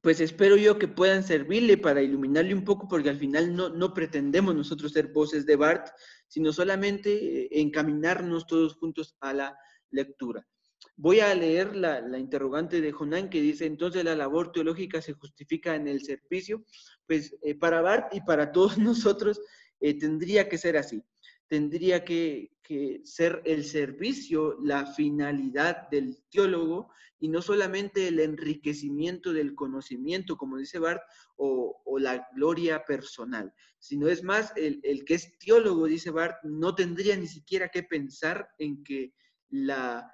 pues 0.02 0.20
espero 0.20 0.56
yo 0.56 0.78
que 0.78 0.88
puedan 0.88 1.22
servirle 1.22 1.78
para 1.78 2.02
iluminarle 2.02 2.54
un 2.54 2.64
poco, 2.64 2.88
porque 2.88 3.08
al 3.10 3.18
final 3.18 3.54
no, 3.54 3.70
no 3.70 3.94
pretendemos 3.94 4.54
nosotros 4.54 4.92
ser 4.92 5.08
voces 5.08 5.46
de 5.46 5.56
Bart, 5.56 5.88
sino 6.28 6.52
solamente 6.52 7.44
eh, 7.44 7.48
encaminarnos 7.52 8.46
todos 8.46 8.74
juntos 8.74 9.16
a 9.20 9.32
la 9.32 9.58
lectura. 9.90 10.46
Voy 10.96 11.18
a 11.18 11.34
leer 11.34 11.74
la, 11.74 12.18
interrogante 12.18 12.80
de 12.80 12.92
Jonán 12.92 13.28
que 13.28 13.40
dice, 13.40 13.66
entonces 13.66 14.04
la 14.04 14.14
labor 14.14 14.52
teológica 14.52 15.02
se 15.02 15.12
justifica 15.12 15.74
en 15.74 15.88
el 15.88 16.02
servicio. 16.02 16.64
Pues 17.06 17.34
eh, 17.42 17.56
para 17.56 17.80
Bart 17.80 18.14
y 18.14 18.20
para 18.20 18.52
todos 18.52 18.78
nosotros 18.78 19.40
eh, 19.80 19.98
tendría 19.98 20.48
que 20.48 20.56
ser 20.56 20.76
así. 20.76 21.02
Tendría 21.48 22.04
que, 22.04 22.50
ser 23.04 23.42
el 23.44 23.62
servicio 23.62 24.56
la 24.62 24.86
finalidad 24.86 25.90
del 25.90 26.16
teólogo 26.30 26.88
y 27.20 27.28
no 27.28 27.42
solamente 27.42 28.08
el 28.08 28.18
enriquecimiento 28.18 29.34
del 29.34 29.54
conocimiento, 29.54 30.38
como 30.38 30.56
dice 30.56 30.78
Bart, 30.78 31.02
o, 31.36 31.82
la 31.98 32.26
gloria 32.34 32.82
personal, 32.84 33.52
sino 33.78 34.08
es 34.08 34.22
más, 34.24 34.52
el, 34.56 34.80
el 34.82 35.04
que 35.04 35.14
es 35.14 35.38
teólogo, 35.38 35.86
dice 35.86 36.10
Bart, 36.10 36.36
no 36.42 36.74
tendría 36.74 37.16
ni 37.16 37.26
siquiera 37.26 37.68
que 37.68 37.82
pensar 37.82 38.48
en 38.58 38.82
que 38.82 39.12
la 39.50 40.10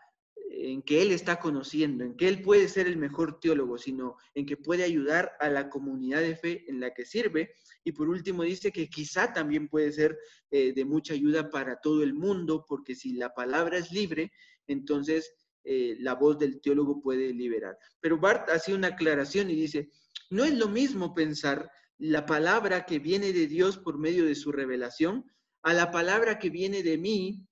en 0.53 0.83
que 0.83 1.01
él 1.01 1.13
está 1.13 1.39
conociendo, 1.39 2.05
en 2.05 2.17
que 2.17 2.27
él 2.27 2.43
puede 2.43 2.69
ser 2.69 2.89
el 2.89 2.97
mejor 2.97 3.39
teólogo, 3.39 3.79
sino 3.79 4.17
en 4.35 4.47
que 4.47 4.57
puede 4.57 4.83
ayudar 4.83 5.31
a 5.39 5.49
la 5.49 5.71
comunidad 5.71 6.23
de 6.23 6.35
fe 6.35 6.65
en 6.69 6.81
la 6.81 6.93
que 6.93 7.05
sirve. 7.05 7.55
Y 7.85 7.93
por 7.93 8.09
último 8.09 8.43
dice 8.43 8.73
que 8.73 8.91
quizá 8.91 9.33
también 9.33 9.69
puede 9.69 9.93
ser 9.93 10.19
eh, 10.51 10.73
de 10.73 10.85
mucha 10.85 11.15
ayuda 11.15 11.51
para 11.51 11.77
todo 11.81 12.03
el 12.03 12.15
mundo, 12.15 12.65
porque 12.69 12.97
si 12.97 13.13
la 13.13 13.33
palabra 13.33 13.79
es 13.79 13.93
libre, 13.93 14.33
entonces 14.67 15.33
eh, 15.63 15.97
la 16.01 16.15
voz 16.15 16.37
del 16.37 16.61
teólogo 16.61 17.01
puede 17.01 17.33
liberar. 17.33 17.79
Pero 18.01 18.19
Bart 18.19 18.51
hace 18.51 18.75
una 18.75 18.89
aclaración 18.89 19.51
y 19.51 19.55
dice, 19.55 19.89
no 20.31 20.45
es 20.45 20.55
lo 20.55 20.69
mismo 20.69 21.15
pensar 21.15 21.71
la 21.97 22.27
palabra 22.27 22.87
que 22.87 22.99
viene 22.99 23.33
de 23.33 23.47
Dios 23.47 23.79
por 23.79 23.99
medio 23.99 24.25
de 24.25 24.35
su 24.35 24.51
revelación 24.51 25.31
a 25.63 25.75
la 25.75 25.93
palabra 25.93 26.39
que 26.39 26.51
viene 26.51 26.83
de 26.83 26.99
mí 26.99 27.47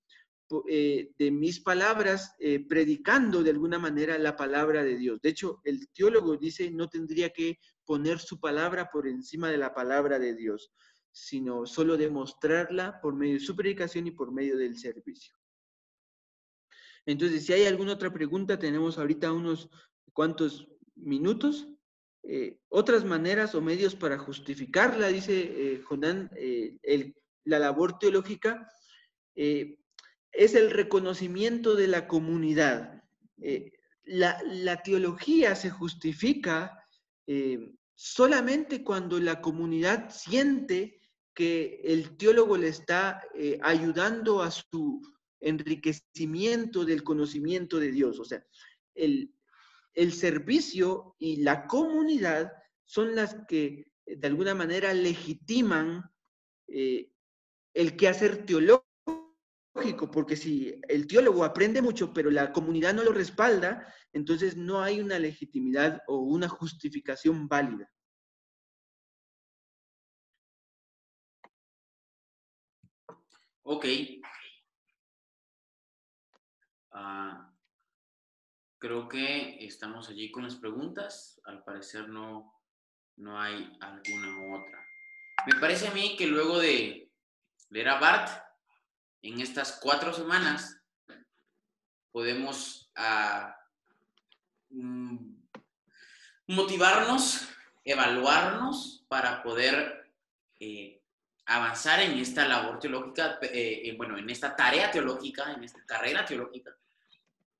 eh, 0.67 1.11
de 1.17 1.29
mis 1.29 1.59
palabras, 1.59 2.35
eh, 2.39 2.65
predicando 2.67 3.43
de 3.43 3.51
alguna 3.51 3.77
manera 3.77 4.17
la 4.17 4.35
palabra 4.35 4.83
de 4.83 4.97
Dios. 4.97 5.21
De 5.21 5.29
hecho, 5.29 5.61
el 5.63 5.87
teólogo 5.89 6.37
dice, 6.37 6.71
no 6.71 6.89
tendría 6.89 7.29
que 7.29 7.59
poner 7.85 8.17
su 8.17 8.39
palabra 8.39 8.89
por 8.89 9.07
encima 9.07 9.51
de 9.51 9.57
la 9.57 9.75
palabra 9.75 10.17
de 10.17 10.33
Dios, 10.33 10.71
sino 11.11 11.67
solo 11.67 11.97
demostrarla 11.97 12.99
por 12.99 13.15
medio 13.15 13.35
de 13.35 13.39
su 13.41 13.55
predicación 13.55 14.07
y 14.07 14.11
por 14.11 14.31
medio 14.31 14.57
del 14.57 14.75
servicio. 14.75 15.35
Entonces, 17.05 17.45
si 17.45 17.53
hay 17.53 17.65
alguna 17.65 17.93
otra 17.93 18.11
pregunta, 18.11 18.57
tenemos 18.57 18.97
ahorita 18.97 19.31
unos 19.31 19.69
cuantos 20.13 20.67
minutos. 20.95 21.67
Eh, 22.23 22.59
otras 22.69 23.05
maneras 23.05 23.53
o 23.53 23.61
medios 23.61 23.95
para 23.95 24.17
justificarla, 24.17 25.07
dice 25.09 25.81
Jonán, 25.85 26.29
la 27.45 27.59
labor 27.59 27.99
teológica 27.99 28.67
es 30.31 30.55
el 30.55 30.71
reconocimiento 30.71 31.75
de 31.75 31.87
la 31.87 32.07
comunidad. 32.07 33.03
Eh, 33.41 33.71
la, 34.03 34.81
teología 34.83 35.55
se 35.55 35.69
justifica 35.69 36.83
eh, 37.27 37.73
solamente 37.93 38.83
cuando 38.83 39.19
la 39.19 39.41
comunidad 39.41 40.09
siente 40.09 40.99
que 41.33 41.81
el 41.83 42.17
teólogo 42.17 42.57
le 42.57 42.69
está 42.69 43.21
eh, 43.35 43.59
ayudando 43.61 44.41
a 44.41 44.51
su 44.51 45.01
enriquecimiento 45.39 46.85
del 46.85 47.03
conocimiento 47.03 47.79
de 47.79 47.91
Dios. 47.91 48.19
O 48.19 48.25
sea, 48.25 48.43
el, 48.95 49.33
servicio 50.11 51.15
y 51.19 51.37
la 51.37 51.67
comunidad 51.67 52.53
son 52.85 53.15
las 53.15 53.35
que 53.47 53.91
de 54.05 54.27
alguna 54.27 54.55
manera 54.55 54.93
legitiman 54.93 56.09
el 56.67 57.97
quehacer 57.97 58.45
teológico 58.45 58.88
porque 60.11 60.35
si 60.35 60.79
el 60.87 61.07
teólogo 61.07 61.43
aprende 61.43 61.81
mucho, 61.81 62.13
pero 62.13 62.29
la 62.29 62.51
comunidad 62.51 62.93
no 62.93 63.03
lo 63.03 63.11
respalda, 63.11 63.93
entonces 64.13 64.55
no 64.57 64.81
hay 64.81 64.99
una 65.01 65.19
legitimidad 65.19 66.01
o 66.07 66.19
una 66.19 66.47
justificación 66.47 67.47
válida. 67.47 67.89
Ok. 73.63 73.85
Ah, 76.91 77.53
creo 78.79 79.07
que 79.07 79.63
estamos 79.65 80.09
allí 80.09 80.31
con 80.31 80.43
las 80.43 80.55
preguntas. 80.55 81.39
Al 81.45 81.63
parecer 81.63 82.09
no, 82.09 82.53
no 83.17 83.39
hay 83.39 83.77
alguna 83.79 84.57
otra. 84.57 84.85
Me 85.45 85.59
parece 85.59 85.87
a 85.87 85.91
mí 85.91 86.15
que 86.17 86.25
luego 86.25 86.59
de 86.59 87.11
leer 87.69 87.89
a 87.89 87.99
Bart, 87.99 88.48
en 89.21 89.41
estas 89.41 89.79
cuatro 89.81 90.13
semanas 90.13 90.79
podemos 92.11 92.91
mm, 94.69 95.39
motivarnos, 96.47 97.47
evaluarnos 97.83 99.05
para 99.07 99.43
poder 99.43 100.13
eh, 100.59 101.01
avanzar 101.45 102.01
en 102.01 102.17
esta 102.17 102.47
labor 102.47 102.79
teológica, 102.79 103.39
eh, 103.41 103.81
eh, 103.85 103.95
bueno, 103.97 104.17
en 104.17 104.29
esta 104.29 104.55
tarea 104.55 104.91
teológica, 104.91 105.51
en 105.53 105.63
esta 105.63 105.83
carrera 105.85 106.25
teológica, 106.25 106.75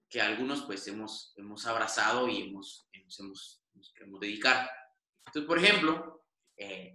que 0.09 0.21
algunos 0.21 0.63
pues 0.63 0.87
hemos, 0.87 1.33
hemos 1.37 1.65
abrazado 1.67 2.27
y 2.27 2.43
hemos, 2.43 2.87
hemos, 2.91 3.61
nos 3.73 3.93
queremos 3.93 4.19
dedicar. 4.19 4.69
Entonces, 5.25 5.47
por 5.47 5.59
ejemplo, 5.59 6.25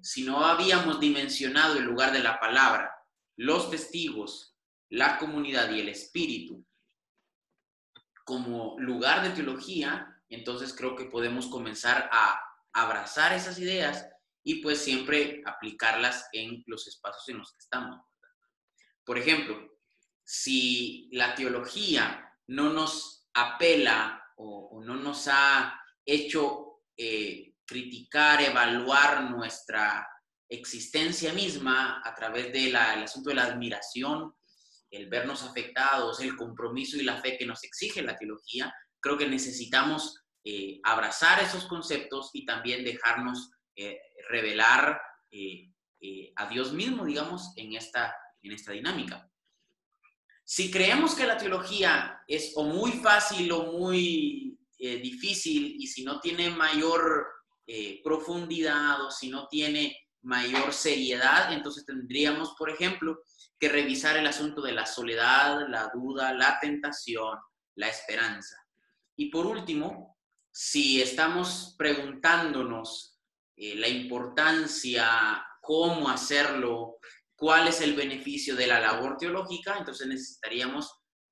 si 0.02 0.24
no 0.24 0.44
habíamos 0.44 1.00
dimensionado 1.00 1.78
el 1.78 1.84
lugar 1.84 2.12
de 2.12 2.18
la 2.18 2.38
palabra, 2.38 2.92
los 3.36 3.70
testigos 3.70 4.53
la 4.94 5.18
comunidad 5.18 5.70
y 5.70 5.80
el 5.80 5.88
espíritu 5.88 6.64
como 8.24 8.76
lugar 8.78 9.22
de 9.22 9.30
teología, 9.30 10.22
entonces 10.28 10.72
creo 10.72 10.94
que 10.94 11.06
podemos 11.06 11.48
comenzar 11.48 12.08
a 12.12 12.40
abrazar 12.72 13.32
esas 13.32 13.58
ideas 13.58 14.08
y 14.44 14.62
pues 14.62 14.78
siempre 14.78 15.42
aplicarlas 15.46 16.28
en 16.32 16.62
los 16.66 16.86
espacios 16.86 17.28
en 17.28 17.38
los 17.38 17.52
que 17.52 17.58
estamos. 17.58 18.00
Por 19.04 19.18
ejemplo, 19.18 19.78
si 20.22 21.08
la 21.12 21.34
teología 21.34 22.32
no 22.46 22.72
nos 22.72 23.26
apela 23.34 24.22
o, 24.36 24.80
no 24.84 24.94
nos 24.94 25.28
ha 25.28 25.78
hecho 26.06 26.82
eh, 26.96 27.56
criticar, 27.66 28.40
evaluar 28.42 29.28
nuestra 29.30 30.08
existencia 30.48 31.32
misma 31.32 32.00
a 32.04 32.14
través 32.14 32.52
del 32.52 32.76
asunto 32.76 33.30
de 33.30 33.36
la 33.36 33.44
admiración 33.44 34.34
el 34.94 35.08
vernos 35.08 35.42
afectados, 35.42 36.20
el 36.20 36.36
compromiso 36.36 36.96
y 36.96 37.02
la 37.02 37.20
fe 37.20 37.36
que 37.36 37.46
nos 37.46 37.64
exige 37.64 38.02
la 38.02 38.16
teología, 38.16 38.72
creo 39.00 39.18
que 39.18 39.28
necesitamos 39.28 40.20
eh, 40.44 40.78
abrazar 40.84 41.42
esos 41.42 41.66
conceptos 41.66 42.30
y 42.32 42.44
también 42.44 42.84
dejarnos 42.84 43.50
eh, 43.76 43.98
revelar 44.28 45.00
eh, 45.30 45.70
a 46.36 46.48
Dios 46.48 46.72
mismo, 46.72 47.04
digamos, 47.04 47.52
en 47.56 47.74
esta, 47.74 48.14
en 48.42 48.52
esta 48.52 48.72
dinámica. 48.72 49.28
Si 50.44 50.70
creemos 50.70 51.14
que 51.14 51.26
la 51.26 51.38
teología 51.38 52.20
es 52.28 52.52
o 52.56 52.64
muy 52.64 52.92
fácil 52.92 53.50
o 53.52 53.72
muy 53.72 54.58
difícil 54.78 55.76
y 55.78 55.86
si 55.86 56.04
no 56.04 56.20
tiene 56.20 56.50
mayor 56.50 57.26
profundidad 58.02 59.02
o 59.06 59.10
si 59.10 59.30
no 59.30 59.48
tiene 59.48 60.03
mayor 60.24 60.72
seriedad, 60.72 61.52
entonces 61.52 61.84
tendríamos, 61.84 62.54
por 62.58 62.70
ejemplo, 62.70 63.20
que 63.58 63.68
revisar 63.68 64.16
el 64.16 64.26
asunto 64.26 64.62
de 64.62 64.72
la 64.72 64.86
soledad, 64.86 65.68
la 65.68 65.90
duda, 65.94 66.32
la 66.32 66.58
tentación, 66.60 67.38
la 67.76 67.88
esperanza. 67.88 68.56
Y 69.16 69.30
por 69.30 69.46
último, 69.46 70.18
si 70.50 71.00
estamos 71.00 71.74
preguntándonos 71.78 73.20
eh, 73.56 73.76
la 73.76 73.88
importancia, 73.88 75.44
cómo 75.60 76.08
hacerlo, 76.08 76.98
cuál 77.36 77.68
es 77.68 77.80
el 77.80 77.94
beneficio 77.94 78.56
de 78.56 78.66
la 78.66 78.80
labor 78.80 79.16
teológica, 79.16 79.76
entonces 79.78 80.06
necesitaríamos 80.06 80.90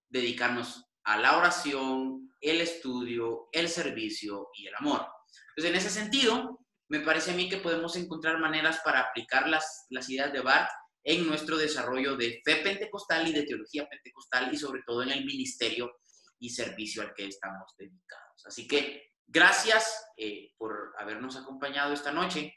dedicarnos 0.09 0.85
a 1.05 1.19
la 1.19 1.37
oración, 1.37 2.31
el 2.41 2.61
estudio, 2.61 3.49
el 3.53 3.69
servicio 3.69 4.49
y 4.55 4.67
el 4.67 4.75
amor. 4.77 5.07
Entonces, 5.51 5.71
en 5.71 5.77
ese 5.77 5.91
sentido, 5.91 6.62
me 6.93 7.01
parece 7.01 7.31
a 7.31 7.35
mí 7.35 7.49
que 7.49 7.57
podemos 7.57 7.97
encontrar 7.97 8.39
maneras 8.39 8.83
para 8.85 9.01
aplicar 9.01 9.49
las, 9.49 9.87
las 9.89 10.11
ideas 10.11 10.31
de 10.31 10.41
Barth 10.41 10.69
en 11.03 11.27
nuestro 11.27 11.57
desarrollo 11.57 12.17
de 12.17 12.43
fe 12.45 12.57
pentecostal 12.57 13.27
y 13.27 13.33
de 13.33 13.45
teología 13.45 13.89
pentecostal 13.89 14.53
y 14.53 14.59
sobre 14.59 14.83
todo 14.87 15.03
en 15.03 15.09
el 15.09 15.25
ministerio 15.25 15.91
y 16.39 16.51
servicio 16.51 17.01
al 17.01 17.15
que 17.15 17.25
estamos 17.25 17.75
dedicados. 17.79 18.45
Así 18.45 18.69
que 18.69 19.15
gracias 19.27 20.05
eh, 20.19 20.53
por 20.59 20.93
habernos 20.99 21.35
acompañado 21.37 21.95
esta 21.95 22.13
noche. 22.13 22.55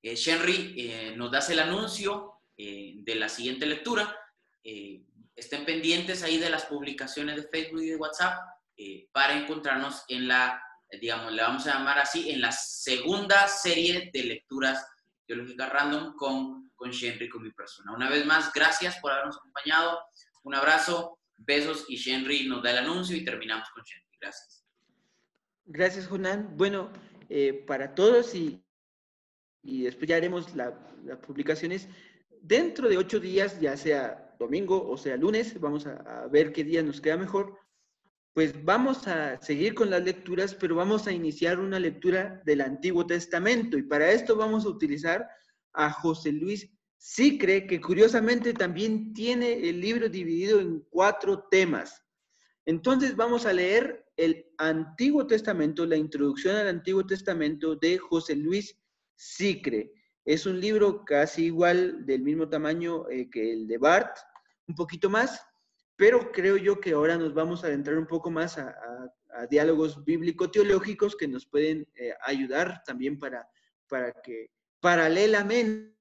Eh, 0.00 0.14
Shenry, 0.14 0.74
eh, 0.78 1.16
nos 1.16 1.32
das 1.32 1.50
el 1.50 1.58
anuncio 1.58 2.34
de 2.56 3.14
la 3.16 3.28
siguiente 3.28 3.66
lectura. 3.66 4.16
estén 4.62 5.64
pendientes 5.64 6.22
ahí 6.22 6.38
de 6.38 6.50
las 6.50 6.66
publicaciones 6.66 7.34
de 7.34 7.48
Facebook 7.48 7.82
y 7.82 7.88
de 7.88 7.96
WhatsApp 7.96 8.38
para 9.10 9.36
encontrarnos 9.36 10.04
en 10.06 10.28
la, 10.28 10.62
digamos, 11.00 11.32
le 11.32 11.42
vamos 11.42 11.66
a 11.66 11.74
llamar 11.74 11.98
así, 11.98 12.30
en 12.30 12.40
la 12.40 12.52
segunda 12.52 13.48
serie 13.48 14.10
de 14.12 14.24
lecturas 14.24 14.86
teológicas 15.26 15.68
random 15.70 16.14
con, 16.16 16.70
con 16.74 16.90
Shenry, 16.90 17.28
con 17.28 17.42
mi 17.42 17.50
persona. 17.52 17.92
Una 17.92 18.08
vez 18.08 18.26
más, 18.26 18.52
gracias 18.52 18.98
por 18.98 19.12
habernos 19.12 19.36
acompañado. 19.36 19.98
Un 20.42 20.54
abrazo 20.54 21.18
Besos 21.36 21.86
y 21.88 21.96
Shenry 21.96 22.48
nos 22.48 22.62
da 22.62 22.70
el 22.70 22.78
anuncio 22.78 23.16
y 23.16 23.24
terminamos 23.24 23.68
con 23.74 23.82
Shenry. 23.82 24.18
Gracias. 24.20 24.64
Gracias, 25.64 26.06
Junan. 26.06 26.56
Bueno, 26.56 26.90
eh, 27.28 27.64
para 27.66 27.94
todos 27.94 28.34
y, 28.34 28.64
y 29.62 29.82
después 29.82 30.08
ya 30.08 30.16
haremos 30.16 30.54
las 30.54 30.74
publicaciones. 31.26 31.88
Dentro 32.40 32.88
de 32.88 32.98
ocho 32.98 33.20
días, 33.20 33.60
ya 33.60 33.76
sea 33.76 34.34
domingo 34.38 34.90
o 34.90 34.96
sea 34.96 35.16
lunes, 35.16 35.58
vamos 35.60 35.86
a 35.86 36.26
ver 36.26 36.52
qué 36.52 36.64
día 36.64 36.82
nos 36.82 37.00
queda 37.00 37.16
mejor. 37.16 37.58
Pues 38.34 38.64
vamos 38.64 39.06
a 39.06 39.40
seguir 39.42 39.74
con 39.74 39.90
las 39.90 40.02
lecturas, 40.02 40.54
pero 40.54 40.74
vamos 40.74 41.06
a 41.06 41.12
iniciar 41.12 41.60
una 41.60 41.78
lectura 41.78 42.42
del 42.46 42.62
Antiguo 42.62 43.06
Testamento 43.06 43.76
y 43.76 43.82
para 43.82 44.10
esto 44.10 44.36
vamos 44.36 44.64
a 44.64 44.70
utilizar 44.70 45.28
a 45.74 45.90
José 45.90 46.32
Luis 46.32 46.70
sí 47.02 47.36
cree 47.36 47.66
que 47.66 47.80
curiosamente 47.80 48.54
también 48.54 49.12
tiene 49.12 49.68
el 49.68 49.80
libro 49.80 50.08
dividido 50.08 50.60
en 50.60 50.86
cuatro 50.88 51.48
temas. 51.50 52.00
Entonces 52.64 53.16
vamos 53.16 53.44
a 53.44 53.52
leer 53.52 54.06
el 54.16 54.46
Antiguo 54.56 55.26
Testamento, 55.26 55.84
la 55.84 55.96
introducción 55.96 56.54
al 56.54 56.68
Antiguo 56.68 57.04
Testamento 57.04 57.74
de 57.74 57.98
José 57.98 58.36
Luis 58.36 58.80
Sicre. 59.16 59.92
Es 60.24 60.46
un 60.46 60.60
libro 60.60 61.04
casi 61.04 61.46
igual, 61.46 62.06
del 62.06 62.22
mismo 62.22 62.48
tamaño 62.48 63.08
eh, 63.10 63.28
que 63.28 63.52
el 63.52 63.66
de 63.66 63.78
Bart, 63.78 64.16
un 64.68 64.76
poquito 64.76 65.10
más, 65.10 65.44
pero 66.02 66.32
creo 66.32 66.56
yo 66.56 66.80
que 66.80 66.94
ahora 66.94 67.16
nos 67.16 67.32
vamos 67.32 67.62
a 67.62 67.68
adentrar 67.68 67.96
un 67.96 68.08
poco 68.08 68.28
más 68.28 68.58
a, 68.58 68.74
diálogos 69.48 70.04
bíblico-teológicos 70.04 71.14
que 71.14 71.28
nos 71.28 71.46
pueden 71.46 71.86
eh, 71.94 72.12
ayudar 72.26 72.82
también 72.84 73.20
para, 73.20 73.48
para 73.88 74.12
que 74.20 74.50
paralelamente 74.80 75.94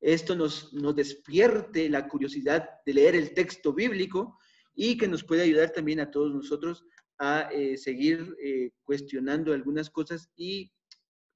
esto 0.00 0.34
nos, 0.34 0.72
nos 0.72 0.96
despierte 0.96 1.90
la 1.90 2.08
curiosidad 2.08 2.66
de 2.86 2.94
leer 2.94 3.14
el 3.14 3.34
texto 3.34 3.74
bíblico 3.74 4.38
y 4.74 4.96
que 4.96 5.06
nos 5.06 5.22
puede 5.22 5.42
ayudar 5.42 5.68
también 5.72 6.00
a 6.00 6.10
todos 6.10 6.32
nosotros 6.32 6.86
a 7.18 7.50
eh, 7.52 7.76
seguir 7.76 8.34
eh, 8.42 8.70
cuestionando 8.84 9.52
algunas 9.52 9.90
cosas 9.90 10.30
y 10.34 10.72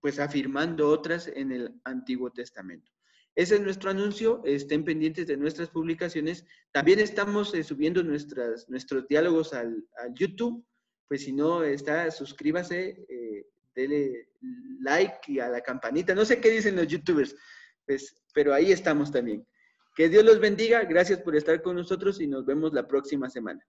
pues 0.00 0.18
afirmando 0.18 0.88
otras 0.88 1.28
en 1.28 1.52
el 1.52 1.80
Antiguo 1.84 2.30
Testamento. 2.30 2.95
Ese 3.36 3.56
es 3.56 3.60
nuestro 3.60 3.90
anuncio, 3.90 4.42
estén 4.44 4.84
pendientes 4.84 5.26
de 5.26 5.36
nuestras 5.36 5.68
publicaciones. 5.68 6.44
También 6.72 6.98
estamos 6.98 7.54
eh, 7.54 7.62
subiendo 7.62 8.02
nuestros 8.02 9.06
diálogos 9.08 9.52
al, 9.52 9.84
YouTube, 10.14 10.64
pues 11.06 11.22
si 11.22 11.32
no 11.32 11.62
está, 11.62 12.10
suscríbase, 12.10 13.06
dele 13.74 14.30
like 14.80 15.18
y 15.28 15.38
a 15.38 15.48
la 15.48 15.60
campanita. 15.60 16.14
No 16.14 16.24
sé 16.24 16.40
qué 16.40 16.50
dicen 16.50 16.76
los 16.76 16.88
youtubers, 16.88 17.36
pues, 17.86 18.22
pero 18.34 18.52
ahí 18.52 18.72
estamos 18.72 19.12
también. 19.12 19.46
Que 19.94 20.08
Dios 20.08 20.24
los 20.24 20.40
bendiga, 20.40 20.84
gracias 20.84 21.20
por 21.20 21.36
estar 21.36 21.62
con 21.62 21.76
nosotros 21.76 22.20
y 22.20 22.26
nos 22.26 22.44
vemos 22.44 22.72
la 22.72 22.86
próxima 22.86 23.30
semana. 23.30 23.64